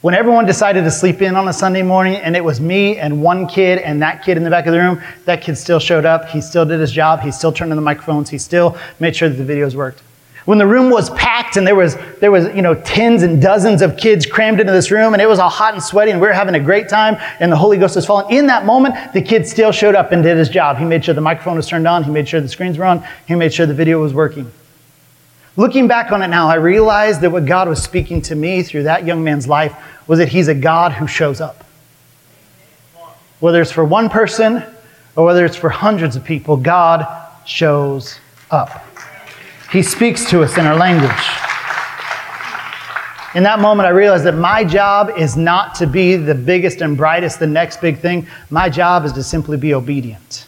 When 0.00 0.14
everyone 0.14 0.46
decided 0.46 0.84
to 0.84 0.92
sleep 0.92 1.22
in 1.22 1.34
on 1.34 1.48
a 1.48 1.52
Sunday 1.52 1.82
morning 1.82 2.14
and 2.16 2.36
it 2.36 2.44
was 2.44 2.60
me 2.60 2.98
and 2.98 3.20
one 3.20 3.48
kid 3.48 3.78
and 3.78 4.00
that 4.00 4.22
kid 4.22 4.36
in 4.36 4.44
the 4.44 4.50
back 4.50 4.66
of 4.66 4.72
the 4.72 4.78
room, 4.78 5.02
that 5.24 5.42
kid 5.42 5.56
still 5.56 5.80
showed 5.80 6.04
up. 6.04 6.28
He 6.28 6.40
still 6.40 6.64
did 6.64 6.78
his 6.78 6.92
job. 6.92 7.20
He 7.20 7.32
still 7.32 7.52
turned 7.52 7.72
on 7.72 7.76
the 7.76 7.82
microphones. 7.82 8.30
He 8.30 8.38
still 8.38 8.78
made 9.00 9.16
sure 9.16 9.28
that 9.28 9.42
the 9.42 9.52
videos 9.52 9.74
worked. 9.74 10.02
When 10.44 10.56
the 10.56 10.68
room 10.68 10.88
was 10.88 11.10
packed 11.10 11.56
and 11.56 11.66
there 11.66 11.74
was, 11.74 11.96
there 12.20 12.30
was, 12.30 12.46
you 12.54 12.62
know, 12.62 12.74
tens 12.74 13.24
and 13.24 13.42
dozens 13.42 13.82
of 13.82 13.96
kids 13.96 14.24
crammed 14.24 14.60
into 14.60 14.72
this 14.72 14.92
room 14.92 15.12
and 15.12 15.20
it 15.20 15.26
was 15.26 15.40
all 15.40 15.50
hot 15.50 15.74
and 15.74 15.82
sweaty 15.82 16.12
and 16.12 16.20
we 16.20 16.28
were 16.28 16.32
having 16.32 16.54
a 16.54 16.60
great 16.60 16.88
time 16.88 17.16
and 17.40 17.50
the 17.50 17.56
Holy 17.56 17.76
Ghost 17.76 17.96
was 17.96 18.06
falling, 18.06 18.34
in 18.34 18.46
that 18.46 18.64
moment, 18.64 18.94
the 19.12 19.20
kid 19.20 19.48
still 19.48 19.72
showed 19.72 19.96
up 19.96 20.12
and 20.12 20.22
did 20.22 20.38
his 20.38 20.48
job. 20.48 20.78
He 20.78 20.84
made 20.84 21.04
sure 21.04 21.12
the 21.12 21.20
microphone 21.20 21.56
was 21.56 21.66
turned 21.66 21.88
on. 21.88 22.04
He 22.04 22.10
made 22.12 22.28
sure 22.28 22.40
the 22.40 22.48
screens 22.48 22.78
were 22.78 22.84
on. 22.84 23.04
He 23.26 23.34
made 23.34 23.52
sure 23.52 23.66
the 23.66 23.74
video 23.74 24.00
was 24.00 24.14
working. 24.14 24.50
Looking 25.58 25.88
back 25.88 26.12
on 26.12 26.22
it 26.22 26.28
now, 26.28 26.48
I 26.48 26.54
realized 26.54 27.20
that 27.22 27.30
what 27.30 27.44
God 27.44 27.68
was 27.68 27.82
speaking 27.82 28.22
to 28.22 28.36
me 28.36 28.62
through 28.62 28.84
that 28.84 29.04
young 29.04 29.24
man's 29.24 29.48
life 29.48 29.74
was 30.06 30.20
that 30.20 30.28
he's 30.28 30.46
a 30.46 30.54
God 30.54 30.92
who 30.92 31.08
shows 31.08 31.40
up. 31.40 31.64
Whether 33.40 33.60
it's 33.60 33.72
for 33.72 33.84
one 33.84 34.08
person 34.08 34.62
or 35.16 35.24
whether 35.24 35.44
it's 35.44 35.56
for 35.56 35.68
hundreds 35.68 36.14
of 36.14 36.22
people, 36.22 36.56
God 36.56 37.04
shows 37.44 38.20
up. 38.52 38.86
He 39.72 39.82
speaks 39.82 40.30
to 40.30 40.44
us 40.44 40.56
in 40.58 40.64
our 40.64 40.76
language. 40.76 41.10
In 43.34 43.42
that 43.42 43.58
moment, 43.58 43.88
I 43.88 43.90
realized 43.90 44.26
that 44.26 44.36
my 44.36 44.62
job 44.62 45.10
is 45.18 45.36
not 45.36 45.74
to 45.74 45.88
be 45.88 46.14
the 46.14 46.36
biggest 46.36 46.82
and 46.82 46.96
brightest, 46.96 47.40
the 47.40 47.48
next 47.48 47.80
big 47.80 47.98
thing. 47.98 48.28
My 48.50 48.68
job 48.68 49.04
is 49.04 49.12
to 49.14 49.24
simply 49.24 49.56
be 49.56 49.74
obedient. 49.74 50.47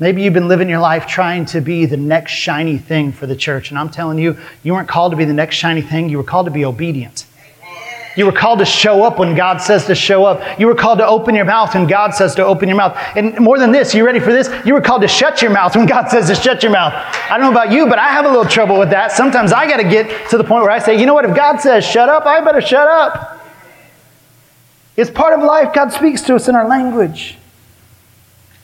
Maybe 0.00 0.22
you've 0.22 0.32
been 0.32 0.48
living 0.48 0.70
your 0.70 0.80
life 0.80 1.06
trying 1.06 1.44
to 1.46 1.60
be 1.60 1.84
the 1.84 1.98
next 1.98 2.32
shiny 2.32 2.78
thing 2.78 3.12
for 3.12 3.26
the 3.26 3.36
church. 3.36 3.68
And 3.68 3.78
I'm 3.78 3.90
telling 3.90 4.18
you, 4.18 4.38
you 4.62 4.72
weren't 4.72 4.88
called 4.88 5.12
to 5.12 5.16
be 5.16 5.26
the 5.26 5.34
next 5.34 5.56
shiny 5.56 5.82
thing. 5.82 6.08
You 6.08 6.16
were 6.16 6.24
called 6.24 6.46
to 6.46 6.50
be 6.50 6.64
obedient. 6.64 7.26
You 8.16 8.24
were 8.26 8.32
called 8.32 8.58
to 8.58 8.64
show 8.64 9.04
up 9.04 9.18
when 9.18 9.36
God 9.36 9.58
says 9.58 9.84
to 9.86 9.94
show 9.94 10.24
up. 10.24 10.58
You 10.58 10.66
were 10.66 10.74
called 10.74 10.98
to 10.98 11.06
open 11.06 11.34
your 11.34 11.44
mouth 11.44 11.74
when 11.74 11.86
God 11.86 12.14
says 12.14 12.34
to 12.36 12.44
open 12.44 12.68
your 12.68 12.78
mouth. 12.78 12.98
And 13.14 13.38
more 13.38 13.58
than 13.58 13.72
this, 13.72 13.94
you 13.94 14.04
ready 14.04 14.20
for 14.20 14.32
this? 14.32 14.48
You 14.66 14.72
were 14.72 14.80
called 14.80 15.02
to 15.02 15.08
shut 15.08 15.42
your 15.42 15.50
mouth 15.50 15.76
when 15.76 15.86
God 15.86 16.08
says 16.08 16.26
to 16.28 16.34
shut 16.34 16.62
your 16.62 16.72
mouth. 16.72 16.92
I 16.94 17.36
don't 17.36 17.42
know 17.42 17.50
about 17.52 17.70
you, 17.70 17.86
but 17.86 17.98
I 17.98 18.08
have 18.08 18.24
a 18.24 18.28
little 18.28 18.46
trouble 18.46 18.78
with 18.78 18.90
that. 18.90 19.12
Sometimes 19.12 19.52
I 19.52 19.68
got 19.68 19.76
to 19.76 19.88
get 19.88 20.30
to 20.30 20.38
the 20.38 20.44
point 20.44 20.62
where 20.62 20.72
I 20.72 20.78
say, 20.78 20.98
you 20.98 21.04
know 21.04 21.14
what? 21.14 21.26
If 21.26 21.36
God 21.36 21.60
says 21.60 21.84
shut 21.84 22.08
up, 22.08 22.24
I 22.24 22.40
better 22.40 22.62
shut 22.62 22.88
up. 22.88 23.46
It's 24.96 25.10
part 25.10 25.38
of 25.38 25.44
life. 25.44 25.72
God 25.74 25.92
speaks 25.92 26.22
to 26.22 26.34
us 26.34 26.48
in 26.48 26.56
our 26.56 26.66
language. 26.66 27.36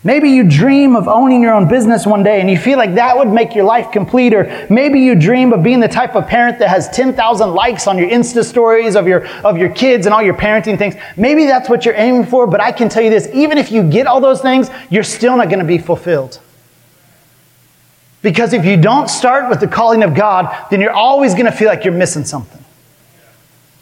Maybe 0.06 0.30
you 0.30 0.48
dream 0.48 0.94
of 0.94 1.08
owning 1.08 1.42
your 1.42 1.52
own 1.52 1.66
business 1.66 2.06
one 2.06 2.22
day 2.22 2.40
and 2.40 2.48
you 2.48 2.56
feel 2.56 2.78
like 2.78 2.94
that 2.94 3.18
would 3.18 3.26
make 3.26 3.56
your 3.56 3.64
life 3.64 3.90
complete. 3.90 4.32
Or 4.32 4.64
maybe 4.70 5.00
you 5.00 5.16
dream 5.16 5.52
of 5.52 5.64
being 5.64 5.80
the 5.80 5.88
type 5.88 6.14
of 6.14 6.28
parent 6.28 6.60
that 6.60 6.68
has 6.68 6.88
10,000 6.90 7.52
likes 7.52 7.88
on 7.88 7.98
your 7.98 8.08
Insta 8.08 8.44
stories 8.44 8.94
of 8.94 9.08
your, 9.08 9.26
of 9.44 9.58
your 9.58 9.68
kids 9.68 10.06
and 10.06 10.14
all 10.14 10.22
your 10.22 10.34
parenting 10.34 10.78
things. 10.78 10.94
Maybe 11.16 11.46
that's 11.46 11.68
what 11.68 11.84
you're 11.84 11.96
aiming 11.96 12.26
for, 12.26 12.46
but 12.46 12.60
I 12.60 12.70
can 12.70 12.88
tell 12.88 13.02
you 13.02 13.10
this 13.10 13.28
even 13.34 13.58
if 13.58 13.72
you 13.72 13.82
get 13.82 14.06
all 14.06 14.20
those 14.20 14.40
things, 14.40 14.70
you're 14.90 15.02
still 15.02 15.36
not 15.36 15.48
going 15.48 15.58
to 15.58 15.64
be 15.64 15.78
fulfilled. 15.78 16.38
Because 18.22 18.52
if 18.52 18.64
you 18.64 18.76
don't 18.76 19.10
start 19.10 19.50
with 19.50 19.58
the 19.58 19.66
calling 19.66 20.04
of 20.04 20.14
God, 20.14 20.70
then 20.70 20.80
you're 20.80 20.92
always 20.92 21.32
going 21.32 21.46
to 21.46 21.52
feel 21.52 21.66
like 21.66 21.84
you're 21.84 21.92
missing 21.92 22.24
something. 22.24 22.64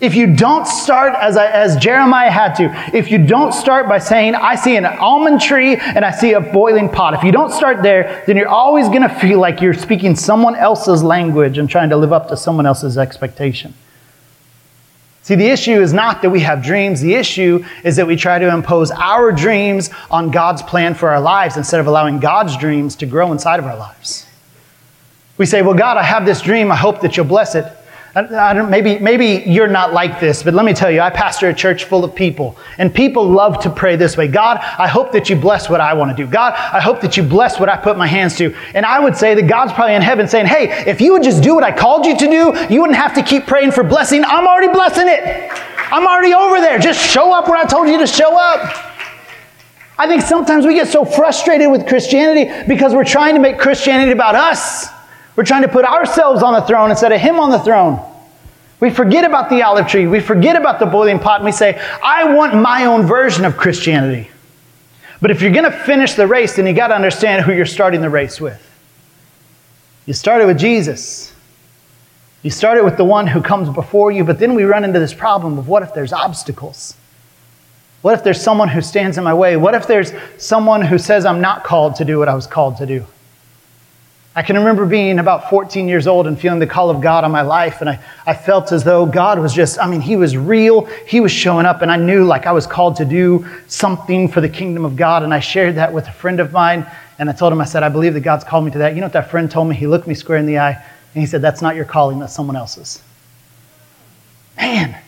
If 0.01 0.15
you 0.17 0.35
don't 0.35 0.67
start 0.67 1.15
as, 1.15 1.37
I, 1.37 1.47
as 1.47 1.77
Jeremiah 1.77 2.31
had 2.31 2.55
to, 2.55 2.97
if 2.97 3.11
you 3.11 3.25
don't 3.25 3.53
start 3.53 3.89
by 3.89 3.99
saying, 3.99 4.35
I 4.35 4.57
see 4.57 4.77
an 4.77 4.85
almond 4.85 5.41
tree 5.41 5.77
and 5.77 6.05
I 6.05 6.11
see 6.11 6.33
a 6.33 6.41
boiling 6.41 6.89
pot, 6.89 7.15
if 7.15 7.23
you 7.23 7.31
don't 7.31 7.53
start 7.53 7.83
there, 7.83 8.25
then 8.27 8.37
you're 8.37 8.49
always 8.49 8.89
going 8.89 9.03
to 9.03 9.09
feel 9.09 9.39
like 9.39 9.61
you're 9.61 9.73
speaking 9.73 10.17
someone 10.17 10.57
else's 10.57 11.03
language 11.03 11.59
and 11.59 11.71
trying 11.71 11.91
to 11.91 11.97
live 11.97 12.13
up 12.13 12.29
to 12.29 12.37
someone 12.37 12.67
else's 12.67 12.99
expectation. 12.99 13.73
See, 15.23 15.37
the 15.37 15.47
issue 15.47 15.81
is 15.81 15.95
not 15.95 16.21
that 16.21 16.29
we 16.29 16.41
have 16.41 16.63
dreams. 16.63 17.01
The 17.01 17.15
issue 17.15 17.65
is 17.83 17.97
that 17.97 18.07
we 18.07 18.15
try 18.15 18.39
to 18.39 18.53
impose 18.53 18.91
our 18.91 19.33
dreams 19.33 19.89
on 20.11 20.31
God's 20.31 20.61
plan 20.61 20.95
for 20.95 21.09
our 21.09 21.21
lives 21.21 21.57
instead 21.57 21.81
of 21.81 21.87
allowing 21.87 22.19
God's 22.19 22.59
dreams 22.59 22.95
to 22.97 23.07
grow 23.07 23.33
inside 23.33 23.59
of 23.59 23.65
our 23.65 23.77
lives. 23.77 24.27
We 25.39 25.47
say, 25.47 25.63
Well, 25.63 25.73
God, 25.73 25.97
I 25.97 26.03
have 26.03 26.27
this 26.27 26.43
dream. 26.43 26.71
I 26.71 26.77
hope 26.77 27.01
that 27.01 27.17
you'll 27.17 27.25
bless 27.25 27.55
it. 27.55 27.65
Maybe, 28.15 28.99
maybe 29.01 29.51
you're 29.51 29.67
not 29.67 29.93
like 29.93 30.21
this, 30.21 30.43
but 30.43 30.55
let 30.55 30.65
me 30.65 30.73
tell 30.73 30.91
you, 30.91 31.01
I 31.01 31.11
pastor 31.11 31.49
a 31.49 31.55
church 31.55 31.85
full 31.85 32.05
of 32.05 32.15
people, 32.15 32.57
and 32.79 32.95
people 32.95 33.29
love 33.29 33.61
to 33.65 33.71
pray 33.71 33.97
this 33.97 34.17
way 34.17 34.29
God, 34.29 34.59
I 34.59 34.87
hope 34.87 35.11
that 35.13 35.29
you 35.29 35.35
bless 35.37 35.69
what 35.69 35.81
I 35.81 35.95
want 35.95 36.17
to 36.17 36.17
do. 36.17 36.31
God, 36.31 36.53
I 36.55 36.81
hope 36.81 37.01
that 37.01 37.17
you 37.17 37.25
bless 37.25 37.59
what 37.59 37.69
I 37.69 37.77
put 37.77 37.97
my 37.97 38.07
hands 38.07 38.37
to. 38.37 38.55
And 38.75 38.87
I 38.87 39.01
would 39.01 39.17
say 39.17 39.35
that 39.35 39.49
God's 39.49 39.73
probably 39.73 39.95
in 39.95 40.03
heaven 40.03 40.29
saying, 40.29 40.47
Hey, 40.47 40.89
if 40.89 41.01
you 41.01 41.13
would 41.13 41.25
just 41.25 41.43
do 41.43 41.55
what 41.55 41.65
I 41.65 41.73
called 41.77 42.07
you 42.07 42.17
to 42.17 42.27
do, 42.27 42.73
you 42.73 42.81
wouldn't 42.81 42.99
have 42.99 43.15
to 43.15 43.23
keep 43.23 43.47
praying 43.47 43.73
for 43.73 43.83
blessing. 43.83 44.25
I'm 44.25 44.47
already 44.47 44.73
blessing 44.73 45.07
it. 45.09 45.51
I'm 45.93 46.07
already 46.07 46.35
over 46.35 46.61
there. 46.61 46.79
Just 46.79 47.01
show 47.01 47.33
up 47.33 47.49
where 47.49 47.59
I 47.59 47.65
told 47.65 47.89
you 47.89 47.99
to 47.99 48.07
show 48.07 48.39
up. 48.39 48.93
I 49.97 50.07
think 50.07 50.23
sometimes 50.23 50.67
we 50.67 50.75
get 50.75 50.89
so 50.89 51.05
frustrated 51.05 51.71
with 51.71 51.87
Christianity 51.87 52.51
because 52.67 52.95
we're 52.95 53.05
trying 53.05 53.35
to 53.35 53.41
make 53.41 53.59
Christianity 53.59 54.13
about 54.13 54.35
us. 54.35 54.94
We're 55.37 55.45
trying 55.45 55.63
to 55.63 55.69
put 55.69 55.85
ourselves 55.85 56.43
on 56.43 56.55
the 56.55 56.63
throne 56.63 56.91
instead 56.91 57.13
of 57.13 57.21
Him 57.21 57.41
on 57.41 57.51
the 57.51 57.59
throne. 57.59 58.01
We 58.81 58.91
forget 58.91 59.25
about 59.25 59.51
the 59.51 59.63
olive 59.63 59.87
tree. 59.87 60.07
We 60.07 60.21
forget 60.21 60.57
about 60.57 60.79
the 60.79 60.87
boiling 60.87 61.19
pot. 61.19 61.41
And 61.41 61.45
we 61.45 61.53
say, 61.53 61.81
I 62.03 62.35
want 62.35 62.55
my 62.55 62.85
own 62.85 63.07
version 63.07 63.45
of 63.45 63.57
Christianity. 63.57 64.31
But 65.21 65.31
if 65.31 65.41
you're 65.41 65.53
going 65.53 65.65
to 65.65 65.77
finish 65.77 66.15
the 66.15 66.27
race, 66.27 66.57
then 66.57 66.67
you 66.67 66.75
got 66.75 66.89
to 66.89 66.95
understand 66.95 67.45
who 67.45 67.53
you're 67.53 67.67
starting 67.67 68.01
the 68.01 68.11
race 68.11 68.41
with. 68.41 68.61
You 70.07 70.13
started 70.13 70.47
with 70.47 70.59
Jesus. 70.59 71.33
You 72.43 72.51
started 72.51 72.85
with 72.85 72.99
the 72.99 73.05
one 73.05 73.27
who 73.27 73.41
comes 73.41 73.71
before 73.71 74.13
you, 74.13 74.23
but 74.23 74.39
then 74.39 74.55
we 74.55 74.65
run 74.65 74.85
into 74.85 75.01
this 75.01 75.15
problem 75.15 75.57
of 75.59 75.67
what 75.67 75.83
if 75.83 75.95
there's 75.95 76.13
obstacles? 76.13 76.95
What 78.03 78.13
if 78.13 78.23
there's 78.23 78.39
someone 78.39 78.69
who 78.69 78.83
stands 78.83 79.17
in 79.17 79.25
my 79.25 79.33
way? 79.33 79.57
What 79.57 79.75
if 79.75 79.87
there's 79.87 80.13
someone 80.37 80.83
who 80.83 80.99
says 80.99 81.25
I'm 81.25 81.41
not 81.41 81.65
called 81.65 81.95
to 81.97 82.05
do 82.05 82.19
what 82.19 82.29
I 82.29 82.35
was 82.35 82.47
called 82.47 82.77
to 82.77 82.87
do? 82.87 83.07
I 84.37 84.43
can 84.43 84.57
remember 84.57 84.85
being 84.85 85.21
about 85.21 85.49
14 85.49 85.87
years 85.87 86.09
old 86.09 86.27
and 86.27 86.39
feeling 86.39 86.59
the 86.59 86.67
call 86.67 86.91
of 86.91 87.01
God 87.01 87.23
on 87.23 87.31
my 87.31 87.43
life. 87.43 87.81
And 87.81 87.89
I, 87.89 88.01
I 88.27 88.35
felt 88.35 88.73
as 88.73 88.83
though 88.83 89.07
God 89.07 89.39
was 89.39 89.55
just, 89.55 89.79
I 89.79 89.87
mean, 89.87 90.01
He 90.01 90.17
was 90.17 90.37
real. 90.37 90.87
He 91.07 91.21
was 91.21 91.31
showing 91.31 91.67
up. 91.67 91.83
And 91.83 91.91
I 91.91 91.97
knew 91.97 92.25
like 92.25 92.47
I 92.47 92.53
was 92.53 92.67
called 92.67 92.97
to 92.97 93.05
do 93.05 93.47
something 93.69 94.29
for 94.29 94.41
the 94.41 94.49
kingdom 94.49 94.85
of 94.85 94.97
God. 94.97 95.23
And 95.23 95.33
I 95.33 95.39
shared 95.39 95.77
that 95.77 95.93
with 95.93 96.09
a 96.09 96.13
friend 96.13 96.41
of 96.41 96.51
mine. 96.53 96.85
And 97.21 97.31
I 97.31 97.33
told 97.33 97.53
him, 97.53 97.61
I 97.61 97.65
said, 97.65 97.85
I 97.85 97.89
believe 97.89 98.15
that 98.15 98.23
God's 98.23 98.43
called 98.43 98.65
me 98.65 98.73
to 98.73 98.79
that. 98.79 98.95
You 98.95 99.01
know 99.01 99.07
what 99.07 99.13
that 99.13 99.31
friend 99.31 99.49
told 99.49 99.69
me? 99.69 99.77
He 99.77 99.87
looked 99.87 100.09
me 100.09 100.15
square 100.15 100.39
in 100.39 100.47
the 100.47 100.59
eye 100.59 100.73
and 100.73 101.21
he 101.21 101.27
said, 101.27 101.41
That's 101.41 101.63
not 101.63 101.77
your 101.77 101.85
calling, 101.85 102.19
that's 102.19 102.35
someone 102.35 102.57
else's. 102.57 103.03
Man, 104.57 105.01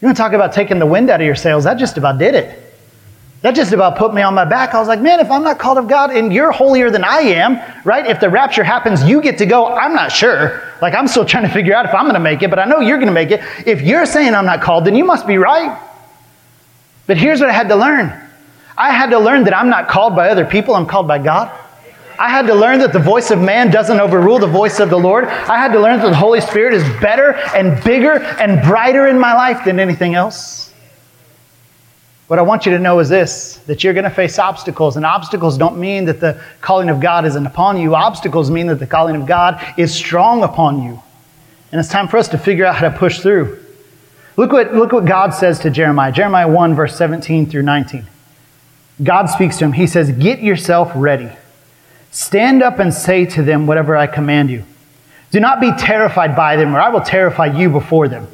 you 0.00 0.06
want 0.06 0.16
to 0.16 0.22
talk 0.22 0.32
about 0.32 0.52
taking 0.52 0.78
the 0.78 0.86
wind 0.86 1.08
out 1.08 1.20
of 1.20 1.26
your 1.26 1.36
sails? 1.36 1.64
That 1.64 1.74
just 1.74 1.98
about 1.98 2.18
did 2.18 2.34
it. 2.34 2.65
That 3.46 3.54
just 3.54 3.72
about 3.72 3.94
put 3.94 4.12
me 4.12 4.22
on 4.22 4.34
my 4.34 4.44
back. 4.44 4.74
I 4.74 4.80
was 4.80 4.88
like, 4.88 5.00
man, 5.00 5.20
if 5.20 5.30
I'm 5.30 5.44
not 5.44 5.60
called 5.60 5.78
of 5.78 5.86
God 5.86 6.10
and 6.10 6.32
you're 6.32 6.50
holier 6.50 6.90
than 6.90 7.04
I 7.04 7.20
am, 7.20 7.62
right? 7.84 8.04
If 8.04 8.18
the 8.18 8.28
rapture 8.28 8.64
happens, 8.64 9.04
you 9.04 9.22
get 9.22 9.38
to 9.38 9.46
go. 9.46 9.68
I'm 9.68 9.94
not 9.94 10.10
sure. 10.10 10.64
Like, 10.82 10.94
I'm 10.94 11.06
still 11.06 11.24
trying 11.32 11.44
to 11.44 11.48
figure 11.48 11.72
out 11.72 11.86
if 11.86 11.94
I'm 11.94 12.06
going 12.06 12.14
to 12.14 12.18
make 12.18 12.42
it, 12.42 12.50
but 12.50 12.58
I 12.58 12.64
know 12.64 12.80
you're 12.80 12.96
going 12.96 13.06
to 13.06 13.12
make 13.12 13.30
it. 13.30 13.40
If 13.64 13.82
you're 13.82 14.04
saying 14.04 14.34
I'm 14.34 14.46
not 14.46 14.62
called, 14.62 14.84
then 14.84 14.96
you 14.96 15.04
must 15.04 15.28
be 15.28 15.38
right. 15.38 15.80
But 17.06 17.18
here's 17.18 17.38
what 17.38 17.48
I 17.48 17.52
had 17.52 17.68
to 17.68 17.76
learn 17.76 18.20
I 18.76 18.90
had 18.90 19.10
to 19.10 19.18
learn 19.20 19.44
that 19.44 19.56
I'm 19.56 19.68
not 19.68 19.86
called 19.86 20.16
by 20.16 20.28
other 20.28 20.44
people, 20.44 20.74
I'm 20.74 20.86
called 20.86 21.06
by 21.06 21.18
God. 21.18 21.56
I 22.18 22.28
had 22.28 22.48
to 22.48 22.54
learn 22.56 22.80
that 22.80 22.92
the 22.92 22.98
voice 22.98 23.30
of 23.30 23.40
man 23.40 23.70
doesn't 23.70 24.00
overrule 24.00 24.40
the 24.40 24.48
voice 24.48 24.80
of 24.80 24.90
the 24.90 24.98
Lord. 24.98 25.26
I 25.26 25.56
had 25.56 25.70
to 25.70 25.78
learn 25.78 26.00
that 26.00 26.10
the 26.10 26.16
Holy 26.16 26.40
Spirit 26.40 26.74
is 26.74 26.82
better 27.00 27.34
and 27.54 27.80
bigger 27.84 28.14
and 28.18 28.60
brighter 28.66 29.06
in 29.06 29.20
my 29.20 29.34
life 29.34 29.64
than 29.64 29.78
anything 29.78 30.16
else. 30.16 30.65
What 32.26 32.40
I 32.40 32.42
want 32.42 32.66
you 32.66 32.72
to 32.72 32.78
know 32.78 32.98
is 32.98 33.08
this 33.08 33.58
that 33.66 33.84
you're 33.84 33.94
going 33.94 34.04
to 34.04 34.10
face 34.10 34.38
obstacles, 34.38 34.96
and 34.96 35.06
obstacles 35.06 35.56
don't 35.56 35.78
mean 35.78 36.06
that 36.06 36.20
the 36.20 36.40
calling 36.60 36.88
of 36.88 37.00
God 37.00 37.24
isn't 37.24 37.46
upon 37.46 37.78
you. 37.78 37.94
Obstacles 37.94 38.50
mean 38.50 38.66
that 38.66 38.80
the 38.80 38.86
calling 38.86 39.16
of 39.16 39.26
God 39.26 39.64
is 39.78 39.94
strong 39.94 40.42
upon 40.42 40.82
you. 40.82 41.00
And 41.70 41.80
it's 41.80 41.88
time 41.88 42.08
for 42.08 42.16
us 42.16 42.28
to 42.28 42.38
figure 42.38 42.64
out 42.64 42.76
how 42.76 42.88
to 42.88 42.96
push 42.96 43.20
through. 43.20 43.62
Look 44.36 44.52
what, 44.52 44.74
look 44.74 44.92
what 44.92 45.04
God 45.04 45.30
says 45.30 45.60
to 45.60 45.70
Jeremiah 45.70 46.12
Jeremiah 46.12 46.48
1, 46.48 46.74
verse 46.74 46.96
17 46.96 47.46
through 47.46 47.62
19. 47.62 48.06
God 49.02 49.26
speaks 49.26 49.58
to 49.58 49.64
him. 49.64 49.72
He 49.72 49.86
says, 49.86 50.10
Get 50.10 50.40
yourself 50.40 50.92
ready. 50.94 51.30
Stand 52.10 52.62
up 52.62 52.78
and 52.78 52.92
say 52.92 53.26
to 53.26 53.42
them 53.42 53.66
whatever 53.66 53.96
I 53.96 54.06
command 54.06 54.50
you. 54.50 54.64
Do 55.30 55.40
not 55.40 55.60
be 55.60 55.70
terrified 55.72 56.34
by 56.34 56.56
them, 56.56 56.74
or 56.74 56.80
I 56.80 56.88
will 56.88 57.00
terrify 57.02 57.46
you 57.46 57.68
before 57.68 58.08
them. 58.08 58.26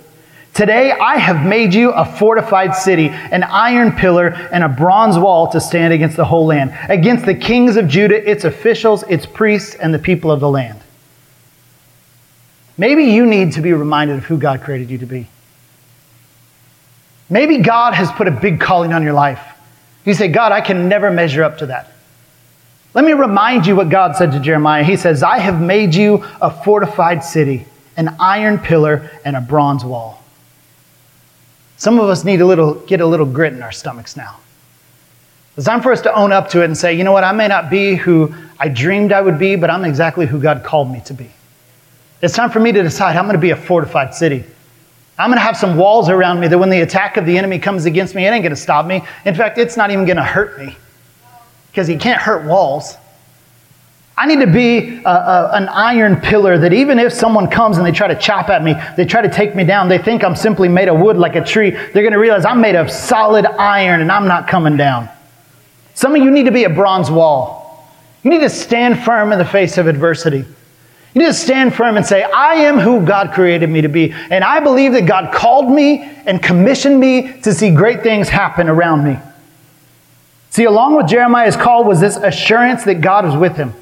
Today 0.54 0.92
I 0.92 1.16
have 1.16 1.46
made 1.46 1.72
you 1.72 1.92
a 1.92 2.04
fortified 2.04 2.74
city, 2.74 3.08
an 3.08 3.42
iron 3.42 3.92
pillar, 3.92 4.28
and 4.52 4.62
a 4.62 4.68
bronze 4.68 5.18
wall 5.18 5.50
to 5.52 5.60
stand 5.60 5.94
against 5.94 6.16
the 6.16 6.26
whole 6.26 6.44
land, 6.44 6.76
against 6.90 7.24
the 7.24 7.34
kings 7.34 7.76
of 7.76 7.88
Judah, 7.88 8.30
its 8.30 8.44
officials, 8.44 9.02
its 9.04 9.24
priests, 9.24 9.74
and 9.74 9.94
the 9.94 9.98
people 9.98 10.30
of 10.30 10.40
the 10.40 10.50
land. 10.50 10.78
Maybe 12.76 13.04
you 13.04 13.24
need 13.24 13.52
to 13.52 13.62
be 13.62 13.72
reminded 13.72 14.18
of 14.18 14.24
who 14.24 14.36
God 14.36 14.60
created 14.60 14.90
you 14.90 14.98
to 14.98 15.06
be. 15.06 15.26
Maybe 17.30 17.58
God 17.58 17.94
has 17.94 18.10
put 18.12 18.28
a 18.28 18.30
big 18.30 18.60
calling 18.60 18.92
on 18.92 19.02
your 19.02 19.14
life. 19.14 19.40
You 20.04 20.12
say, 20.12 20.28
God, 20.28 20.52
I 20.52 20.60
can 20.60 20.88
never 20.88 21.10
measure 21.10 21.44
up 21.44 21.58
to 21.58 21.66
that. 21.66 21.90
Let 22.92 23.06
me 23.06 23.12
remind 23.12 23.66
you 23.66 23.74
what 23.74 23.88
God 23.88 24.16
said 24.16 24.32
to 24.32 24.40
Jeremiah. 24.40 24.84
He 24.84 24.96
says, 24.96 25.22
I 25.22 25.38
have 25.38 25.62
made 25.62 25.94
you 25.94 26.24
a 26.42 26.50
fortified 26.50 27.24
city, 27.24 27.64
an 27.96 28.16
iron 28.20 28.58
pillar, 28.58 29.10
and 29.24 29.34
a 29.34 29.40
bronze 29.40 29.82
wall. 29.82 30.21
Some 31.82 31.98
of 31.98 32.08
us 32.08 32.22
need 32.22 32.40
a 32.40 32.46
little, 32.46 32.74
get 32.74 33.00
a 33.00 33.06
little 33.06 33.26
grit 33.26 33.54
in 33.54 33.60
our 33.60 33.72
stomachs 33.72 34.16
now. 34.16 34.36
It's 35.56 35.66
time 35.66 35.82
for 35.82 35.90
us 35.90 36.00
to 36.02 36.14
own 36.14 36.30
up 36.30 36.48
to 36.50 36.62
it 36.62 36.66
and 36.66 36.78
say, 36.78 36.94
you 36.94 37.02
know 37.02 37.10
what, 37.10 37.24
I 37.24 37.32
may 37.32 37.48
not 37.48 37.70
be 37.70 37.96
who 37.96 38.32
I 38.60 38.68
dreamed 38.68 39.10
I 39.10 39.20
would 39.20 39.36
be, 39.36 39.56
but 39.56 39.68
I'm 39.68 39.84
exactly 39.84 40.24
who 40.24 40.40
God 40.40 40.62
called 40.62 40.92
me 40.92 41.00
to 41.06 41.12
be. 41.12 41.28
It's 42.22 42.34
time 42.34 42.50
for 42.50 42.60
me 42.60 42.70
to 42.70 42.84
decide 42.84 43.16
I'm 43.16 43.24
going 43.24 43.34
to 43.34 43.40
be 43.40 43.50
a 43.50 43.56
fortified 43.56 44.14
city. 44.14 44.44
I'm 45.18 45.28
going 45.28 45.38
to 45.38 45.44
have 45.44 45.56
some 45.56 45.76
walls 45.76 46.08
around 46.08 46.38
me 46.38 46.46
that 46.46 46.56
when 46.56 46.70
the 46.70 46.82
attack 46.82 47.16
of 47.16 47.26
the 47.26 47.36
enemy 47.36 47.58
comes 47.58 47.84
against 47.84 48.14
me, 48.14 48.26
it 48.26 48.30
ain't 48.30 48.44
going 48.44 48.54
to 48.54 48.56
stop 48.56 48.86
me. 48.86 49.02
In 49.24 49.34
fact, 49.34 49.58
it's 49.58 49.76
not 49.76 49.90
even 49.90 50.04
going 50.04 50.18
to 50.18 50.22
hurt 50.22 50.60
me 50.60 50.76
because 51.72 51.88
he 51.88 51.96
can't 51.96 52.22
hurt 52.22 52.46
walls. 52.46 52.96
I 54.16 54.26
need 54.26 54.40
to 54.40 54.46
be 54.46 55.02
a, 55.04 55.08
a, 55.08 55.50
an 55.54 55.68
iron 55.68 56.20
pillar 56.20 56.58
that 56.58 56.72
even 56.72 56.98
if 56.98 57.12
someone 57.12 57.48
comes 57.48 57.78
and 57.78 57.86
they 57.86 57.92
try 57.92 58.08
to 58.08 58.14
chop 58.14 58.50
at 58.50 58.62
me, 58.62 58.74
they 58.96 59.06
try 59.06 59.22
to 59.22 59.28
take 59.28 59.54
me 59.54 59.64
down, 59.64 59.88
they 59.88 59.98
think 59.98 60.22
I'm 60.22 60.36
simply 60.36 60.68
made 60.68 60.88
of 60.88 61.00
wood 61.00 61.16
like 61.16 61.34
a 61.34 61.44
tree, 61.44 61.70
they're 61.70 62.02
going 62.02 62.12
to 62.12 62.18
realize 62.18 62.44
I'm 62.44 62.60
made 62.60 62.76
of 62.76 62.90
solid 62.90 63.46
iron 63.46 64.02
and 64.02 64.12
I'm 64.12 64.28
not 64.28 64.48
coming 64.48 64.76
down. 64.76 65.08
Some 65.94 66.14
of 66.14 66.22
you 66.22 66.30
need 66.30 66.44
to 66.44 66.52
be 66.52 66.64
a 66.64 66.70
bronze 66.70 67.10
wall. 67.10 67.88
You 68.22 68.30
need 68.30 68.40
to 68.40 68.50
stand 68.50 69.02
firm 69.02 69.32
in 69.32 69.38
the 69.38 69.44
face 69.44 69.78
of 69.78 69.86
adversity. 69.86 70.44
You 71.14 71.20
need 71.20 71.26
to 71.26 71.34
stand 71.34 71.74
firm 71.74 71.96
and 71.96 72.06
say, 72.06 72.22
I 72.22 72.54
am 72.54 72.78
who 72.78 73.04
God 73.04 73.32
created 73.32 73.68
me 73.68 73.82
to 73.82 73.88
be. 73.88 74.12
And 74.12 74.44
I 74.44 74.60
believe 74.60 74.92
that 74.92 75.06
God 75.06 75.34
called 75.34 75.70
me 75.70 76.02
and 76.02 76.42
commissioned 76.42 76.98
me 76.98 77.40
to 77.42 77.52
see 77.52 77.74
great 77.74 78.02
things 78.02 78.28
happen 78.28 78.68
around 78.68 79.04
me. 79.04 79.18
See, 80.50 80.64
along 80.64 80.96
with 80.96 81.08
Jeremiah's 81.08 81.56
call 81.56 81.84
was 81.84 82.00
this 82.00 82.16
assurance 82.16 82.84
that 82.84 83.00
God 83.00 83.24
was 83.24 83.36
with 83.36 83.56
him. 83.56 83.74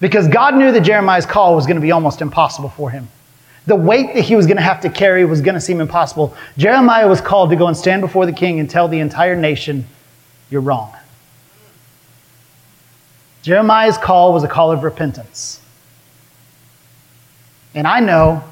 Because 0.00 0.26
God 0.28 0.54
knew 0.56 0.72
that 0.72 0.80
Jeremiah's 0.80 1.26
call 1.26 1.54
was 1.54 1.66
going 1.66 1.76
to 1.76 1.82
be 1.82 1.92
almost 1.92 2.22
impossible 2.22 2.70
for 2.70 2.90
him. 2.90 3.08
The 3.66 3.76
weight 3.76 4.14
that 4.14 4.22
he 4.22 4.34
was 4.34 4.46
going 4.46 4.56
to 4.56 4.62
have 4.62 4.80
to 4.80 4.88
carry 4.88 5.24
was 5.26 5.42
going 5.42 5.54
to 5.54 5.60
seem 5.60 5.80
impossible. 5.80 6.34
Jeremiah 6.56 7.06
was 7.06 7.20
called 7.20 7.50
to 7.50 7.56
go 7.56 7.68
and 7.68 7.76
stand 7.76 8.00
before 8.00 8.24
the 8.24 8.32
king 8.32 8.58
and 8.58 8.68
tell 8.68 8.88
the 8.88 8.98
entire 8.98 9.36
nation, 9.36 9.86
You're 10.48 10.62
wrong. 10.62 10.94
Jeremiah's 13.42 13.98
call 13.98 14.32
was 14.32 14.42
a 14.42 14.48
call 14.48 14.72
of 14.72 14.82
repentance. 14.82 15.60
And 17.74 17.86
I 17.86 18.00
know 18.00 18.42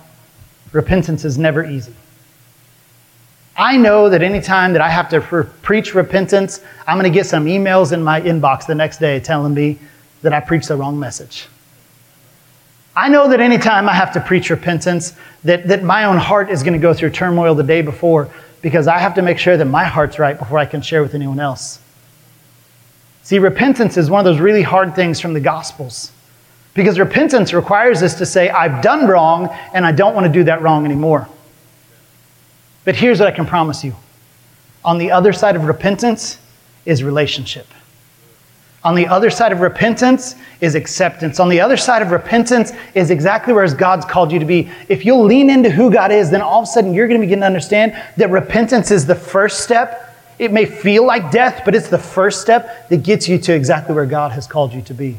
repentance 0.72 1.24
is 1.24 1.38
never 1.38 1.64
easy. 1.64 1.94
I 3.57 3.76
know 3.76 4.09
that 4.09 4.22
anytime 4.22 4.72
that 4.74 4.82
I 4.82 4.88
have 4.88 5.09
to 5.09 5.20
pre- 5.20 5.44
preach 5.62 5.94
repentance, 5.94 6.61
I'm 6.86 6.96
going 6.96 7.11
to 7.11 7.16
get 7.16 7.26
some 7.26 7.46
emails 7.46 7.92
in 7.92 8.03
my 8.03 8.20
inbox 8.20 8.66
the 8.66 8.74
next 8.74 8.99
day 8.99 9.18
telling 9.18 9.53
me 9.53 9.78
that 10.23 10.33
I 10.33 10.41
preached 10.41 10.69
the 10.69 10.77
wrong 10.77 10.99
message. 10.99 11.47
I 12.97 13.09
know 13.09 13.29
that 13.29 13.41
anytime 13.41 13.89
I 13.89 13.95
have 13.95 14.12
to 14.14 14.21
preach 14.21 14.51
repentance, 14.51 15.14
that, 15.45 15.69
that 15.69 15.85
my 15.85 16.05
own 16.05 16.16
heart 16.16 16.51
is 16.51 16.62
going 16.62 16.73
to 16.73 16.79
go 16.81 16.93
through 16.93 17.11
turmoil 17.11 17.55
the 17.55 17.62
day 17.62 17.81
before 17.81 18.29
because 18.61 18.89
I 18.89 18.99
have 18.99 19.14
to 19.14 19.23
make 19.23 19.39
sure 19.39 19.57
that 19.57 19.64
my 19.66 19.85
heart's 19.85 20.19
right 20.19 20.37
before 20.37 20.59
I 20.59 20.66
can 20.66 20.83
share 20.83 21.03
with 21.03 21.14
anyone 21.14 21.39
else. 21.39 21.81
See, 23.23 23.39
repentance 23.39 23.97
is 23.97 24.11
one 24.11 24.19
of 24.19 24.25
those 24.25 24.41
really 24.41 24.62
hard 24.62 24.97
things 24.97 25.21
from 25.21 25.33
the 25.33 25.41
Gospels 25.41 26.11
because 26.75 26.99
repentance 26.99 27.53
requires 27.53 28.03
us 28.03 28.14
to 28.14 28.27
say, 28.27 28.51
I've 28.51 28.83
done 28.83 29.07
wrong 29.07 29.49
and 29.75 29.85
I 29.87 29.93
don't 29.93 30.14
want 30.14 30.27
to 30.27 30.33
do 30.33 30.45
that 30.45 30.62
wrong 30.62 30.85
anymore. 30.85 31.29
But 32.85 32.97
here's 32.97 33.21
what 33.21 33.29
I 33.29 33.33
can 33.33 33.47
promise 33.47 33.85
you 33.85 33.95
on 34.85 34.99
the 34.99 35.11
other 35.11 35.33
side 35.33 35.55
of 35.57 35.64
repentance 35.64 36.39
is 36.87 37.05
relationship. 37.05 37.66
On 38.85 38.95
the 38.95 39.09
other 39.09 39.29
side 39.29 39.51
of 39.51 39.61
repentance 39.61 40.37
is 40.61 40.74
acceptance. 40.74 41.41
On 41.41 41.49
the 41.49 41.61
other 41.61 41.76
side 41.76 42.01
of 42.01 42.12
repentance 42.12 42.72
is 42.95 43.11
exactly 43.11 43.53
where 43.53 43.68
God's 43.74 44.05
called 44.05 44.31
you 44.31 44.39
to 44.39 44.45
be. 44.45 44.70
If 44.89 45.05
you'll 45.05 45.24
lean 45.24 45.51
into 45.51 45.68
who 45.68 45.91
God 45.91 46.12
is, 46.12 46.31
then 46.31 46.43
all 46.43 46.62
of 46.62 46.64
a 46.64 46.66
sudden 46.66 46.95
you're 46.95 47.09
going 47.09 47.20
to 47.20 47.26
begin 47.26 47.41
to 47.41 47.47
understand 47.47 48.01
that 48.16 48.31
repentance 48.31 48.91
is 48.93 49.05
the 49.05 49.16
first 49.16 49.61
step. 49.61 50.16
It 50.39 50.53
may 50.53 50.64
feel 50.64 51.05
like 51.05 51.33
death, 51.33 51.62
but 51.64 51.74
it's 51.74 51.89
the 51.89 51.99
first 51.99 52.41
step 52.41 52.89
that 52.89 53.03
gets 53.03 53.29
you 53.29 53.39
to 53.39 53.53
exactly 53.53 53.97
where 53.97 54.07
God 54.07 54.31
has 54.33 54.47
called 54.47 54.72
you 54.72 54.83
to 54.83 54.95
be. 54.95 55.16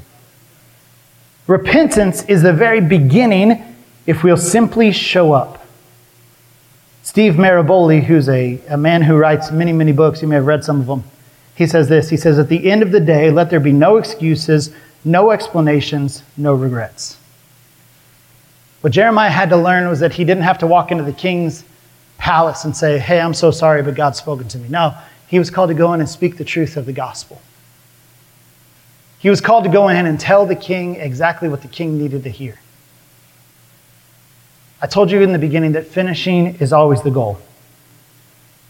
Repentance 1.45 2.23
is 2.25 2.41
the 2.41 2.53
very 2.53 2.79
beginning 2.79 3.75
if 4.05 4.23
we'll 4.23 4.37
simply 4.37 4.93
show 4.93 5.33
up. 5.33 5.65
Steve 7.03 7.33
Maraboli, 7.33 8.03
who's 8.03 8.29
a, 8.29 8.61
a 8.69 8.77
man 8.77 9.01
who 9.01 9.17
writes 9.17 9.51
many, 9.51 9.73
many 9.73 9.91
books, 9.91 10.21
you 10.21 10.29
may 10.29 10.35
have 10.35 10.45
read 10.45 10.63
some 10.63 10.79
of 10.79 10.87
them 10.87 11.03
he 11.59 11.67
says 11.67 11.89
this 11.89 12.09
He 12.09 12.15
says, 12.15 12.39
At 12.39 12.47
the 12.47 12.71
end 12.71 12.81
of 12.81 12.91
the 12.91 13.01
day, 13.01 13.29
let 13.29 13.49
there 13.49 13.59
be 13.59 13.73
no 13.73 13.97
excuses, 13.97 14.73
no 15.03 15.31
explanations, 15.31 16.23
no 16.37 16.53
regrets. 16.53 17.17
What 18.79 18.93
Jeremiah 18.93 19.29
had 19.29 19.49
to 19.49 19.57
learn 19.57 19.89
was 19.89 19.99
that 19.99 20.13
he 20.13 20.23
didn't 20.23 20.43
have 20.43 20.57
to 20.59 20.67
walk 20.67 20.89
into 20.89 21.03
the 21.03 21.11
king's 21.11 21.65
palace 22.17 22.63
and 22.63 22.73
say, 22.73 22.97
Hey, 22.97 23.19
I'm 23.19 23.33
so 23.33 23.51
sorry, 23.51 23.83
but 23.83 23.93
God's 23.93 24.17
spoken 24.17 24.47
to 24.47 24.57
me. 24.57 24.69
No, 24.69 24.97
he 25.27 25.37
was 25.37 25.51
called 25.51 25.67
to 25.67 25.73
go 25.73 25.91
in 25.91 25.99
and 25.99 26.07
speak 26.07 26.37
the 26.37 26.45
truth 26.45 26.77
of 26.77 26.85
the 26.85 26.93
gospel. 26.93 27.41
He 29.19 29.29
was 29.29 29.41
called 29.41 29.65
to 29.65 29.69
go 29.69 29.89
in 29.89 30.05
and 30.05 30.17
tell 30.17 30.45
the 30.45 30.55
king 30.55 30.95
exactly 30.95 31.49
what 31.49 31.61
the 31.61 31.67
king 31.67 31.97
needed 31.97 32.23
to 32.23 32.29
hear. 32.29 32.57
I 34.81 34.87
told 34.87 35.11
you 35.11 35.21
in 35.23 35.33
the 35.33 35.39
beginning 35.39 35.73
that 35.73 35.87
finishing 35.87 36.55
is 36.61 36.71
always 36.71 37.01
the 37.01 37.11
goal. 37.11 37.37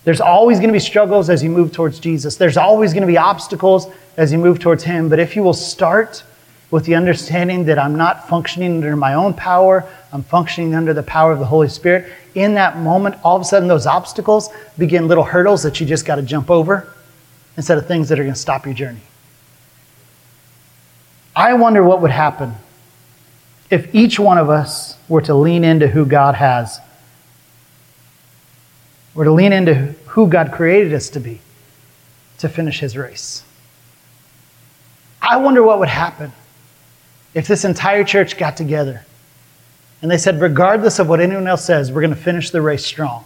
There's 0.03 0.21
always 0.21 0.59
going 0.59 0.69
to 0.69 0.73
be 0.73 0.79
struggles 0.79 1.29
as 1.29 1.43
you 1.43 1.49
move 1.49 1.71
towards 1.71 1.99
Jesus. 1.99 2.37
There's 2.37 2.57
always 2.57 2.93
going 2.93 3.01
to 3.01 3.07
be 3.07 3.17
obstacles 3.17 3.87
as 4.17 4.31
you 4.31 4.37
move 4.37 4.59
towards 4.59 4.83
Him. 4.83 5.09
But 5.09 5.19
if 5.19 5.35
you 5.35 5.43
will 5.43 5.53
start 5.53 6.23
with 6.71 6.85
the 6.85 6.95
understanding 6.95 7.65
that 7.65 7.79
I'm 7.79 7.95
not 7.95 8.27
functioning 8.27 8.75
under 8.75 8.95
my 8.95 9.15
own 9.15 9.33
power, 9.33 9.89
I'm 10.13 10.23
functioning 10.23 10.75
under 10.75 10.93
the 10.93 11.03
power 11.03 11.31
of 11.31 11.39
the 11.39 11.45
Holy 11.45 11.67
Spirit, 11.67 12.11
in 12.35 12.53
that 12.53 12.77
moment, 12.77 13.15
all 13.23 13.35
of 13.35 13.41
a 13.41 13.45
sudden 13.45 13.67
those 13.67 13.85
obstacles 13.85 14.49
begin 14.77 15.07
little 15.07 15.23
hurdles 15.23 15.63
that 15.63 15.79
you 15.79 15.85
just 15.85 16.05
got 16.05 16.15
to 16.15 16.21
jump 16.21 16.49
over 16.49 16.93
instead 17.57 17.77
of 17.77 17.87
things 17.87 18.07
that 18.09 18.19
are 18.19 18.23
going 18.23 18.33
to 18.33 18.39
stop 18.39 18.65
your 18.65 18.75
journey. 18.75 19.01
I 21.35 21.53
wonder 21.53 21.83
what 21.83 22.01
would 22.01 22.11
happen 22.11 22.55
if 23.69 23.93
each 23.93 24.19
one 24.19 24.37
of 24.37 24.49
us 24.49 24.97
were 25.07 25.21
to 25.21 25.33
lean 25.33 25.63
into 25.63 25.87
who 25.87 26.05
God 26.05 26.35
has 26.35 26.79
we're 29.19 29.25
to 29.25 29.33
lean 29.33 29.51
into 29.51 29.73
who 30.05 30.29
God 30.29 30.53
created 30.53 30.93
us 30.93 31.09
to 31.09 31.19
be 31.19 31.41
to 32.37 32.47
finish 32.47 32.79
his 32.79 32.95
race. 32.95 33.43
I 35.21 35.35
wonder 35.35 35.61
what 35.61 35.77
would 35.79 35.89
happen 35.89 36.31
if 37.33 37.45
this 37.45 37.65
entire 37.65 38.05
church 38.05 38.37
got 38.37 38.55
together 38.55 39.05
and 40.01 40.09
they 40.09 40.17
said, 40.17 40.39
regardless 40.39 40.99
of 40.99 41.09
what 41.09 41.19
anyone 41.19 41.47
else 41.47 41.65
says, 41.65 41.91
we're 41.91 41.99
going 41.99 42.15
to 42.15 42.21
finish 42.21 42.51
the 42.51 42.61
race 42.61 42.85
strong. 42.85 43.25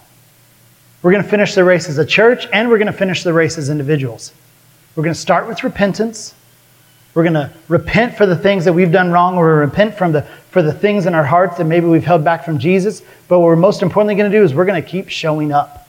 We're 1.04 1.12
going 1.12 1.22
to 1.22 1.30
finish 1.30 1.54
the 1.54 1.64
race 1.64 1.88
as 1.88 2.00
a 2.00 2.06
church 2.08 2.48
and 2.52 2.70
we're 2.70 2.80
going 2.80 2.92
to 2.92 2.98
finish 2.98 3.22
the 3.22 3.32
race 3.32 3.60
as 3.60 3.70
individuals. 3.70 4.34
We're 4.96 5.04
going 5.04 5.14
to 5.14 5.22
start 5.22 5.48
with 5.48 5.64
repentance. 5.64 6.34
We're 7.14 7.22
going 7.22 7.36
to 7.36 7.54
repent 7.68 8.18
for 8.18 8.26
the 8.26 8.36
things 8.36 8.66
that 8.66 8.74
we've 8.74 8.92
done 8.92 9.12
wrong. 9.12 9.36
We're 9.36 9.60
going 9.60 9.70
to 9.70 9.76
repent 9.76 9.96
from 9.96 10.12
the, 10.12 10.24
for 10.50 10.64
the 10.64 10.74
things 10.74 11.06
in 11.06 11.14
our 11.14 11.24
hearts 11.24 11.58
that 11.58 11.66
maybe 11.66 11.86
we've 11.86 12.04
held 12.04 12.24
back 12.24 12.44
from 12.44 12.58
Jesus. 12.58 13.04
But 13.28 13.38
what 13.38 13.46
we're 13.46 13.56
most 13.56 13.84
importantly 13.84 14.16
going 14.16 14.32
to 14.32 14.36
do 14.36 14.44
is 14.44 14.56
we're 14.56 14.66
going 14.66 14.82
to 14.82 14.90
keep 14.90 15.10
showing 15.10 15.52
up. 15.52 15.82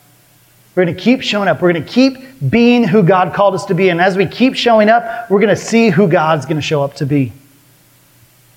We're 0.74 0.84
going 0.84 0.96
to 0.96 1.02
keep 1.02 1.22
showing 1.22 1.48
up. 1.48 1.62
We're 1.62 1.72
going 1.72 1.84
to 1.84 1.90
keep 1.90 2.18
being 2.50 2.84
who 2.84 3.02
God 3.02 3.32
called 3.32 3.54
us 3.54 3.64
to 3.66 3.74
be. 3.74 3.90
And 3.90 4.00
as 4.00 4.16
we 4.16 4.26
keep 4.26 4.56
showing 4.56 4.88
up, 4.88 5.30
we're 5.30 5.40
going 5.40 5.54
to 5.54 5.60
see 5.60 5.90
who 5.90 6.08
God's 6.08 6.46
going 6.46 6.56
to 6.56 6.62
show 6.62 6.82
up 6.82 6.94
to 6.94 7.06
be. 7.06 7.32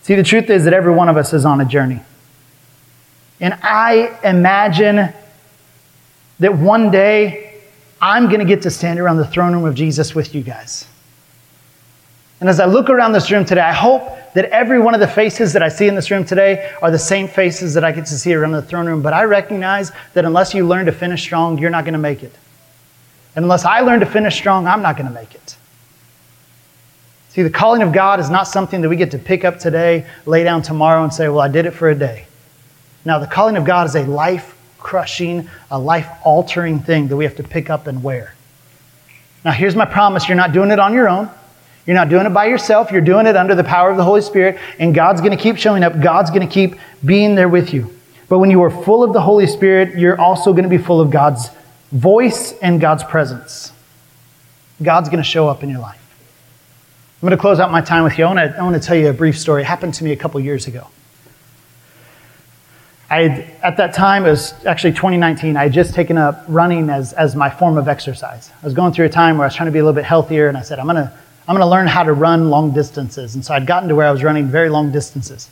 See, 0.02 0.16
the 0.16 0.24
truth 0.24 0.50
is 0.50 0.64
that 0.64 0.74
every 0.74 0.94
one 0.94 1.10
of 1.10 1.18
us 1.18 1.34
is 1.34 1.46
on 1.46 1.62
a 1.62 1.66
journey. 1.66 2.00
And 3.40 3.54
I 3.62 4.18
imagine 4.24 5.14
that 6.40 6.58
one 6.58 6.90
day 6.92 7.62
I'm 8.02 8.28
going 8.28 8.40
to 8.40 8.46
get 8.46 8.64
to 8.64 8.72
stand 8.72 9.00
around 9.00 9.18
the 9.18 9.28
throne 9.28 9.54
room 9.54 9.66
of 9.66 9.76
Jesus 9.76 10.16
with 10.16 10.34
you 10.34 10.42
guys. 10.42 10.88
And 12.40 12.50
as 12.50 12.60
I 12.60 12.66
look 12.66 12.90
around 12.90 13.14
this 13.14 13.32
room 13.32 13.46
today, 13.46 13.62
I 13.62 13.74
hope 13.74 14.34
that 14.34 14.46
every 14.46 14.80
one 14.80 14.94
of 14.94 15.00
the 15.00 15.08
faces 15.08 15.54
that 15.54 15.64
I 15.64 15.70
see 15.70 15.88
in 15.88 15.96
this 15.96 16.12
room 16.12 16.24
today 16.24 16.72
are 16.82 16.92
the 16.92 17.00
same 17.00 17.28
faces 17.28 17.74
that 17.74 17.84
I 17.84 17.92
get 17.92 18.06
to 18.08 18.18
see 18.18 18.34
around 18.34 18.52
the 18.52 18.62
throne 18.62 18.86
room. 18.86 19.02
But 19.02 19.14
I 19.14 19.24
recognize 19.24 19.92
that 20.14 20.26
unless 20.26 20.54
you 20.54 20.68
learn 20.68 20.86
to 20.86 20.92
finish 20.92 21.24
strong, 21.24 21.58
you're 21.58 21.72
not 21.72 21.86
going 21.86 21.94
to 21.94 22.00
make 22.00 22.22
it. 22.22 22.34
And 23.36 23.46
unless 23.46 23.66
I 23.66 23.80
learn 23.82 24.00
to 24.02 24.06
finish 24.06 24.36
strong, 24.36 24.68
I'm 24.68 24.82
not 24.82 24.96
going 24.98 25.08
to 25.08 25.14
make 25.14 25.34
it. 25.34 25.58
See, 27.30 27.44
the 27.44 27.50
calling 27.50 27.82
of 27.82 27.94
God 27.94 28.20
is 28.20 28.30
not 28.30 28.48
something 28.48 28.82
that 28.82 28.90
we 28.90 28.96
get 28.96 29.12
to 29.12 29.20
pick 29.20 29.44
up 29.46 29.60
today, 29.60 30.08
lay 30.26 30.44
down 30.44 30.62
tomorrow, 30.62 31.04
and 31.04 31.14
say, 31.14 31.30
Well, 31.30 31.42
I 31.42 31.48
did 31.48 31.68
it 31.68 31.72
for 31.72 31.90
a 31.90 31.96
day. 31.96 32.26
Now, 33.06 33.20
the 33.20 33.28
calling 33.28 33.58
of 33.58 33.64
God 33.64 33.88
is 33.88 33.96
a 33.96 34.04
life 34.04 34.56
crushing, 34.80 35.50
a 35.70 35.78
life 35.78 36.10
altering 36.24 36.80
thing 36.80 37.08
that 37.10 37.16
we 37.16 37.26
have 37.26 37.36
to 37.36 37.44
pick 37.44 37.70
up 37.70 37.88
and 37.88 38.04
wear. 38.04 38.34
Now, 39.46 39.52
here's 39.52 39.76
my 39.76 39.86
promise 39.86 40.28
you're 40.28 40.36
not 40.36 40.52
doing 40.52 40.72
it 40.72 40.80
on 40.80 40.94
your 40.94 41.08
own. 41.08 41.30
You're 41.88 41.96
not 41.96 42.10
doing 42.10 42.26
it 42.26 42.32
by 42.32 42.46
yourself. 42.46 42.92
You're 42.92 43.02
doing 43.02 43.26
it 43.26 43.38
under 43.38 43.56
the 43.56 43.64
power 43.64 43.90
of 43.90 43.98
the 43.98 44.04
Holy 44.04 44.22
Spirit, 44.22 44.60
and 44.78 44.94
God's 44.94 45.22
going 45.22 45.36
to 45.36 45.42
keep 45.42 45.56
showing 45.58 45.84
up. 45.84 46.00
God's 46.02 46.30
going 46.30 46.46
to 46.46 46.54
keep 46.54 46.76
being 47.04 47.34
there 47.34 47.48
with 47.48 47.74
you. 47.74 47.98
But 48.28 48.40
when 48.40 48.52
you 48.52 48.62
are 48.64 48.70
full 48.70 49.06
of 49.06 49.14
the 49.14 49.22
Holy 49.22 49.48
Spirit, 49.48 49.98
you're 49.98 50.20
also 50.20 50.52
going 50.52 50.64
to 50.64 50.70
be 50.70 50.78
full 50.78 51.00
of 51.00 51.10
God's 51.10 51.50
voice 51.94 52.52
and 52.60 52.82
God's 52.82 53.06
presence. 53.06 53.72
God's 54.84 55.08
going 55.08 55.24
to 55.24 55.28
show 55.28 55.48
up 55.48 55.64
in 55.64 55.70
your 55.70 55.80
life. 55.80 56.04
I'm 57.22 57.30
going 57.30 57.38
to 57.38 57.42
close 57.42 57.60
out 57.60 57.72
my 57.72 57.82
time 57.82 58.04
with 58.04 58.18
you. 58.18 58.26
I 58.26 58.34
want 58.34 58.52
to, 58.52 58.60
I 58.60 58.64
want 58.64 58.76
to 58.76 58.86
tell 58.86 58.98
you 58.98 59.10
a 59.10 59.14
brief 59.14 59.40
story. 59.40 59.62
It 59.62 59.66
happened 59.66 59.94
to 59.96 60.04
me 60.04 60.12
a 60.12 60.18
couple 60.18 60.42
years 60.42 60.68
ago. 60.68 60.88
I 63.10 63.22
had, 63.22 63.56
at 63.64 63.78
that 63.78 63.94
time, 63.94 64.26
it 64.26 64.30
was 64.30 64.54
actually 64.66 64.92
2019, 64.92 65.56
I 65.56 65.64
had 65.64 65.74
just 65.74 65.94
taken 65.94 66.18
up 66.18 66.44
running 66.50 66.90
as, 66.90 67.14
as 67.14 67.34
my 67.34 67.50
form 67.50 67.78
of 67.78 67.88
exercise. 67.88 68.52
I 68.62 68.66
was 68.66 68.74
going 68.74 68.92
through 68.92 69.06
a 69.06 69.10
time 69.10 69.38
where 69.38 69.46
I 69.46 69.48
was 69.48 69.56
trying 69.56 69.68
to 69.68 69.72
be 69.72 69.80
a 69.80 69.84
little 69.84 69.96
bit 69.96 70.04
healthier, 70.04 70.50
and 70.50 70.58
I 70.58 70.62
said, 70.62 70.78
I'm 70.78 70.86
going 70.86 70.98
to 70.98 71.14
I'm 71.48 71.56
going 71.56 71.66
to 71.66 71.72
learn 71.72 71.88
how 71.88 72.04
to 72.04 72.12
run 72.12 72.50
long 72.50 72.74
distances. 72.74 73.36
And 73.36 73.46
so 73.46 73.54
I'd 73.54 73.66
gotten 73.66 73.88
to 73.88 73.96
where 73.96 74.08
I 74.08 74.12
was 74.12 74.22
running 74.22 74.48
very 74.48 74.70
long 74.70 74.92
distances. 74.92 75.50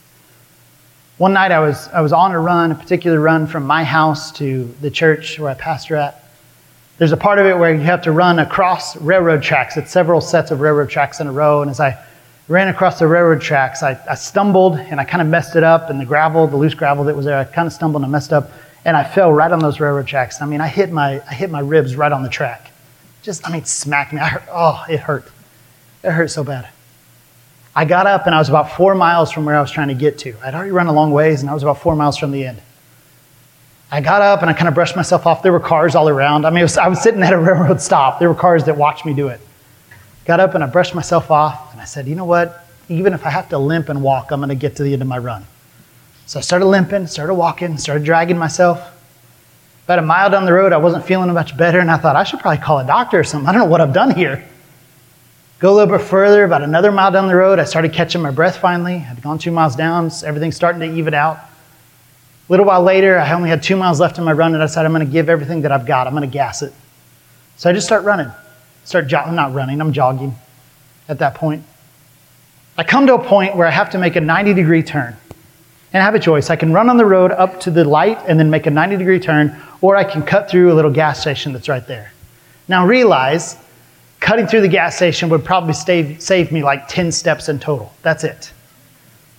One 1.18 1.32
night 1.32 1.54
I 1.54 1.60
was, 1.60 1.88
I 1.88 2.02
was 2.02 2.12
on 2.12 2.34
a 2.34 2.40
run, 2.40 2.74
a 2.74 2.76
particular 2.76 3.22
run 3.22 3.48
from 3.48 3.66
my 3.66 3.86
house 3.86 4.34
to 4.34 4.66
the 4.82 4.92
church 4.92 5.40
where 5.40 5.50
I 5.50 5.54
pastor 5.54 5.96
at. 5.96 6.26
There's 6.98 7.14
a 7.14 7.18
part 7.18 7.40
of 7.40 7.46
it 7.46 7.58
where 7.58 7.74
you 7.74 7.80
have 7.80 8.02
to 8.02 8.12
run 8.12 8.40
across 8.40 8.98
railroad 8.98 9.42
tracks. 9.42 9.78
It's 9.78 9.90
several 9.90 10.20
sets 10.20 10.52
of 10.52 10.60
railroad 10.60 10.90
tracks 10.90 11.22
in 11.22 11.28
a 11.28 11.32
row. 11.32 11.62
And 11.62 11.72
as 11.72 11.80
I 11.80 11.98
ran 12.50 12.68
across 12.68 13.00
the 13.00 13.08
railroad 13.08 13.40
tracks, 13.40 13.82
I, 13.82 13.98
I 14.10 14.16
stumbled 14.16 14.78
and 14.78 15.00
I 15.00 15.06
kind 15.06 15.22
of 15.22 15.30
messed 15.30 15.56
it 15.56 15.64
up. 15.64 15.90
And 15.90 15.98
the 15.98 16.06
gravel, 16.06 16.46
the 16.48 16.58
loose 16.58 16.74
gravel 16.74 17.06
that 17.06 17.16
was 17.16 17.26
there, 17.26 17.38
I 17.38 17.46
kind 17.46 17.68
of 17.68 17.72
stumbled 17.72 18.04
and 18.04 18.12
messed 18.12 18.34
up. 18.34 18.52
And 18.84 18.98
I 18.98 19.06
fell 19.06 19.32
right 19.32 19.52
on 19.52 19.60
those 19.60 19.80
railroad 19.80 20.08
tracks. 20.08 20.42
I 20.42 20.46
mean, 20.46 20.60
I 20.60 20.68
hit 20.68 20.92
my, 20.92 21.22
I 21.22 21.34
hit 21.34 21.50
my 21.50 21.62
ribs 21.62 21.96
right 21.96 22.12
on 22.12 22.24
the 22.24 22.30
track. 22.30 22.72
Just, 23.22 23.48
I 23.48 23.52
mean, 23.54 23.64
smacked 23.64 24.12
me. 24.12 24.20
I 24.20 24.42
oh, 24.52 24.84
it 24.90 25.00
hurt. 25.00 25.32
It 26.06 26.12
hurt 26.12 26.30
so 26.30 26.44
bad. 26.44 26.70
I 27.76 27.84
got 27.84 28.06
up 28.06 28.28
and 28.28 28.36
I 28.36 28.38
was 28.38 28.48
about 28.48 28.72
four 28.74 28.94
miles 28.94 29.32
from 29.32 29.44
where 29.44 29.56
I 29.56 29.62
was 29.62 29.72
trying 29.72 29.88
to 29.88 29.96
get 29.96 30.20
to. 30.20 30.36
I'd 30.44 30.54
already 30.54 30.72
run 30.72 30.86
a 30.86 30.94
long 30.94 31.12
ways 31.12 31.42
and 31.42 31.50
I 31.50 31.54
was 31.54 31.64
about 31.64 31.80
four 31.80 31.96
miles 31.96 32.16
from 32.16 32.32
the 32.32 32.46
end. 32.46 32.62
I 33.92 34.02
got 34.02 34.22
up 34.22 34.42
and 34.42 34.50
I 34.50 34.54
kind 34.54 34.68
of 34.68 34.76
brushed 34.76 34.96
myself 34.96 35.26
off. 35.26 35.42
There 35.42 35.52
were 35.52 35.60
cars 35.60 35.96
all 35.96 36.08
around. 36.08 36.46
I 36.46 36.52
mean, 36.52 36.62
was, 36.62 36.78
I 36.78 36.88
was 36.88 37.02
sitting 37.02 37.24
at 37.24 37.34
a 37.34 37.40
railroad 37.40 37.82
stop. 37.82 38.20
There 38.20 38.30
were 38.30 38.36
cars 38.36 38.64
that 38.66 38.78
watched 38.78 39.04
me 39.04 39.16
do 39.16 39.30
it. 39.30 39.42
Got 40.26 40.40
up 40.40 40.54
and 40.54 40.64
I 40.64 40.68
brushed 40.68 40.94
myself 40.94 41.32
off 41.32 41.72
and 41.74 41.82
I 41.82 41.86
said, 41.86 42.08
you 42.08 42.14
know 42.14 42.26
what? 42.26 42.68
Even 42.88 43.14
if 43.14 43.26
I 43.26 43.32
have 43.32 43.50
to 43.50 43.58
limp 43.58 43.90
and 43.90 44.04
walk, 44.04 44.32
I'm 44.32 44.40
going 44.40 44.50
to 44.50 44.56
get 44.56 44.76
to 44.76 44.84
the 44.84 44.94
end 44.94 45.02
of 45.02 45.08
my 45.08 45.18
run. 45.18 45.44
So 46.28 46.38
I 46.38 46.44
started 46.44 46.66
limping, 46.66 47.08
started 47.08 47.34
walking, 47.34 47.78
started 47.78 48.04
dragging 48.04 48.38
myself. 48.38 48.92
About 49.86 50.00
a 50.00 50.04
mile 50.04 50.30
down 50.30 50.46
the 50.46 50.54
road, 50.54 50.72
I 50.72 50.78
wasn't 50.78 51.06
feeling 51.06 51.32
much 51.34 51.56
better, 51.58 51.80
and 51.80 51.92
I 51.92 51.98
thought 51.98 52.16
I 52.16 52.24
should 52.24 52.40
probably 52.40 52.58
call 52.58 52.80
a 52.80 52.86
doctor 52.86 53.20
or 53.20 53.24
something. 53.24 53.48
I 53.48 53.52
don't 53.52 53.62
know 53.62 53.68
what 53.70 53.82
I've 53.82 53.94
done 53.94 54.16
here. 54.16 54.44
Go 55.60 55.72
a 55.72 55.74
little 55.74 55.98
bit 55.98 56.06
further, 56.06 56.44
about 56.44 56.64
another 56.64 56.92
mile 56.92 57.12
down 57.12 57.28
the 57.28 57.36
road, 57.36 57.60
I 57.60 57.64
started 57.64 57.94
catching 57.94 58.22
my 58.22 58.32
breath 58.32 58.58
finally. 58.58 59.06
I'd 59.10 59.22
gone 59.22 59.38
two 59.38 59.52
miles 59.52 59.76
down, 59.76 60.10
so 60.10 60.28
everything's 60.28 60.58
starting 60.58 60.82
to 60.82 60.98
even 60.98 61.14
out. 61.14 61.38
A 61.38 62.50
little 62.50 62.66
while 62.66 62.84
later, 62.84 63.18
I 63.18 63.32
only 63.32 63.50
had 63.50 63.64
two 63.64 63.78
miles 63.78 64.02
left 64.02 64.18
in 64.18 64.26
my 64.26 64.34
run, 64.34 64.54
and 64.54 64.62
I 64.62 64.66
said, 64.66 64.86
I'm 64.86 64.92
going 64.92 65.06
to 65.06 65.12
give 65.12 65.30
everything 65.30 65.62
that 65.62 65.72
I've 65.72 65.86
got. 65.86 66.08
I'm 66.08 66.14
going 66.14 66.30
to 66.30 66.34
gas 66.34 66.62
it. 66.62 66.74
So 67.56 67.70
I 67.70 67.74
just 67.74 67.88
start 67.88 68.04
running. 68.04 68.30
Start 68.84 69.08
jo- 69.08 69.20
I'm 69.20 69.36
not 69.36 69.54
running, 69.54 69.80
I'm 69.80 69.94
jogging 69.94 70.36
at 71.08 71.20
that 71.20 71.36
point. 71.36 71.64
I 72.78 72.84
come 72.84 73.08
to 73.08 73.16
a 73.16 73.24
point 73.24 73.56
where 73.56 73.66
I 73.66 73.72
have 73.72 73.90
to 73.92 73.98
make 73.98 74.18
a 74.18 74.22
90 74.22 74.54
degree 74.54 74.84
turn. 74.84 75.16
And 75.94 76.02
I 76.02 76.06
have 76.06 76.16
a 76.16 76.20
choice. 76.20 76.50
I 76.50 76.58
can 76.58 76.74
run 76.74 76.90
on 76.90 76.98
the 76.98 77.06
road 77.06 77.32
up 77.32 77.62
to 77.62 77.72
the 77.72 77.86
light 77.86 78.20
and 78.28 78.38
then 78.38 78.50
make 78.50 78.66
a 78.66 78.72
90 78.72 78.98
degree 78.98 79.22
turn, 79.22 79.56
or 79.80 79.96
I 79.96 80.04
can 80.04 80.22
cut 80.22 80.50
through 80.50 80.74
a 80.74 80.76
little 80.76 80.92
gas 80.92 81.22
station 81.22 81.54
that's 81.54 81.70
right 81.70 81.88
there. 81.88 82.12
Now 82.68 82.86
realize 82.86 83.56
cutting 84.26 84.48
through 84.48 84.62
the 84.62 84.68
gas 84.68 84.96
station 84.96 85.30
would 85.30 85.46
probably 85.46 85.74
save, 85.74 86.20
save 86.20 86.52
me 86.52 86.64
like 86.64 86.88
10 86.88 87.12
steps 87.12 87.48
in 87.48 87.60
total. 87.60 87.94
That's 88.02 88.24
it. 88.24 88.52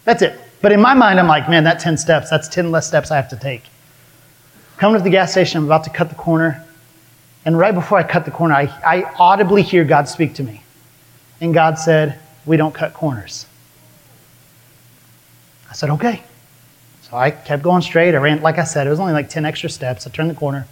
That's 0.05 0.23
it. 0.23 0.39
But 0.63 0.71
in 0.71 0.81
my 0.81 0.95
mind, 0.95 1.19
I'm 1.19 1.27
like, 1.27 1.51
man, 1.51 1.65
that 1.65 1.81
10 1.81 1.97
steps, 1.97 2.31
that's 2.31 2.47
10 2.47 2.71
less 2.71 2.87
steps 2.87 3.11
I 3.11 3.17
have 3.17 3.29
to 3.31 3.37
take. 3.37 3.65
Coming 4.77 5.01
to 5.01 5.03
the 5.03 5.11
gas 5.11 5.33
station, 5.33 5.59
I'm 5.59 5.65
about 5.65 5.83
to 5.85 5.91
cut 5.91 6.09
the 6.09 6.15
corner. 6.15 6.65
And 7.45 7.59
right 7.59 7.75
before 7.75 7.99
I 7.99 8.05
cut 8.05 8.25
the 8.25 8.31
corner, 8.31 8.55
I, 8.55 8.73
I 8.87 9.13
audibly 9.19 9.63
hear 9.63 9.83
God 9.83 10.09
speak 10.09 10.35
to 10.35 10.45
me. 10.45 10.63
And 11.41 11.53
God 11.53 11.81
said, 11.81 12.21
We 12.47 12.57
don't 12.57 12.75
cut 12.75 12.95
corners. 12.95 13.47
I 15.69 15.73
said, 15.73 15.91
Okay. 15.91 16.23
So 17.03 17.17
I 17.17 17.33
kept 17.33 17.65
going 17.65 17.83
straight. 17.83 18.15
I 18.15 18.19
ran, 18.19 18.41
like 18.41 18.59
I 18.59 18.65
said, 18.65 18.87
it 18.87 18.91
was 18.91 19.01
only 19.01 19.13
like 19.13 19.31
10 19.31 19.45
extra 19.45 19.69
steps. 19.69 20.07
I 20.07 20.11
turned 20.11 20.31
the 20.31 20.35
corner. 20.35 20.67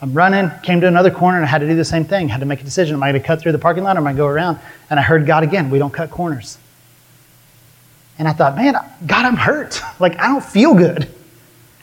I'm 0.00 0.12
running, 0.12 0.50
came 0.62 0.80
to 0.80 0.86
another 0.86 1.10
corner, 1.10 1.38
and 1.38 1.46
I 1.46 1.48
had 1.48 1.60
to 1.60 1.68
do 1.68 1.76
the 1.76 1.84
same 1.84 2.04
thing. 2.04 2.28
I 2.28 2.32
had 2.32 2.40
to 2.40 2.46
make 2.46 2.60
a 2.60 2.64
decision. 2.64 2.94
Am 2.94 3.02
I 3.02 3.10
going 3.10 3.22
to 3.22 3.26
cut 3.26 3.40
through 3.40 3.52
the 3.52 3.58
parking 3.58 3.84
lot 3.84 3.96
or 3.96 4.00
am 4.00 4.06
I 4.06 4.10
going 4.10 4.16
to 4.16 4.22
go 4.22 4.26
around? 4.26 4.58
And 4.90 5.00
I 5.00 5.02
heard 5.02 5.26
God 5.26 5.42
again, 5.42 5.70
We 5.70 5.78
don't 5.78 5.92
cut 5.92 6.10
corners. 6.10 6.58
And 8.18 8.28
I 8.28 8.32
thought, 8.32 8.54
man, 8.56 8.74
God, 9.06 9.24
I'm 9.24 9.36
hurt. 9.36 9.80
Like, 10.00 10.18
I 10.18 10.26
don't 10.26 10.44
feel 10.44 10.74
good. 10.74 11.08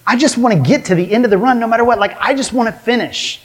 I 0.06 0.18
just 0.18 0.38
want 0.38 0.54
to 0.54 0.70
get 0.70 0.86
to 0.86 0.96
the 0.96 1.12
end 1.12 1.24
of 1.24 1.32
the 1.32 1.38
run 1.38 1.60
no 1.60 1.68
matter 1.68 1.86
what. 1.86 1.98
Like, 1.98 2.18
I 2.20 2.34
just 2.34 2.52
want 2.52 2.68
to 2.68 2.74
finish. 2.74 3.42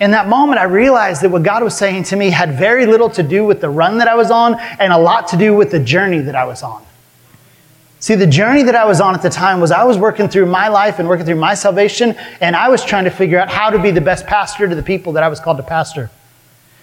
In 0.00 0.10
that 0.12 0.26
moment, 0.26 0.58
I 0.58 0.64
realized 0.64 1.22
that 1.22 1.30
what 1.30 1.42
God 1.42 1.62
was 1.62 1.76
saying 1.76 2.04
to 2.04 2.16
me 2.16 2.30
had 2.30 2.58
very 2.58 2.86
little 2.86 3.10
to 3.10 3.22
do 3.22 3.44
with 3.44 3.60
the 3.60 3.68
run 3.68 3.98
that 3.98 4.08
I 4.08 4.14
was 4.14 4.30
on 4.30 4.58
and 4.58 4.92
a 4.92 4.98
lot 4.98 5.28
to 5.28 5.36
do 5.36 5.54
with 5.54 5.70
the 5.70 5.78
journey 5.78 6.20
that 6.20 6.34
I 6.34 6.44
was 6.44 6.62
on. 6.62 6.84
See, 8.02 8.16
the 8.16 8.26
journey 8.26 8.64
that 8.64 8.74
I 8.74 8.84
was 8.84 9.00
on 9.00 9.14
at 9.14 9.22
the 9.22 9.30
time 9.30 9.60
was 9.60 9.70
I 9.70 9.84
was 9.84 9.96
working 9.96 10.28
through 10.28 10.46
my 10.46 10.66
life 10.66 10.98
and 10.98 11.06
working 11.06 11.24
through 11.24 11.36
my 11.36 11.54
salvation, 11.54 12.16
and 12.40 12.56
I 12.56 12.68
was 12.68 12.84
trying 12.84 13.04
to 13.04 13.10
figure 13.10 13.38
out 13.38 13.48
how 13.48 13.70
to 13.70 13.80
be 13.80 13.92
the 13.92 14.00
best 14.00 14.26
pastor 14.26 14.66
to 14.68 14.74
the 14.74 14.82
people 14.82 15.12
that 15.12 15.22
I 15.22 15.28
was 15.28 15.38
called 15.38 15.58
to 15.58 15.62
pastor. 15.62 16.10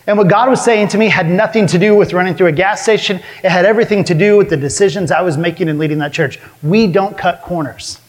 And 0.07 0.17
what 0.17 0.29
God 0.29 0.49
was 0.49 0.63
saying 0.63 0.87
to 0.87 0.97
me 0.97 1.09
had 1.09 1.29
nothing 1.29 1.67
to 1.67 1.77
do 1.77 1.93
with 1.93 2.13
running 2.13 2.35
through 2.35 2.47
a 2.47 2.53
gas 2.53 2.83
station. 2.83 3.17
It 3.43 3.49
had 3.49 3.65
everything 3.65 4.05
to 4.05 4.15
do 4.15 4.37
with 4.37 4.49
the 4.49 4.55
decisions 4.55 5.11
I 5.11 5.19
was 5.19 5.37
making 5.37 5.67
in 5.67 5.77
leading 5.77 5.97
that 5.97 6.13
church. 6.13 6.39
We 6.63 6.87
don't 6.87 7.17
cut 7.17 7.41
corners. 7.41 7.99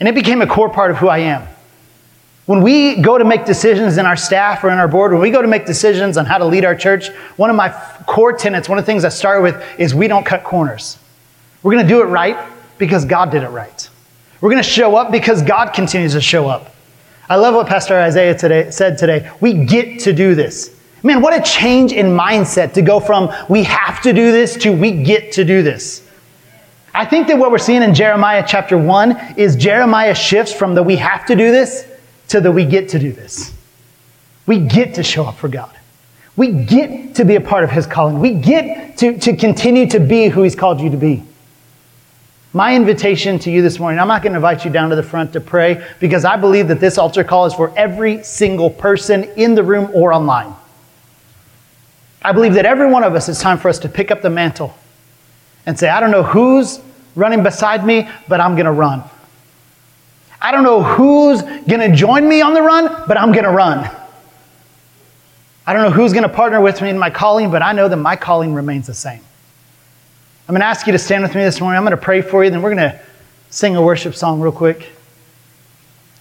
And 0.00 0.08
it 0.08 0.14
became 0.14 0.40
a 0.40 0.46
core 0.46 0.70
part 0.70 0.90
of 0.90 0.96
who 0.96 1.08
I 1.08 1.18
am. 1.18 1.46
When 2.46 2.62
we 2.62 2.96
go 3.02 3.18
to 3.18 3.26
make 3.26 3.44
decisions 3.44 3.98
in 3.98 4.06
our 4.06 4.16
staff 4.16 4.64
or 4.64 4.70
in 4.70 4.78
our 4.78 4.88
board, 4.88 5.12
when 5.12 5.20
we 5.20 5.30
go 5.30 5.42
to 5.42 5.48
make 5.48 5.66
decisions 5.66 6.16
on 6.16 6.24
how 6.24 6.38
to 6.38 6.46
lead 6.46 6.64
our 6.64 6.74
church, 6.74 7.10
one 7.36 7.50
of 7.50 7.56
my 7.56 7.68
core 8.06 8.32
tenets, 8.32 8.70
one 8.70 8.78
of 8.78 8.86
the 8.86 8.90
things 8.90 9.04
I 9.04 9.10
start 9.10 9.42
with 9.42 9.62
is 9.78 9.94
we 9.94 10.08
don't 10.08 10.24
cut 10.24 10.44
corners. 10.44 10.96
We're 11.62 11.72
going 11.72 11.86
to 11.86 11.88
do 11.88 12.00
it 12.02 12.06
right 12.06 12.36
because 12.78 13.04
God 13.04 13.30
did 13.30 13.42
it 13.42 13.48
right. 13.48 13.88
We're 14.40 14.50
going 14.50 14.62
to 14.62 14.68
show 14.68 14.96
up 14.96 15.12
because 15.12 15.42
God 15.42 15.74
continues 15.74 16.14
to 16.14 16.20
show 16.20 16.48
up. 16.48 16.74
I 17.28 17.36
love 17.36 17.54
what 17.54 17.66
Pastor 17.66 17.94
Isaiah 17.96 18.36
today, 18.36 18.70
said 18.70 18.98
today. 18.98 19.30
We 19.40 19.64
get 19.64 20.00
to 20.00 20.12
do 20.12 20.34
this. 20.34 20.76
Man, 21.02 21.22
what 21.22 21.38
a 21.38 21.42
change 21.42 21.92
in 21.92 22.06
mindset 22.06 22.74
to 22.74 22.82
go 22.82 23.00
from 23.00 23.32
we 23.48 23.62
have 23.64 24.02
to 24.02 24.12
do 24.12 24.32
this 24.32 24.56
to 24.56 24.70
we 24.70 25.02
get 25.02 25.32
to 25.32 25.44
do 25.44 25.62
this. 25.62 26.06
I 26.92 27.04
think 27.06 27.28
that 27.28 27.38
what 27.38 27.50
we're 27.50 27.58
seeing 27.58 27.82
in 27.82 27.94
Jeremiah 27.94 28.44
chapter 28.46 28.76
1 28.76 29.34
is 29.36 29.56
Jeremiah 29.56 30.14
shifts 30.14 30.52
from 30.52 30.74
the 30.74 30.82
we 30.82 30.96
have 30.96 31.24
to 31.26 31.36
do 31.36 31.50
this 31.50 31.86
to 32.28 32.40
the 32.40 32.50
we 32.50 32.64
get 32.64 32.88
to 32.90 32.98
do 32.98 33.12
this. 33.12 33.54
We 34.46 34.58
get 34.58 34.94
to 34.94 35.02
show 35.02 35.26
up 35.26 35.36
for 35.36 35.48
God. 35.48 35.76
We 36.36 36.52
get 36.52 37.14
to 37.16 37.24
be 37.24 37.36
a 37.36 37.40
part 37.40 37.64
of 37.64 37.70
His 37.70 37.86
calling. 37.86 38.18
We 38.18 38.32
get 38.32 38.98
to, 38.98 39.18
to 39.18 39.36
continue 39.36 39.86
to 39.90 40.00
be 40.00 40.28
who 40.28 40.42
He's 40.42 40.56
called 40.56 40.80
you 40.80 40.90
to 40.90 40.96
be. 40.96 41.22
My 42.52 42.74
invitation 42.74 43.38
to 43.40 43.50
you 43.50 43.62
this 43.62 43.78
morning, 43.78 44.00
I'm 44.00 44.08
not 44.08 44.22
going 44.22 44.32
to 44.32 44.38
invite 44.38 44.64
you 44.64 44.72
down 44.72 44.90
to 44.90 44.96
the 44.96 45.04
front 45.04 45.32
to 45.34 45.40
pray 45.40 45.86
because 46.00 46.24
I 46.24 46.36
believe 46.36 46.66
that 46.68 46.80
this 46.80 46.98
altar 46.98 47.22
call 47.22 47.46
is 47.46 47.54
for 47.54 47.72
every 47.76 48.24
single 48.24 48.70
person 48.70 49.24
in 49.36 49.54
the 49.54 49.62
room 49.62 49.88
or 49.94 50.12
online. 50.12 50.52
I 52.22 52.32
believe 52.32 52.54
that 52.54 52.66
every 52.66 52.90
one 52.90 53.04
of 53.04 53.14
us, 53.14 53.28
it's 53.28 53.40
time 53.40 53.56
for 53.56 53.68
us 53.68 53.78
to 53.80 53.88
pick 53.88 54.10
up 54.10 54.20
the 54.20 54.30
mantle 54.30 54.74
and 55.64 55.78
say, 55.78 55.88
I 55.88 56.00
don't 56.00 56.10
know 56.10 56.24
who's 56.24 56.80
running 57.14 57.44
beside 57.44 57.86
me, 57.86 58.08
but 58.26 58.40
I'm 58.40 58.54
going 58.54 58.66
to 58.66 58.72
run. 58.72 59.04
I 60.42 60.50
don't 60.50 60.64
know 60.64 60.82
who's 60.82 61.42
going 61.42 61.88
to 61.88 61.94
join 61.94 62.28
me 62.28 62.40
on 62.40 62.52
the 62.52 62.62
run, 62.62 63.04
but 63.06 63.16
I'm 63.16 63.30
going 63.30 63.44
to 63.44 63.50
run. 63.50 63.88
I 65.66 65.72
don't 65.72 65.82
know 65.82 65.90
who's 65.90 66.12
going 66.12 66.24
to 66.24 66.28
partner 66.28 66.60
with 66.60 66.82
me 66.82 66.90
in 66.90 66.98
my 66.98 67.10
calling, 67.10 67.52
but 67.52 67.62
I 67.62 67.72
know 67.72 67.88
that 67.88 67.96
my 67.96 68.16
calling 68.16 68.54
remains 68.54 68.88
the 68.88 68.94
same. 68.94 69.20
I'm 70.50 70.54
going 70.54 70.62
to 70.62 70.66
ask 70.66 70.84
you 70.84 70.92
to 70.94 70.98
stand 70.98 71.22
with 71.22 71.32
me 71.36 71.44
this 71.44 71.60
morning. 71.60 71.78
I'm 71.78 71.84
going 71.84 71.96
to 71.96 71.96
pray 71.96 72.22
for 72.22 72.42
you, 72.42 72.50
then 72.50 72.60
we're 72.60 72.74
going 72.74 72.90
to 72.90 73.00
sing 73.50 73.76
a 73.76 73.82
worship 73.82 74.16
song 74.16 74.40
real 74.40 74.50
quick. 74.50 74.88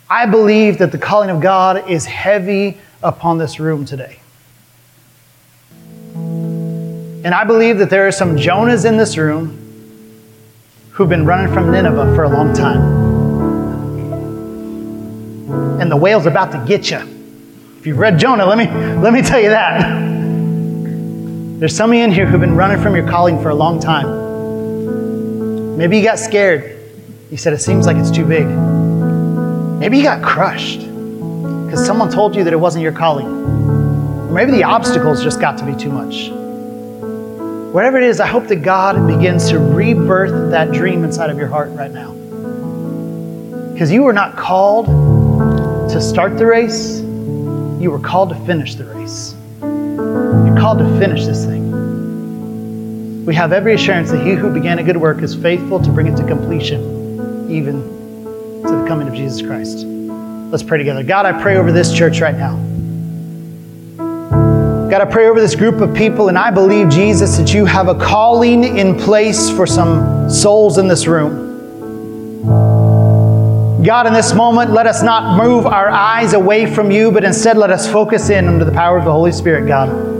I 0.07 0.27
believe 0.27 0.77
that 0.77 0.91
the 0.91 0.99
calling 0.99 1.31
of 1.31 1.41
God 1.41 1.89
is 1.89 2.05
heavy 2.05 2.77
upon 3.01 3.39
this 3.39 3.59
room 3.59 3.85
today. 3.85 4.19
And 6.13 7.33
I 7.33 7.43
believe 7.43 7.79
that 7.79 7.89
there 7.89 8.05
are 8.05 8.11
some 8.11 8.35
Jonahs 8.35 8.85
in 8.85 8.97
this 8.97 9.17
room 9.17 9.57
who've 10.91 11.09
been 11.09 11.25
running 11.25 11.51
from 11.51 11.71
Nineveh 11.71 12.13
for 12.13 12.25
a 12.25 12.29
long 12.29 12.53
time. 12.53 12.81
And 15.81 15.91
the 15.91 15.97
whale's 15.97 16.27
about 16.27 16.51
to 16.51 16.63
get 16.67 16.91
you. 16.91 16.99
If 17.79 17.87
you've 17.87 17.97
read 17.97 18.19
Jonah, 18.19 18.45
let 18.45 18.59
me, 18.59 18.67
let 19.01 19.11
me 19.11 19.23
tell 19.23 19.39
you 19.39 19.49
that. 19.49 20.07
There's 21.59 21.75
some 21.75 21.91
of 21.91 21.97
you 21.97 22.05
in 22.05 22.11
here 22.13 22.25
who've 22.25 22.39
been 22.39 22.55
running 22.55 22.81
from 22.81 22.95
your 22.95 23.05
calling 23.05 23.41
for 23.41 23.49
a 23.49 23.53
long 23.53 23.81
time. 23.81 24.07
Maybe 25.75 25.97
you 25.97 26.03
got 26.05 26.17
scared. 26.17 26.79
You 27.29 27.35
said, 27.35 27.51
it 27.51 27.59
seems 27.59 27.85
like 27.85 27.97
it's 27.97 28.11
too 28.11 28.25
big. 28.25 28.47
Maybe 29.77 29.97
you 29.97 30.03
got 30.03 30.23
crushed 30.23 30.79
because 30.79 31.85
someone 31.85 32.09
told 32.09 32.33
you 32.33 32.45
that 32.45 32.53
it 32.53 32.55
wasn't 32.55 32.83
your 32.83 32.93
calling. 32.93 33.27
Or 33.27 34.31
maybe 34.31 34.53
the 34.53 34.63
obstacles 34.63 35.21
just 35.21 35.41
got 35.41 35.57
to 35.57 35.65
be 35.65 35.75
too 35.75 35.91
much. 35.91 36.29
Whatever 37.73 37.97
it 37.97 38.03
is, 38.05 38.21
I 38.21 38.27
hope 38.27 38.47
that 38.47 38.63
God 38.63 39.05
begins 39.05 39.49
to 39.49 39.59
rebirth 39.59 40.51
that 40.51 40.71
dream 40.71 41.03
inside 41.03 41.29
of 41.29 41.37
your 41.37 41.49
heart 41.49 41.71
right 41.71 41.91
now. 41.91 42.13
Because 43.73 43.91
you 43.91 44.03
were 44.03 44.13
not 44.13 44.37
called 44.37 44.85
to 45.91 45.99
start 45.99 46.37
the 46.37 46.45
race, 46.45 47.01
you 47.01 47.89
were 47.91 47.99
called 47.99 48.29
to 48.29 48.35
finish 48.45 48.75
the 48.75 48.85
race. 48.85 49.35
You're 50.45 50.57
called 50.57 50.79
to 50.79 50.99
finish 50.99 51.25
this 51.25 51.45
thing. 51.45 53.25
We 53.25 53.35
have 53.35 53.51
every 53.53 53.73
assurance 53.75 54.09
that 54.11 54.25
he 54.25 54.33
who 54.33 54.51
began 54.51 54.79
a 54.79 54.83
good 54.83 54.97
work 54.97 55.21
is 55.21 55.35
faithful 55.35 55.79
to 55.81 55.89
bring 55.91 56.07
it 56.07 56.15
to 56.17 56.23
completion, 56.25 57.49
even 57.49 57.83
to 58.63 58.69
the 58.81 58.85
coming 58.87 59.07
of 59.07 59.13
Jesus 59.13 59.41
Christ. 59.45 59.85
Let's 60.51 60.63
pray 60.63 60.79
together. 60.79 61.03
God, 61.03 61.25
I 61.25 61.39
pray 61.41 61.57
over 61.57 61.71
this 61.71 61.93
church 61.93 62.21
right 62.21 62.35
now. 62.35 62.57
God, 64.89 65.01
I 65.01 65.05
pray 65.05 65.27
over 65.27 65.39
this 65.39 65.53
group 65.53 65.81
of 65.81 65.93
people, 65.93 66.29
and 66.29 66.37
I 66.37 66.49
believe, 66.49 66.89
Jesus, 66.89 67.37
that 67.37 67.53
you 67.53 67.65
have 67.65 67.87
a 67.87 67.93
calling 67.93 68.77
in 68.77 68.97
place 68.97 69.51
for 69.51 69.67
some 69.67 70.27
souls 70.27 70.79
in 70.79 70.87
this 70.87 71.05
room. 71.05 71.47
God, 73.83 74.07
in 74.07 74.13
this 74.13 74.33
moment, 74.33 74.71
let 74.71 74.87
us 74.87 75.03
not 75.03 75.37
move 75.37 75.67
our 75.67 75.89
eyes 75.89 76.33
away 76.33 76.65
from 76.73 76.89
you, 76.89 77.11
but 77.11 77.23
instead 77.23 77.57
let 77.57 77.69
us 77.69 77.87
focus 77.91 78.29
in 78.29 78.47
under 78.47 78.65
the 78.65 78.71
power 78.71 78.97
of 78.97 79.05
the 79.05 79.11
Holy 79.11 79.31
Spirit, 79.31 79.67
God. 79.67 80.18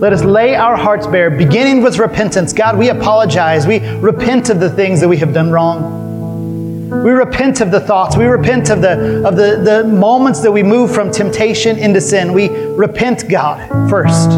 Let 0.00 0.14
us 0.14 0.24
lay 0.24 0.54
our 0.54 0.76
hearts 0.76 1.06
bare, 1.06 1.28
beginning 1.28 1.82
with 1.82 1.98
repentance. 1.98 2.54
God, 2.54 2.78
we 2.78 2.88
apologize. 2.88 3.66
We 3.66 3.80
repent 3.98 4.48
of 4.48 4.58
the 4.58 4.70
things 4.70 4.98
that 5.00 5.08
we 5.08 5.18
have 5.18 5.34
done 5.34 5.50
wrong. 5.50 7.02
We 7.04 7.10
repent 7.10 7.60
of 7.60 7.70
the 7.70 7.80
thoughts. 7.80 8.16
We 8.16 8.24
repent 8.24 8.70
of 8.70 8.80
the, 8.80 9.22
of 9.28 9.36
the, 9.36 9.60
the 9.62 9.84
moments 9.84 10.40
that 10.40 10.52
we 10.52 10.62
move 10.62 10.90
from 10.90 11.10
temptation 11.10 11.78
into 11.78 12.00
sin. 12.00 12.32
We 12.32 12.48
repent, 12.48 13.28
God, 13.28 13.90
first. 13.90 14.30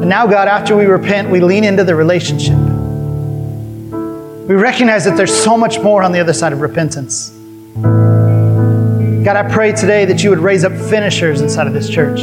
And 0.00 0.08
now, 0.08 0.26
God, 0.26 0.48
after 0.48 0.74
we 0.74 0.86
repent, 0.86 1.28
we 1.28 1.40
lean 1.40 1.64
into 1.64 1.84
the 1.84 1.94
relationship. 1.94 2.56
We 4.48 4.54
recognize 4.54 5.04
that 5.04 5.18
there's 5.18 5.38
so 5.38 5.58
much 5.58 5.78
more 5.80 6.02
on 6.02 6.12
the 6.12 6.20
other 6.20 6.32
side 6.32 6.54
of 6.54 6.62
repentance. 6.62 7.28
God, 9.22 9.36
I 9.36 9.46
pray 9.52 9.72
today 9.72 10.06
that 10.06 10.24
you 10.24 10.30
would 10.30 10.38
raise 10.38 10.64
up 10.64 10.72
finishers 10.72 11.42
inside 11.42 11.66
of 11.66 11.74
this 11.74 11.90
church. 11.90 12.20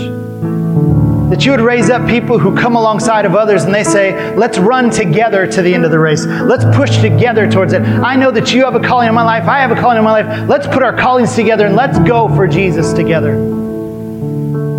That 1.32 1.46
you 1.46 1.52
would 1.52 1.62
raise 1.62 1.90
up 1.90 2.08
people 2.10 2.38
who 2.38 2.56
come 2.58 2.76
alongside 2.76 3.26
of 3.26 3.36
others 3.36 3.64
and 3.64 3.74
they 3.74 3.86
say, 3.86 4.36
let's 4.36 4.58
run 4.58 4.90
together 4.90 5.48
to 5.48 5.62
the 5.62 5.74
end 5.74 5.86
of 5.86 5.92
the 5.92 5.98
race. 5.98 6.26
Let's 6.26 6.66
push 6.76 7.00
together 7.00 7.50
towards 7.50 7.72
it. 7.72 7.82
I 7.82 8.18
know 8.18 8.32
that 8.32 8.54
you 8.54 8.66
have 8.66 8.76
a 8.76 8.82
calling 8.82 9.08
in 9.08 9.16
my 9.16 9.24
life. 9.24 9.46
I 9.46 9.60
have 9.60 9.72
a 9.72 9.76
calling 9.76 9.98
in 9.98 10.04
my 10.04 10.22
life. 10.22 10.50
Let's 10.50 10.68
put 10.68 10.84
our 10.84 10.94
callings 10.94 11.34
together 11.34 11.66
and 11.66 11.76
let's 11.76 11.98
go 12.00 12.28
for 12.36 12.48
Jesus 12.48 12.92
together. 12.92 13.34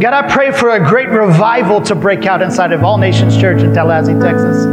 God, 0.03 0.13
I 0.13 0.29
pray 0.31 0.51
for 0.51 0.71
a 0.71 0.85
great 0.85 1.09
revival 1.09 1.81
to 1.83 1.95
break 1.95 2.27
out 2.27 2.43
inside 2.43 2.73
of 2.73 2.85
All 2.85 2.99
Nations 2.99 3.35
Church 3.41 3.63
in 3.63 3.73
Tallahassee, 3.73 4.15
Texas. 4.15 4.67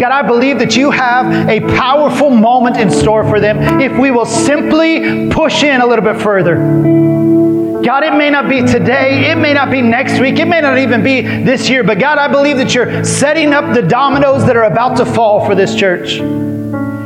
God, 0.00 0.10
I 0.10 0.22
believe 0.22 0.58
that 0.58 0.74
you 0.74 0.90
have 0.90 1.48
a 1.48 1.60
powerful 1.76 2.30
moment 2.30 2.78
in 2.78 2.90
store 2.90 3.22
for 3.22 3.38
them 3.38 3.80
if 3.80 3.96
we 3.96 4.10
will 4.10 4.26
simply 4.26 5.28
push 5.30 5.62
in 5.62 5.80
a 5.80 5.86
little 5.86 6.04
bit 6.04 6.20
further. 6.20 7.19
God, 7.84 8.04
it 8.04 8.14
may 8.14 8.30
not 8.30 8.48
be 8.48 8.60
today, 8.60 9.30
it 9.30 9.36
may 9.36 9.54
not 9.54 9.70
be 9.70 9.80
next 9.80 10.20
week, 10.20 10.38
it 10.38 10.46
may 10.46 10.60
not 10.60 10.78
even 10.78 11.02
be 11.02 11.22
this 11.22 11.68
year, 11.68 11.82
but 11.82 11.98
God, 11.98 12.18
I 12.18 12.28
believe 12.28 12.58
that 12.58 12.74
you're 12.74 13.04
setting 13.04 13.52
up 13.52 13.74
the 13.74 13.82
dominoes 13.82 14.44
that 14.46 14.56
are 14.56 14.64
about 14.64 14.98
to 14.98 15.06
fall 15.06 15.46
for 15.46 15.54
this 15.54 15.74
church. 15.74 16.18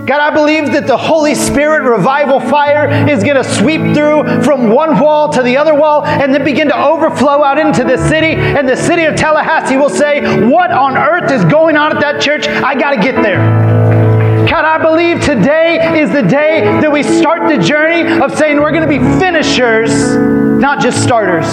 God, 0.06 0.20
I 0.20 0.34
believe 0.34 0.72
that 0.72 0.86
the 0.86 0.98
Holy 0.98 1.34
Spirit 1.34 1.88
revival 1.88 2.38
fire 2.38 3.08
is 3.08 3.24
going 3.24 3.36
to 3.36 3.44
sweep 3.44 3.94
through 3.94 4.42
from 4.42 4.70
one 4.70 5.00
wall 5.00 5.32
to 5.32 5.42
the 5.42 5.56
other 5.56 5.74
wall 5.74 6.04
and 6.04 6.34
then 6.34 6.44
begin 6.44 6.68
to 6.68 6.76
overflow 6.76 7.42
out 7.42 7.58
into 7.58 7.84
the 7.84 7.96
city. 8.08 8.34
And 8.34 8.68
the 8.68 8.76
city 8.76 9.04
of 9.04 9.16
Tallahassee 9.16 9.78
will 9.78 9.88
say, 9.88 10.46
What 10.46 10.70
on 10.70 10.98
earth 10.98 11.30
is 11.30 11.44
going 11.46 11.78
on 11.78 11.96
at 11.96 12.00
that 12.02 12.20
church? 12.20 12.46
I 12.46 12.74
got 12.74 12.90
to 12.90 13.00
get 13.00 13.22
there. 13.22 13.83
God, 14.54 14.64
I 14.66 14.78
believe 14.80 15.20
today 15.20 16.00
is 16.00 16.12
the 16.12 16.22
day 16.22 16.60
that 16.80 16.92
we 16.92 17.02
start 17.02 17.48
the 17.48 17.60
journey 17.60 18.22
of 18.22 18.38
saying 18.38 18.60
we're 18.60 18.70
going 18.70 18.88
to 18.88 18.98
be 18.98 19.00
finishers, 19.18 20.14
not 20.60 20.80
just 20.80 21.02
starters. 21.02 21.44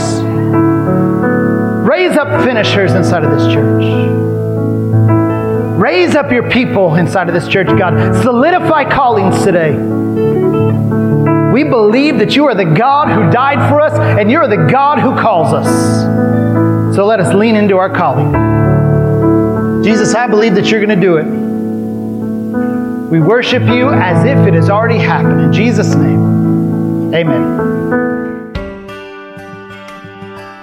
Raise 1.90 2.16
up 2.16 2.44
finishers 2.44 2.92
inside 2.92 3.24
of 3.24 3.32
this 3.32 3.52
church. 3.52 3.84
Raise 5.82 6.14
up 6.14 6.32
your 6.32 6.48
people 6.52 6.94
inside 6.94 7.28
of 7.28 7.34
this 7.34 7.48
church, 7.48 7.76
God. 7.76 8.22
Solidify 8.22 8.84
callings 8.92 9.44
today. 9.44 9.76
We 11.52 11.64
believe 11.64 12.20
that 12.20 12.36
you 12.36 12.46
are 12.46 12.54
the 12.54 12.66
God 12.66 13.08
who 13.08 13.32
died 13.32 13.68
for 13.68 13.82
us 13.82 13.98
and 13.98 14.30
you're 14.30 14.48
the 14.48 14.68
God 14.72 15.00
who 15.00 15.20
calls 15.20 15.52
us. 15.56 16.96
So 16.96 17.08
let 17.08 17.20
us 17.20 17.34
lean 17.34 17.56
into 17.56 17.78
our 17.78 17.90
calling. 17.90 18.32
Jesus, 19.84 20.14
I 20.14 20.28
believe 20.28 20.54
that 20.54 20.68
you're 20.68 20.86
going 20.86 20.96
to 20.96 21.04
do 21.04 21.18
it. 21.18 21.41
We 23.12 23.20
worship 23.20 23.64
you 23.64 23.90
as 23.90 24.24
if 24.24 24.48
it 24.48 24.54
has 24.54 24.70
already 24.70 24.98
happened. 24.98 25.42
In 25.42 25.52
Jesus' 25.52 25.96
name, 25.96 27.14
amen. 27.14 27.44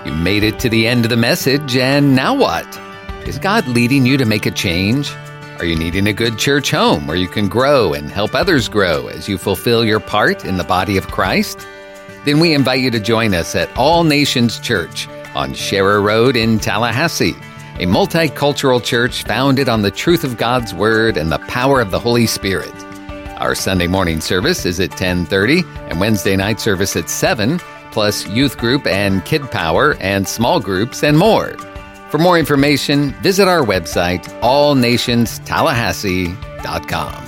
You 0.07 0.15
made 0.15 0.43
it 0.43 0.59
to 0.61 0.71
the 0.71 0.87
end 0.87 1.05
of 1.05 1.11
the 1.11 1.17
message, 1.19 1.77
and 1.77 2.17
now 2.17 2.35
what? 2.35 2.67
Is 3.27 3.39
God 3.39 3.67
leading 3.69 4.07
you 4.07 4.17
to 4.17 4.25
make 4.25 4.47
a 4.47 4.51
change? 4.51 5.13
Are 5.59 5.67
you 5.67 5.77
needing 5.77 6.07
a 6.07 6.15
good 6.15 6.39
church 6.39 6.71
home 6.71 7.07
where 7.07 7.19
you 7.19 7.29
can 7.29 7.49
grow 7.49 7.93
and 7.93 8.09
help 8.09 8.35
others 8.35 8.67
grow 8.67 9.09
as 9.09 9.29
you 9.29 9.37
fulfill 9.37 9.85
your 9.85 10.01
part 10.01 10.47
in 10.47 10.57
the 10.57 10.65
body 10.65 10.97
of 10.97 11.09
Christ? 11.09 11.67
Then 12.25 12.41
we 12.41 12.55
invite 12.55 12.81
you 12.81 12.91
to 12.93 13.01
join 13.01 13.35
us 13.35 13.55
at 13.55 13.69
All 13.77 14.05
Nations 14.05 14.59
Church 14.59 15.07
on 15.35 15.53
Sharer 15.53 16.01
Road 16.01 16.35
in 16.35 16.59
Tallahassee, 16.59 17.37
a 17.79 17.87
multicultural 17.87 18.83
church 18.83 19.23
founded 19.23 19.69
on 19.69 19.83
the 19.83 19.93
truth 19.93 20.25
of 20.25 20.37
God's 20.37 20.75
Word 20.75 21.17
and 21.17 21.31
the 21.31 21.39
power 21.47 21.81
of 21.81 21.93
the 21.93 22.01
Holy 22.01 22.27
Spirit. 22.27 22.75
Our 23.39 23.55
Sunday 23.55 23.87
morning 23.87 24.21
service 24.21 24.67
is 24.67 24.81
at 24.81 24.91
10:30 24.91 25.63
and 25.89 26.01
Wednesday 26.01 26.35
night 26.35 26.59
service 26.59 26.97
at 26.97 27.09
7, 27.09 27.61
plus 27.93 28.27
youth 28.27 28.59
group 28.59 28.85
and 28.87 29.25
kid 29.25 29.49
power 29.53 29.97
and 30.01 30.27
small 30.27 30.59
groups 30.59 31.05
and 31.05 31.17
more. 31.17 31.55
For 32.11 32.19
more 32.19 32.37
information, 32.37 33.15
visit 33.23 33.47
our 33.47 33.63
website, 33.63 34.25
allnationstallahassee.com. 34.41 37.28